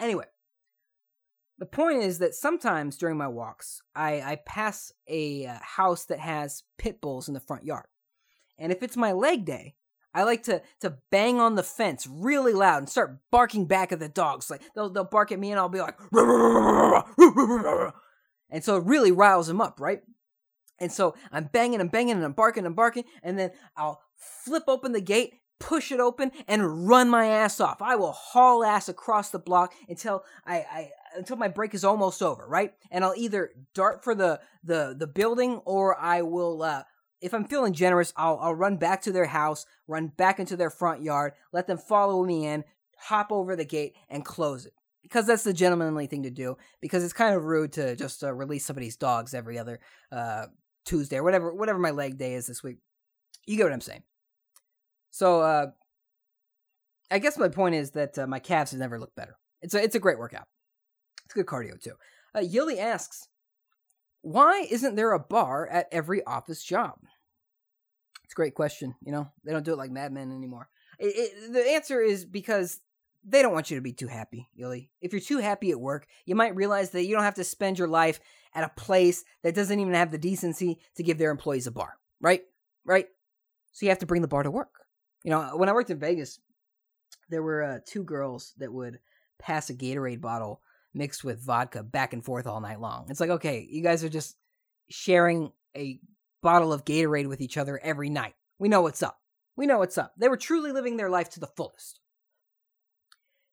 Anyway, 0.00 0.24
the 1.60 1.66
point 1.66 2.02
is 2.02 2.18
that 2.18 2.34
sometimes 2.34 2.96
during 2.96 3.18
my 3.18 3.28
walks, 3.28 3.82
I, 3.94 4.22
I 4.22 4.38
pass 4.46 4.92
a 5.06 5.46
uh, 5.46 5.58
house 5.60 6.06
that 6.06 6.18
has 6.18 6.64
pit 6.78 7.02
bulls 7.02 7.28
in 7.28 7.34
the 7.34 7.40
front 7.40 7.64
yard, 7.64 7.84
and 8.58 8.72
if 8.72 8.82
it's 8.82 8.96
my 8.96 9.12
leg 9.12 9.44
day, 9.44 9.74
I 10.14 10.22
like 10.24 10.42
to 10.44 10.62
to 10.80 10.96
bang 11.10 11.38
on 11.38 11.54
the 11.54 11.62
fence 11.62 12.08
really 12.10 12.54
loud 12.54 12.78
and 12.78 12.88
start 12.88 13.18
barking 13.30 13.66
back 13.66 13.92
at 13.92 14.00
the 14.00 14.08
dogs. 14.08 14.50
Like 14.50 14.62
they'll 14.74 14.88
they'll 14.88 15.04
bark 15.04 15.32
at 15.32 15.38
me 15.38 15.50
and 15.50 15.60
I'll 15.60 15.68
be 15.68 15.80
like, 15.80 15.98
and 18.50 18.64
so 18.64 18.78
it 18.78 18.84
really 18.84 19.12
riles 19.12 19.46
them 19.46 19.60
up, 19.60 19.78
right? 19.80 20.00
And 20.80 20.90
so 20.90 21.14
I'm 21.30 21.44
banging 21.52 21.82
and 21.82 21.92
banging 21.92 22.16
and 22.16 22.24
I'm 22.24 22.32
barking 22.32 22.64
and 22.64 22.74
barking, 22.74 23.04
and 23.22 23.38
then 23.38 23.50
I'll 23.76 24.00
flip 24.16 24.64
open 24.66 24.92
the 24.92 25.02
gate, 25.02 25.34
push 25.58 25.92
it 25.92 26.00
open, 26.00 26.32
and 26.48 26.88
run 26.88 27.10
my 27.10 27.26
ass 27.26 27.60
off. 27.60 27.82
I 27.82 27.96
will 27.96 28.12
haul 28.12 28.64
ass 28.64 28.88
across 28.88 29.28
the 29.28 29.38
block 29.38 29.74
until 29.88 30.24
I, 30.46 30.54
I 30.56 30.90
until 31.16 31.36
my 31.36 31.48
break 31.48 31.74
is 31.74 31.84
almost 31.84 32.22
over, 32.22 32.46
right? 32.46 32.74
And 32.90 33.04
I'll 33.04 33.14
either 33.16 33.50
dart 33.74 34.04
for 34.04 34.14
the 34.14 34.40
the 34.64 34.94
the 34.98 35.06
building 35.06 35.56
or 35.64 35.98
I 35.98 36.22
will 36.22 36.62
uh, 36.62 36.82
if 37.20 37.34
I'm 37.34 37.44
feeling 37.44 37.72
generous, 37.72 38.12
I'll 38.16 38.38
I'll 38.40 38.54
run 38.54 38.76
back 38.76 39.02
to 39.02 39.12
their 39.12 39.26
house, 39.26 39.66
run 39.86 40.08
back 40.08 40.38
into 40.38 40.56
their 40.56 40.70
front 40.70 41.02
yard, 41.02 41.32
let 41.52 41.66
them 41.66 41.78
follow 41.78 42.24
me 42.24 42.46
in, 42.46 42.64
hop 42.98 43.30
over 43.30 43.56
the 43.56 43.64
gate, 43.64 43.96
and 44.08 44.24
close 44.24 44.66
it. 44.66 44.72
Because 45.02 45.26
that's 45.26 45.44
the 45.44 45.52
gentlemanly 45.52 46.06
thing 46.06 46.22
to 46.24 46.30
do. 46.30 46.56
Because 46.80 47.02
it's 47.02 47.12
kind 47.12 47.34
of 47.34 47.44
rude 47.44 47.72
to 47.72 47.96
just 47.96 48.22
uh, 48.22 48.32
release 48.32 48.64
somebody's 48.64 48.96
dogs 48.96 49.34
every 49.34 49.58
other 49.58 49.80
uh, 50.12 50.46
Tuesday 50.84 51.16
or 51.16 51.22
whatever 51.22 51.54
whatever 51.54 51.78
my 51.78 51.90
leg 51.90 52.18
day 52.18 52.34
is 52.34 52.46
this 52.46 52.62
week. 52.62 52.78
You 53.46 53.56
get 53.56 53.64
what 53.64 53.72
I'm 53.72 53.80
saying. 53.80 54.02
So 55.10 55.40
uh, 55.40 55.66
I 57.10 57.18
guess 57.18 57.36
my 57.36 57.48
point 57.48 57.74
is 57.74 57.92
that 57.92 58.18
uh, 58.18 58.26
my 58.26 58.38
calves 58.38 58.70
have 58.70 58.80
never 58.80 58.98
looked 58.98 59.16
better. 59.16 59.36
It's 59.62 59.74
a 59.74 59.82
it's 59.82 59.94
a 59.94 60.00
great 60.00 60.18
workout. 60.18 60.46
It's 61.30 61.34
good 61.36 61.46
cardio 61.46 61.80
too. 61.80 61.92
Uh, 62.34 62.40
Yili 62.40 62.80
asks, 62.80 63.28
why 64.22 64.66
isn't 64.68 64.96
there 64.96 65.12
a 65.12 65.20
bar 65.20 65.64
at 65.68 65.86
every 65.92 66.24
office 66.26 66.60
job? 66.60 66.98
It's 68.24 68.34
a 68.34 68.34
great 68.34 68.56
question. 68.56 68.96
You 69.00 69.12
know, 69.12 69.28
they 69.44 69.52
don't 69.52 69.64
do 69.64 69.72
it 69.72 69.78
like 69.78 69.92
Mad 69.92 70.12
Men 70.12 70.32
anymore. 70.32 70.68
It, 70.98 71.14
it, 71.16 71.52
the 71.52 71.70
answer 71.70 72.00
is 72.00 72.24
because 72.24 72.80
they 73.24 73.42
don't 73.42 73.52
want 73.52 73.70
you 73.70 73.76
to 73.76 73.80
be 73.80 73.92
too 73.92 74.08
happy, 74.08 74.48
Yuli. 74.58 74.88
If 75.00 75.12
you're 75.12 75.20
too 75.20 75.38
happy 75.38 75.70
at 75.70 75.80
work, 75.80 76.08
you 76.26 76.34
might 76.34 76.56
realize 76.56 76.90
that 76.90 77.04
you 77.04 77.14
don't 77.14 77.22
have 77.22 77.34
to 77.34 77.44
spend 77.44 77.78
your 77.78 77.86
life 77.86 78.18
at 78.52 78.64
a 78.64 78.72
place 78.80 79.22
that 79.44 79.54
doesn't 79.54 79.78
even 79.78 79.94
have 79.94 80.10
the 80.10 80.18
decency 80.18 80.80
to 80.96 81.04
give 81.04 81.16
their 81.16 81.30
employees 81.30 81.68
a 81.68 81.70
bar, 81.70 81.94
right? 82.20 82.42
Right? 82.84 83.06
So 83.70 83.86
you 83.86 83.90
have 83.90 84.00
to 84.00 84.06
bring 84.06 84.22
the 84.22 84.26
bar 84.26 84.42
to 84.42 84.50
work. 84.50 84.74
You 85.22 85.30
know, 85.30 85.52
when 85.54 85.68
I 85.68 85.74
worked 85.74 85.90
in 85.90 86.00
Vegas, 86.00 86.40
there 87.28 87.44
were 87.44 87.62
uh, 87.62 87.78
two 87.86 88.02
girls 88.02 88.52
that 88.58 88.72
would 88.72 88.98
pass 89.38 89.70
a 89.70 89.74
Gatorade 89.74 90.20
bottle 90.20 90.60
mixed 90.94 91.24
with 91.24 91.44
vodka 91.44 91.82
back 91.82 92.12
and 92.12 92.24
forth 92.24 92.46
all 92.46 92.60
night 92.60 92.80
long. 92.80 93.06
It's 93.08 93.20
like, 93.20 93.30
okay, 93.30 93.66
you 93.70 93.82
guys 93.82 94.02
are 94.04 94.08
just 94.08 94.36
sharing 94.88 95.52
a 95.76 96.00
bottle 96.42 96.72
of 96.72 96.84
Gatorade 96.84 97.28
with 97.28 97.40
each 97.40 97.56
other 97.56 97.78
every 97.82 98.10
night. 98.10 98.34
We 98.58 98.68
know 98.68 98.82
what's 98.82 99.02
up. 99.02 99.18
We 99.56 99.66
know 99.66 99.78
what's 99.78 99.98
up. 99.98 100.14
They 100.16 100.28
were 100.28 100.36
truly 100.36 100.72
living 100.72 100.96
their 100.96 101.10
life 101.10 101.30
to 101.30 101.40
the 101.40 101.46
fullest. 101.46 102.00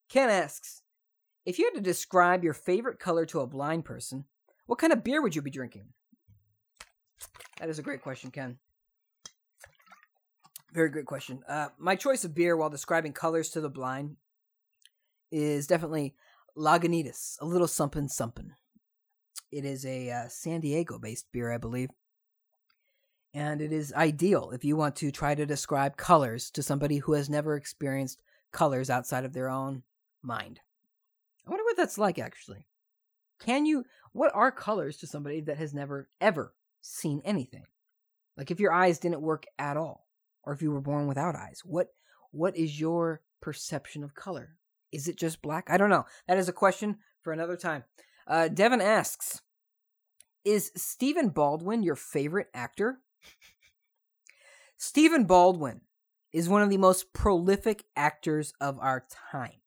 Ken 0.09 0.29
asks 0.29 0.81
If 1.45 1.59
you 1.59 1.65
had 1.65 1.75
to 1.75 1.81
describe 1.81 2.43
your 2.43 2.53
favorite 2.53 2.99
color 2.99 3.25
to 3.27 3.41
a 3.41 3.47
blind 3.47 3.85
person, 3.85 4.25
what 4.65 4.79
kind 4.79 4.93
of 4.93 5.03
beer 5.03 5.21
would 5.21 5.35
you 5.35 5.41
be 5.41 5.51
drinking? 5.51 5.87
That 7.59 7.69
is 7.69 7.79
a 7.79 7.83
great 7.83 8.01
question, 8.01 8.31
Ken. 8.31 8.57
Very 10.73 10.89
great 10.89 11.05
question. 11.05 11.41
Uh, 11.47 11.69
my 11.77 11.95
choice 11.95 12.23
of 12.23 12.35
beer 12.35 12.55
while 12.55 12.69
describing 12.69 13.13
colors 13.13 13.49
to 13.49 13.61
the 13.61 13.69
blind 13.69 14.17
is 15.31 15.67
definitely 15.67 16.15
Lagunitas, 16.57 17.37
a 17.39 17.45
little 17.45 17.67
something 17.67 18.07
something. 18.07 18.51
It 19.51 19.63
is 19.63 19.85
a 19.85 20.09
uh, 20.09 20.27
San 20.27 20.61
Diego 20.61 20.97
based 20.99 21.27
beer, 21.31 21.51
I 21.51 21.57
believe. 21.57 21.89
And 23.33 23.61
it 23.61 23.71
is 23.71 23.93
ideal 23.93 24.51
if 24.51 24.65
you 24.65 24.75
want 24.75 24.95
to 24.97 25.11
try 25.11 25.35
to 25.35 25.45
describe 25.45 25.97
colors 25.97 26.49
to 26.51 26.63
somebody 26.63 26.97
who 26.97 27.13
has 27.13 27.29
never 27.29 27.55
experienced 27.55 28.21
colors 28.51 28.89
outside 28.89 29.25
of 29.25 29.33
their 29.33 29.49
own 29.49 29.83
mind. 30.23 30.59
I 31.45 31.51
wonder 31.51 31.63
what 31.63 31.77
that's 31.77 31.97
like, 31.97 32.17
actually. 32.17 32.65
Can 33.39 33.65
you, 33.65 33.85
what 34.13 34.31
are 34.33 34.51
colors 34.51 34.97
to 34.97 35.07
somebody 35.07 35.41
that 35.41 35.57
has 35.57 35.73
never, 35.73 36.09
ever 36.19 36.55
seen 36.81 37.21
anything? 37.23 37.65
Like 38.35 38.49
if 38.49 38.59
your 38.59 38.73
eyes 38.73 38.97
didn't 38.97 39.21
work 39.21 39.45
at 39.59 39.77
all, 39.77 40.07
or 40.43 40.53
if 40.53 40.61
you 40.61 40.71
were 40.71 40.81
born 40.81 41.07
without 41.07 41.35
eyes, 41.35 41.61
what, 41.63 41.89
what 42.31 42.57
is 42.57 42.79
your 42.79 43.21
perception 43.41 44.03
of 44.03 44.15
color? 44.15 44.57
Is 44.91 45.07
it 45.07 45.17
just 45.17 45.41
black? 45.41 45.69
I 45.69 45.77
don't 45.77 45.89
know. 45.89 46.05
That 46.27 46.37
is 46.37 46.49
a 46.49 46.53
question 46.53 46.97
for 47.21 47.33
another 47.33 47.57
time. 47.57 47.83
Uh, 48.25 48.47
Devin 48.47 48.81
asks 48.81 49.41
Is 50.45 50.71
Stephen 50.75 51.29
Baldwin 51.29 51.83
your 51.83 51.95
favorite 51.95 52.47
actor? 52.53 52.99
Stephen 54.77 55.25
Baldwin 55.25 55.81
is 56.31 56.47
one 56.47 56.61
of 56.61 56.69
the 56.69 56.77
most 56.77 57.13
prolific 57.13 57.83
actors 57.95 58.53
of 58.61 58.77
our 58.79 59.05
time. 59.31 59.59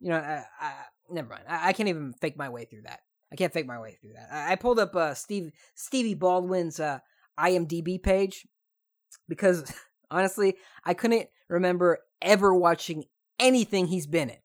You 0.00 0.10
know, 0.10 0.18
I, 0.18 0.44
I, 0.60 0.72
never 1.10 1.28
mind. 1.28 1.44
I, 1.48 1.68
I, 1.68 1.72
can't 1.72 1.88
even 1.88 2.12
fake 2.12 2.36
my 2.36 2.50
way 2.50 2.66
through 2.66 2.82
that. 2.82 3.00
I 3.32 3.36
can't 3.36 3.52
fake 3.52 3.66
my 3.66 3.80
way 3.80 3.96
through 4.00 4.12
that. 4.12 4.28
I, 4.30 4.52
I 4.52 4.56
pulled 4.56 4.78
up 4.78 4.94
uh, 4.94 5.14
Steve 5.14 5.52
Stevie 5.74 6.14
Baldwin's 6.14 6.78
uh, 6.78 6.98
IMDb 7.40 8.02
page 8.02 8.46
because 9.28 9.72
honestly, 10.10 10.56
I 10.84 10.92
couldn't 10.94 11.28
remember 11.48 12.00
ever 12.20 12.54
watching 12.54 13.04
anything 13.38 13.86
he's 13.86 14.06
been 14.06 14.30
in. 14.30 14.38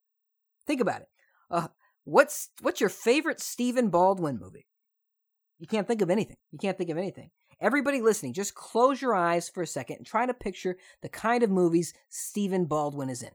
Think 0.66 0.82
about 0.82 1.02
it. 1.02 1.08
Uh, 1.50 1.68
what's 2.04 2.50
what's 2.62 2.80
your 2.80 2.90
favorite 2.90 3.40
Stephen 3.40 3.90
Baldwin 3.90 4.40
movie? 4.40 4.68
You 5.60 5.68
can't 5.68 5.88
think 5.88 6.02
of 6.02 6.10
anything. 6.10 6.38
You 6.52 6.60
can't 6.60 6.78
think 6.78 6.90
of 6.90 6.98
anything. 6.98 7.30
Everybody 7.60 8.02
listening, 8.02 8.34
just 8.34 8.56
close 8.56 9.02
your 9.02 9.14
eyes 9.14 9.48
for 9.48 9.62
a 9.62 9.68
second 9.68 9.98
and 9.98 10.06
try 10.06 10.26
to 10.26 10.34
picture 10.34 10.78
the 11.04 11.10
kind 11.10 11.44
of 11.44 11.52
movies 11.52 11.94
Stephen 12.10 12.66
Baldwin 12.66 13.10
is 13.10 13.22
in. 13.22 13.30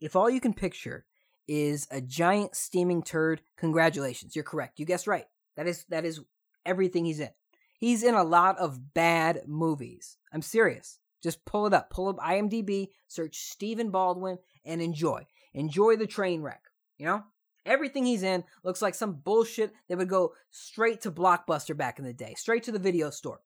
If 0.00 0.16
all 0.16 0.28
you 0.28 0.40
can 0.40 0.52
picture 0.52 1.04
is 1.46 1.86
a 1.90 2.00
giant 2.00 2.56
steaming 2.56 3.02
turd, 3.02 3.42
congratulations, 3.56 4.34
you're 4.34 4.44
correct. 4.44 4.80
You 4.80 4.86
guessed 4.86 5.06
right. 5.06 5.26
That 5.56 5.68
is 5.68 5.84
that 5.88 6.04
is 6.04 6.20
everything 6.66 7.04
he's 7.04 7.20
in. 7.20 7.30
He's 7.78 8.02
in 8.02 8.14
a 8.14 8.24
lot 8.24 8.58
of 8.58 8.92
bad 8.92 9.42
movies. 9.46 10.16
I'm 10.32 10.42
serious. 10.42 10.98
Just 11.22 11.44
pull 11.44 11.66
it 11.66 11.74
up. 11.74 11.90
Pull 11.90 12.08
up 12.08 12.18
IMDb, 12.18 12.88
search 13.06 13.36
Stephen 13.36 13.90
Baldwin, 13.90 14.38
and 14.64 14.80
enjoy. 14.80 15.26
Enjoy 15.54 15.96
the 15.96 16.06
train 16.06 16.42
wreck. 16.42 16.62
You 16.98 17.06
know? 17.06 17.24
Everything 17.66 18.06
he's 18.06 18.22
in 18.22 18.44
looks 18.64 18.80
like 18.80 18.94
some 18.94 19.14
bullshit 19.14 19.72
that 19.88 19.98
would 19.98 20.08
go 20.08 20.32
straight 20.50 21.02
to 21.02 21.10
Blockbuster 21.10 21.76
back 21.76 21.98
in 21.98 22.04
the 22.04 22.14
day, 22.14 22.34
straight 22.36 22.62
to 22.62 22.72
the 22.72 22.78
video 22.78 23.10
store. 23.10 23.40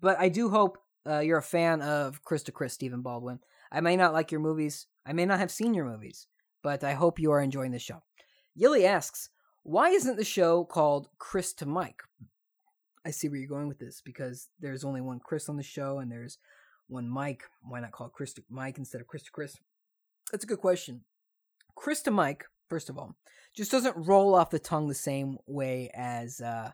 But 0.00 0.18
I 0.20 0.28
do 0.28 0.48
hope 0.48 0.78
uh, 1.06 1.18
you're 1.18 1.38
a 1.38 1.42
fan 1.42 1.82
of 1.82 2.22
Chris 2.22 2.44
to 2.44 2.52
Chris, 2.52 2.72
Stephen 2.72 3.02
Baldwin. 3.02 3.40
I 3.72 3.80
may 3.80 3.96
not 3.96 4.12
like 4.12 4.30
your 4.30 4.40
movies. 4.40 4.86
I 5.04 5.12
may 5.12 5.26
not 5.26 5.40
have 5.40 5.50
seen 5.50 5.74
your 5.74 5.86
movies, 5.86 6.28
but 6.62 6.84
I 6.84 6.92
hope 6.92 7.18
you 7.18 7.32
are 7.32 7.40
enjoying 7.40 7.72
the 7.72 7.78
show. 7.78 8.02
Yilly 8.54 8.86
asks, 8.86 9.30
why 9.64 9.88
isn't 9.88 10.16
the 10.16 10.24
show 10.24 10.64
called 10.64 11.08
Chris 11.18 11.52
to 11.54 11.66
Mike? 11.66 12.02
I 13.04 13.10
see 13.10 13.28
where 13.28 13.38
you're 13.38 13.48
going 13.48 13.68
with 13.68 13.78
this 13.78 14.00
because 14.04 14.48
there's 14.60 14.84
only 14.84 15.00
one 15.00 15.20
Chris 15.22 15.48
on 15.48 15.56
the 15.56 15.62
show 15.62 15.98
and 15.98 16.10
there's 16.10 16.38
one 16.88 17.08
Mike. 17.08 17.44
Why 17.62 17.80
not 17.80 17.92
call 17.92 18.08
Chris 18.08 18.32
to 18.34 18.42
Mike 18.50 18.78
instead 18.78 19.00
of 19.00 19.06
Chris 19.06 19.24
to 19.24 19.30
Chris? 19.30 19.56
That's 20.32 20.44
a 20.44 20.46
good 20.48 20.60
question. 20.60 21.02
Chris 21.76 22.02
to 22.02 22.10
Mike, 22.10 22.44
first 22.68 22.88
of 22.88 22.98
all, 22.98 23.16
just 23.54 23.70
doesn't 23.70 23.96
roll 23.96 24.34
off 24.34 24.50
the 24.50 24.58
tongue 24.58 24.88
the 24.88 24.94
same 24.94 25.38
way 25.46 25.90
as 25.94 26.40
uh, 26.40 26.70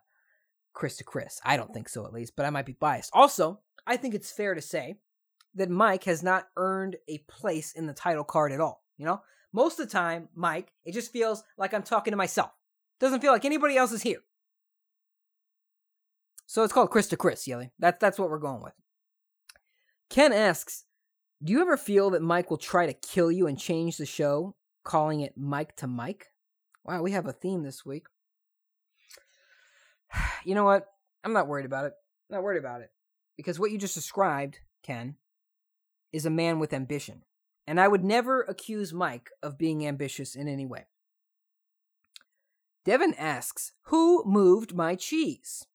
Chris 0.73 0.97
to 0.99 1.05
Chris. 1.05 1.41
I 1.45 1.57
don't 1.57 1.73
think 1.73 1.89
so, 1.89 2.07
at 2.07 2.13
least, 2.13 2.35
but 2.37 2.47
I 2.47 2.51
might 2.51 2.67
be 2.67 2.77
biased. 2.79 3.11
Also, 3.13 3.61
I 3.87 3.97
think 3.97 4.15
it's 4.15 4.33
fair 4.33 4.55
to 4.55 4.63
say 4.63 4.97
that 5.55 5.69
Mike 5.69 6.05
has 6.05 6.23
not 6.23 6.49
earned 6.57 6.97
a 7.09 7.19
place 7.29 7.73
in 7.73 7.87
the 7.87 7.93
title 7.93 8.25
card 8.25 8.53
at 8.53 8.61
all. 8.61 8.85
You 8.97 9.07
know, 9.07 9.23
most 9.53 9.81
of 9.81 9.89
the 9.89 9.93
time, 9.93 10.29
Mike, 10.35 10.73
it 10.85 10.93
just 10.93 11.13
feels 11.13 11.43
like 11.59 11.75
I'm 11.75 11.83
talking 11.83 12.13
to 12.13 12.17
myself. 12.17 12.51
Doesn't 13.01 13.21
feel 13.21 13.33
like 13.33 13.45
anybody 13.45 13.77
else 13.77 13.93
is 13.93 14.03
here. 14.03 14.21
So 16.51 16.65
it's 16.65 16.73
called 16.73 16.91
Chris 16.91 17.07
to 17.07 17.17
Chris, 17.17 17.47
Yelly. 17.47 17.71
That's 17.79 18.01
that's 18.01 18.19
what 18.19 18.29
we're 18.29 18.41
going 18.41 18.61
with. 18.61 18.73
Ken 20.09 20.33
asks, 20.33 20.83
"Do 21.41 21.53
you 21.53 21.61
ever 21.61 21.77
feel 21.77 22.11
that 22.11 22.23
Mike 22.23 22.51
will 22.51 22.59
try 22.59 22.87
to 22.87 22.93
kill 22.93 23.31
you 23.31 23.47
and 23.47 23.57
change 23.57 23.97
the 23.97 24.05
show, 24.05 24.57
calling 24.83 25.21
it 25.21 25.37
Mike 25.37 25.77
to 25.77 25.87
Mike?" 25.87 26.33
Wow, 26.83 27.03
we 27.03 27.13
have 27.13 27.27
a 27.27 27.33
theme 27.33 27.63
this 27.63 27.87
week. 27.87 28.07
You 30.45 30.57
know 30.57 30.65
what? 30.65 30.87
I'm 31.23 31.33
not 31.33 31.47
worried 31.47 31.67
about 31.67 31.85
it. 31.85 31.93
I'm 32.29 32.39
not 32.39 32.43
worried 32.43 32.59
about 32.59 32.81
it 32.81 32.91
because 33.37 33.61
what 33.61 33.71
you 33.71 33.79
just 33.79 33.95
described, 33.95 34.59
Ken, 34.83 35.15
is 36.13 36.27
a 36.27 36.31
man 36.31 36.59
with 36.59 36.73
ambition, 36.73 37.23
and 37.69 37.79
I 37.79 37.87
would 37.87 38.03
never 38.03 38.43
accuse 38.43 38.93
Mike 38.93 39.31
of 39.41 39.57
being 39.57 39.87
ambitious 39.87 40.35
in 40.35 40.49
any 40.49 40.67
way. 40.67 40.89
Devin 42.85 43.15
asks, 43.15 43.71
"Who 43.83 44.25
moved 44.27 44.75
my 44.75 44.97
cheese?" 44.97 45.69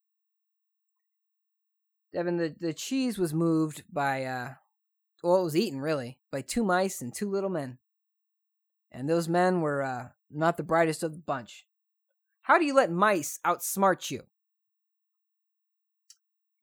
Devin, 2.16 2.38
the, 2.38 2.56
the 2.58 2.74
cheese 2.74 3.18
was 3.18 3.34
moved 3.34 3.84
by, 3.92 4.24
uh, 4.24 4.54
well, 5.22 5.42
it 5.42 5.44
was 5.44 5.58
eaten 5.58 5.82
really 5.82 6.18
by 6.32 6.40
two 6.40 6.64
mice 6.64 7.02
and 7.02 7.14
two 7.14 7.30
little 7.30 7.50
men. 7.50 7.78
And 8.90 9.10
those 9.10 9.28
men 9.28 9.60
were 9.60 9.84
uh, 9.84 10.08
not 10.32 10.56
the 10.56 10.64
brightest 10.64 11.04
of 11.04 11.12
the 11.12 11.20
bunch. 11.20 11.66
How 12.44 12.58
do 12.58 12.64
you 12.64 12.74
let 12.74 12.90
mice 12.90 13.42
outsmart 13.46 14.10
you? 14.12 14.22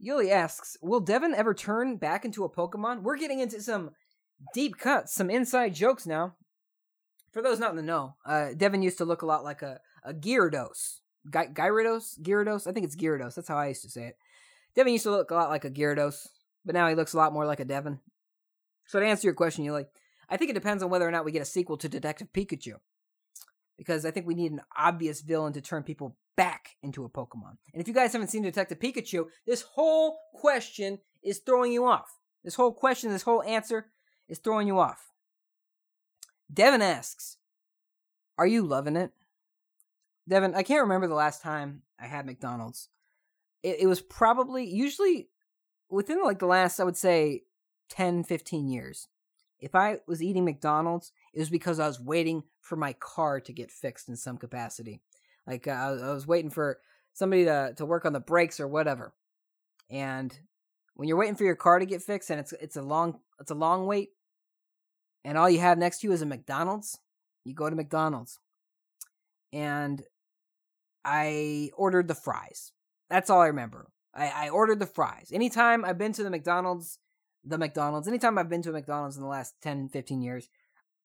Yuli 0.02 0.30
asks, 0.30 0.78
Will 0.80 1.00
Devin 1.00 1.34
ever 1.34 1.52
turn 1.52 1.98
back 1.98 2.24
into 2.24 2.44
a 2.44 2.50
Pokemon? 2.50 3.02
We're 3.02 3.18
getting 3.18 3.40
into 3.40 3.60
some 3.60 3.90
deep 4.54 4.78
cuts, 4.78 5.12
some 5.12 5.28
inside 5.28 5.74
jokes 5.74 6.06
now. 6.06 6.34
For 7.30 7.42
those 7.42 7.58
not 7.58 7.72
in 7.72 7.76
the 7.76 7.82
know, 7.82 8.14
uh, 8.24 8.54
Devin 8.56 8.82
used 8.82 8.98
to 8.98 9.04
look 9.04 9.20
a 9.20 9.26
lot 9.26 9.44
like 9.44 9.60
a, 9.60 9.80
a 10.02 10.14
Gyarados. 10.14 11.00
Gy- 11.30 11.52
Gyarados? 11.52 12.18
Gyarados? 12.22 12.66
I 12.66 12.72
think 12.72 12.86
it's 12.86 12.96
Gyarados. 12.96 13.34
That's 13.34 13.48
how 13.48 13.58
I 13.58 13.68
used 13.68 13.82
to 13.82 13.90
say 13.90 14.04
it. 14.06 14.16
Devin 14.74 14.92
used 14.92 15.04
to 15.04 15.10
look 15.10 15.30
a 15.30 15.34
lot 15.34 15.50
like 15.50 15.64
a 15.64 15.70
Gyarados, 15.70 16.28
but 16.64 16.74
now 16.74 16.88
he 16.88 16.94
looks 16.94 17.12
a 17.12 17.16
lot 17.16 17.32
more 17.32 17.46
like 17.46 17.60
a 17.60 17.64
Devin. 17.64 18.00
So 18.86 19.00
to 19.00 19.06
answer 19.06 19.26
your 19.26 19.34
question, 19.34 19.64
you 19.64 19.72
like, 19.72 19.88
I 20.28 20.36
think 20.36 20.50
it 20.50 20.54
depends 20.54 20.82
on 20.82 20.90
whether 20.90 21.06
or 21.06 21.10
not 21.10 21.24
we 21.24 21.32
get 21.32 21.42
a 21.42 21.46
sequel 21.46 21.76
to 21.78 21.88
Detective 21.88 22.32
Pikachu. 22.32 22.74
Because 23.76 24.04
I 24.04 24.10
think 24.10 24.26
we 24.26 24.34
need 24.34 24.52
an 24.52 24.62
obvious 24.76 25.20
villain 25.20 25.52
to 25.54 25.60
turn 25.60 25.82
people 25.82 26.16
back 26.36 26.70
into 26.82 27.04
a 27.04 27.08
Pokemon. 27.08 27.56
And 27.72 27.80
if 27.80 27.88
you 27.88 27.94
guys 27.94 28.12
haven't 28.12 28.28
seen 28.28 28.42
Detective 28.42 28.78
Pikachu, 28.78 29.26
this 29.46 29.62
whole 29.62 30.18
question 30.34 30.98
is 31.22 31.38
throwing 31.38 31.72
you 31.72 31.84
off. 31.84 32.18
This 32.44 32.54
whole 32.54 32.72
question, 32.72 33.10
this 33.10 33.22
whole 33.22 33.42
answer 33.42 33.86
is 34.28 34.38
throwing 34.38 34.66
you 34.66 34.78
off. 34.78 35.12
Devin 36.52 36.82
asks, 36.82 37.36
Are 38.38 38.46
you 38.46 38.62
loving 38.62 38.96
it? 38.96 39.12
Devin, 40.28 40.54
I 40.54 40.62
can't 40.62 40.82
remember 40.82 41.08
the 41.08 41.14
last 41.14 41.42
time 41.42 41.82
I 41.98 42.06
had 42.06 42.26
McDonald's 42.26 42.88
it, 43.62 43.80
it 43.80 43.86
was 43.86 44.00
probably 44.00 44.64
usually 44.64 45.28
within 45.90 46.22
like 46.22 46.38
the 46.38 46.46
last 46.46 46.80
I 46.80 46.84
would 46.84 46.96
say 46.96 47.42
10 47.90 48.24
15 48.24 48.68
years. 48.68 49.08
If 49.60 49.74
I 49.74 49.98
was 50.08 50.22
eating 50.22 50.44
McDonald's, 50.44 51.12
it 51.32 51.38
was 51.38 51.50
because 51.50 51.78
I 51.78 51.86
was 51.86 52.00
waiting 52.00 52.42
for 52.60 52.74
my 52.74 52.94
car 52.94 53.40
to 53.40 53.52
get 53.52 53.70
fixed 53.70 54.08
in 54.08 54.16
some 54.16 54.36
capacity. 54.36 55.00
Like 55.46 55.68
uh, 55.68 55.70
I 55.70 56.12
was 56.12 56.26
waiting 56.26 56.50
for 56.50 56.80
somebody 57.12 57.44
to 57.44 57.74
to 57.76 57.86
work 57.86 58.04
on 58.04 58.12
the 58.12 58.20
brakes 58.20 58.60
or 58.60 58.66
whatever. 58.68 59.12
And 59.90 60.36
when 60.94 61.08
you're 61.08 61.18
waiting 61.18 61.36
for 61.36 61.44
your 61.44 61.56
car 61.56 61.78
to 61.78 61.86
get 61.86 62.02
fixed 62.02 62.30
and 62.30 62.40
it's 62.40 62.52
it's 62.52 62.76
a 62.76 62.82
long 62.82 63.20
it's 63.38 63.50
a 63.50 63.54
long 63.54 63.86
wait 63.86 64.10
and 65.24 65.38
all 65.38 65.48
you 65.48 65.60
have 65.60 65.78
next 65.78 66.00
to 66.00 66.08
you 66.08 66.12
is 66.12 66.22
a 66.22 66.26
McDonald's, 66.26 66.98
you 67.44 67.54
go 67.54 67.70
to 67.70 67.76
McDonald's. 67.76 68.38
And 69.52 70.02
I 71.04 71.70
ordered 71.76 72.08
the 72.08 72.14
fries. 72.14 72.72
That's 73.12 73.28
all 73.28 73.42
I 73.42 73.48
remember. 73.48 73.90
I, 74.14 74.46
I 74.46 74.48
ordered 74.48 74.78
the 74.78 74.86
fries. 74.86 75.28
Anytime 75.34 75.84
I've 75.84 75.98
been 75.98 76.14
to 76.14 76.22
the 76.22 76.30
McDonald's, 76.30 76.98
the 77.44 77.58
McDonald's, 77.58 78.08
anytime 78.08 78.38
I've 78.38 78.48
been 78.48 78.62
to 78.62 78.70
a 78.70 78.72
McDonald's 78.72 79.16
in 79.16 79.22
the 79.22 79.28
last 79.28 79.52
10, 79.60 79.90
15 79.90 80.22
years, 80.22 80.48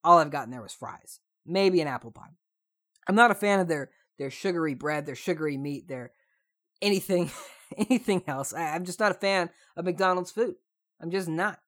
all 0.05 0.17
I've 0.17 0.31
gotten 0.31 0.49
there 0.49 0.61
was 0.61 0.73
fries. 0.73 1.19
Maybe 1.45 1.81
an 1.81 1.89
apple 1.89 2.11
pie. 2.11 2.37
I'm 3.09 3.15
not 3.15 3.31
a 3.31 3.35
fan 3.35 3.59
of 3.59 3.67
their 3.67 3.89
their 4.17 4.31
sugary 4.31 4.73
bread, 4.73 5.05
their 5.05 5.15
sugary 5.15 5.57
meat, 5.57 5.89
their 5.89 6.13
anything 6.81 7.29
anything 7.77 8.23
else. 8.25 8.53
I, 8.53 8.73
I'm 8.73 8.85
just 8.85 9.01
not 9.01 9.11
a 9.11 9.15
fan 9.15 9.49
of 9.75 9.83
McDonald's 9.83 10.31
food. 10.31 10.55
I'm 11.01 11.11
just 11.11 11.27
not. 11.27 11.59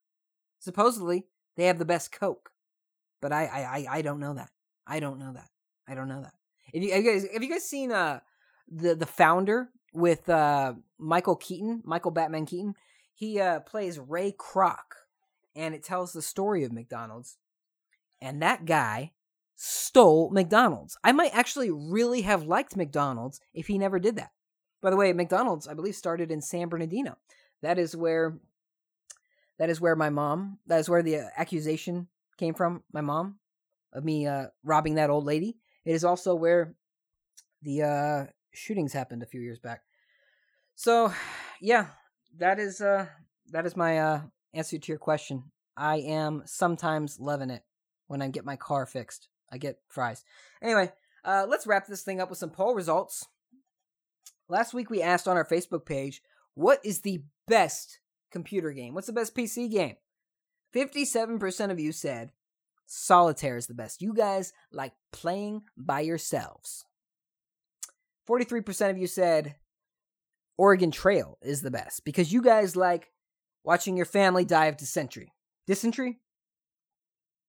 Supposedly 0.60 1.26
they 1.58 1.66
have 1.66 1.80
the 1.80 1.86
best 1.86 2.14
Coke, 2.14 2.50
but 3.22 3.34
I 3.34 3.46
I 3.46 3.60
I, 3.60 3.86
I 3.98 4.02
don't 4.02 4.22
know 4.22 4.36
that. 4.36 4.52
I 4.88 5.02
don't 5.02 5.20
know 5.20 5.34
that. 5.34 5.50
I 5.86 5.96
don't 5.96 6.08
know 6.08 6.22
that. 6.22 6.34
If 6.72 6.82
you, 6.82 6.94
have 6.94 7.04
you 7.04 7.12
guys 7.12 7.28
have 7.34 7.44
you 7.44 7.50
guys 7.50 7.66
seen 7.66 7.92
uh 7.92 8.22
the 8.70 8.96
the 8.96 9.06
founder 9.06 9.70
with 9.94 10.30
uh 10.30 10.74
Michael 10.98 11.36
Keaton, 11.36 11.82
Michael 11.86 12.12
Batman 12.12 12.46
Keaton? 12.46 12.76
He 13.14 13.40
uh 13.40 13.60
plays 13.62 14.00
Ray 14.00 14.32
Kroc, 14.32 14.78
and 15.56 15.74
it 15.76 15.84
tells 15.84 16.14
the 16.14 16.22
story 16.22 16.64
of 16.64 16.72
McDonald's. 16.72 17.38
And 18.22 18.42
that 18.42 18.66
guy 18.66 19.12
stole 19.56 20.30
McDonald's. 20.30 20.98
I 21.04 21.12
might 21.12 21.36
actually 21.36 21.70
really 21.70 22.22
have 22.22 22.44
liked 22.44 22.76
McDonald's 22.76 23.42
if 23.54 23.68
he 23.68 23.78
never 23.78 24.00
did 24.00 24.16
that. 24.18 24.32
By 24.82 24.90
the 24.90 24.96
way, 24.96 25.12
McDonald's, 25.12 25.68
I 25.68 25.74
believe, 25.74 25.96
started 25.96 26.32
in 26.32 26.42
San 26.42 26.70
Bernardino. 26.70 27.18
That 27.62 27.78
is 27.78 27.96
where 27.96 28.40
that 29.58 29.70
is 29.70 29.82
where 29.82 29.96
my 29.96 30.10
mom, 30.10 30.60
that 30.68 30.80
is 30.80 30.90
where 30.90 31.04
the 31.04 31.18
uh, 31.18 31.26
accusation 31.38 32.08
came 32.38 32.54
from, 32.54 32.84
my 32.94 33.02
mom, 33.02 33.40
of 33.92 34.06
me 34.06 34.26
uh, 34.26 34.46
robbing 34.64 34.96
that 34.96 35.10
old 35.10 35.26
lady. 35.26 35.58
It 35.84 35.92
is 35.92 36.06
also 36.06 36.34
where 36.34 36.74
the 37.62 37.84
uh, 37.84 38.26
shootings 38.52 38.94
happened 38.94 39.24
a 39.24 39.28
few 39.28 39.42
years 39.42 39.60
back. 39.60 39.82
So, 40.76 41.14
yeah, 41.62 41.88
that 42.38 42.60
is 42.60 42.82
uh 42.82 43.08
that 43.52 43.66
is 43.66 43.76
my 43.76 44.00
uh 44.00 44.22
answer 44.54 44.78
to 44.78 44.92
your 44.92 45.00
question. 45.00 45.52
I 45.76 45.98
am 45.98 46.44
sometimes 46.46 47.20
loving 47.20 47.50
it 47.50 47.64
when 48.08 48.22
I 48.22 48.28
get 48.28 48.46
my 48.46 48.56
car 48.56 48.86
fixed. 48.86 49.30
I 49.52 49.58
get 49.58 49.80
fries. 49.88 50.24
Anyway, 50.62 50.92
uh, 51.24 51.46
let's 51.48 51.66
wrap 51.66 51.88
this 51.88 52.04
thing 52.04 52.20
up 52.20 52.30
with 52.30 52.38
some 52.40 52.50
poll 52.50 52.76
results. 52.76 53.26
Last 54.48 54.74
week 54.74 54.90
we 54.90 55.02
asked 55.02 55.28
on 55.28 55.38
our 55.38 55.46
Facebook 55.46 55.86
page, 55.86 56.22
what 56.54 56.80
is 56.84 57.02
the 57.02 57.24
best 57.48 58.00
computer 58.32 58.72
game? 58.72 58.94
What's 58.94 59.08
the 59.08 59.14
best 59.14 59.36
PC 59.36 59.72
game? 59.72 59.96
57% 60.76 61.72
of 61.72 61.80
you 61.80 61.92
said 61.92 62.32
Solitaire 62.86 63.58
is 63.58 63.68
the 63.68 63.74
best. 63.74 64.02
You 64.02 64.14
guys 64.14 64.52
like 64.72 64.94
playing 65.12 65.62
by 65.78 66.02
yourselves. 66.02 66.86
43% 68.30 68.92
of 68.92 68.98
you 68.98 69.08
said 69.08 69.56
Oregon 70.58 70.92
Trail 70.92 71.38
is 71.42 71.62
the 71.62 71.72
best 71.72 72.06
because 72.06 72.32
you 72.32 72.42
guys 72.42 72.76
like 72.76 73.10
watching 73.64 73.98
your 73.98 74.06
family 74.06 74.46
die 74.46 74.68
of 74.68 74.78
dysentery. 74.78 75.34
Dysentery? 75.68 76.20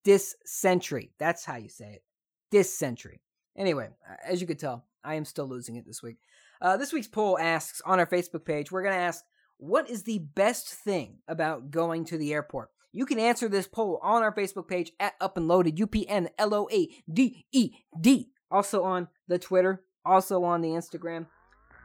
Dysentery. 0.04 1.12
That's 1.18 1.44
how 1.44 1.56
you 1.56 1.68
say 1.68 1.92
it. 1.94 2.02
Dysentery. 2.50 3.20
Anyway, 3.56 3.88
as 4.24 4.40
you 4.40 4.46
could 4.46 4.58
tell, 4.58 4.86
I 5.04 5.14
am 5.16 5.24
still 5.24 5.46
losing 5.46 5.76
it 5.76 5.86
this 5.86 6.02
week. 6.02 6.16
Uh, 6.62 6.76
this 6.76 6.92
week's 6.92 7.08
poll 7.08 7.38
asks 7.38 7.82
on 7.84 7.98
our 7.98 8.06
Facebook 8.06 8.44
page, 8.44 8.70
we're 8.70 8.82
going 8.82 8.94
to 8.94 9.00
ask, 9.00 9.24
what 9.58 9.90
is 9.90 10.04
the 10.04 10.18
best 10.18 10.68
thing 10.68 11.18
about 11.28 11.70
going 11.70 12.06
to 12.06 12.16
the 12.16 12.32
airport? 12.32 12.70
You 12.92 13.06
can 13.06 13.18
answer 13.18 13.48
this 13.48 13.68
poll 13.68 14.00
on 14.02 14.22
our 14.22 14.34
Facebook 14.34 14.66
page 14.66 14.92
at 14.98 15.14
Up 15.20 15.36
and 15.36 15.46
Loaded, 15.46 15.78
U 15.78 15.86
P 15.86 16.08
N 16.08 16.28
L 16.38 16.54
O 16.54 16.68
A 16.72 16.88
D 17.12 17.46
E 17.52 17.72
D. 18.00 18.30
Also 18.50 18.82
on 18.82 19.08
the 19.28 19.38
Twitter, 19.38 19.84
also 20.04 20.44
on 20.44 20.60
the 20.60 20.68
Instagram. 20.68 21.26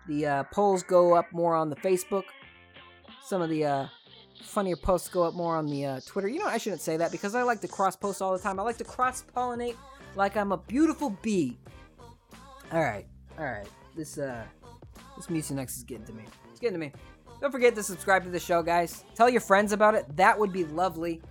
The 0.07 0.26
uh, 0.26 0.43
polls 0.45 0.84
go 0.84 1.16
up 1.16 1.32
more 1.32 1.55
on 1.55 1.70
the 1.70 1.76
Facebook. 1.76 2.24
Some 3.24 3.41
of 3.41 3.49
the 3.49 3.66
uh, 3.66 3.88
funnier 4.43 4.76
posts 4.76 5.09
go 5.09 5.24
up 5.24 5.34
more 5.34 5.55
on 5.55 5.66
the 5.66 5.86
uh, 5.86 5.99
Twitter. 6.05 6.28
You 6.28 6.39
know, 6.39 6.47
I 6.47 6.57
shouldn't 6.57 6.82
say 6.82 6.97
that 6.97 7.11
because 7.11 7.36
I 7.36 7.43
like 7.43 7.61
to 7.61 7.68
cross 7.68 7.95
post 7.95 8.22
all 8.22 8.34
the 8.34 8.39
time. 8.39 8.59
I 8.59 8.63
like 8.63 8.78
to 8.78 8.84
cross 8.84 9.24
pollinate 9.36 9.76
like 10.16 10.38
I'm 10.38 10.51
a 10.51 10.57
beautiful 10.57 11.09
bee. 11.22 11.57
All 12.72 12.82
right, 12.82 13.05
all 13.38 13.45
right. 13.45 13.68
This 13.95 14.18
uh, 14.18 14.43
this 15.16 15.28
Mucinex 15.28 15.78
is 15.78 15.84
getting 15.84 16.05
to 16.05 16.13
me. 16.13 16.24
It's 16.51 16.59
getting 16.59 16.80
to 16.80 16.86
me. 16.86 16.91
Don't 17.41 17.51
forget 17.51 17.76
to 17.76 17.84
subscribe 17.84 18.24
to 18.24 18.30
the 18.30 18.39
show, 18.39 18.63
guys. 18.63 19.03
Tell 19.13 19.30
your 19.30 19.41
friends 19.41 19.72
about 19.72 19.93
it. 19.95 20.05
That 20.16 20.39
would 20.39 20.53
be 20.53 20.63
lovely. 20.66 21.22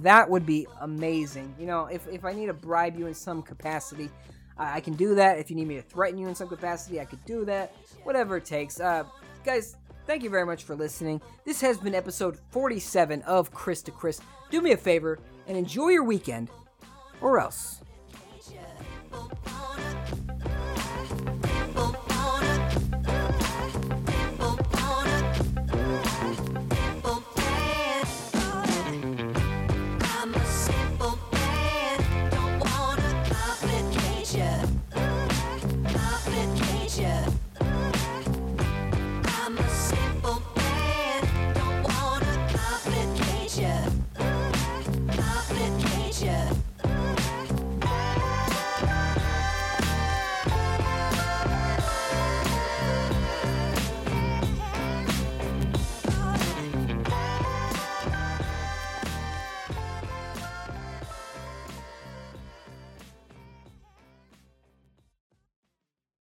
That 0.00 0.28
would 0.28 0.44
be 0.44 0.66
amazing. 0.80 1.54
You 1.58 1.66
know, 1.66 1.86
if, 1.86 2.06
if 2.08 2.24
I 2.24 2.32
need 2.32 2.46
to 2.46 2.52
bribe 2.52 2.98
you 2.98 3.06
in 3.06 3.14
some 3.14 3.42
capacity, 3.42 4.10
I, 4.58 4.76
I 4.76 4.80
can 4.80 4.94
do 4.94 5.14
that. 5.14 5.38
If 5.38 5.50
you 5.50 5.56
need 5.56 5.68
me 5.68 5.76
to 5.76 5.82
threaten 5.82 6.18
you 6.18 6.28
in 6.28 6.34
some 6.34 6.48
capacity, 6.48 7.00
I 7.00 7.04
could 7.04 7.24
do 7.24 7.44
that. 7.44 7.74
Whatever 8.04 8.36
it 8.36 8.44
takes. 8.44 8.80
Uh, 8.80 9.04
guys, 9.44 9.76
thank 10.06 10.22
you 10.22 10.30
very 10.30 10.46
much 10.46 10.64
for 10.64 10.74
listening. 10.74 11.20
This 11.44 11.60
has 11.60 11.78
been 11.78 11.94
episode 11.94 12.38
47 12.50 13.22
of 13.22 13.52
Chris 13.52 13.82
to 13.82 13.90
Chris. 13.90 14.20
Do 14.50 14.60
me 14.60 14.72
a 14.72 14.76
favor 14.76 15.18
and 15.46 15.56
enjoy 15.56 15.88
your 15.88 16.04
weekend, 16.04 16.50
or 17.20 17.38
else 17.38 17.80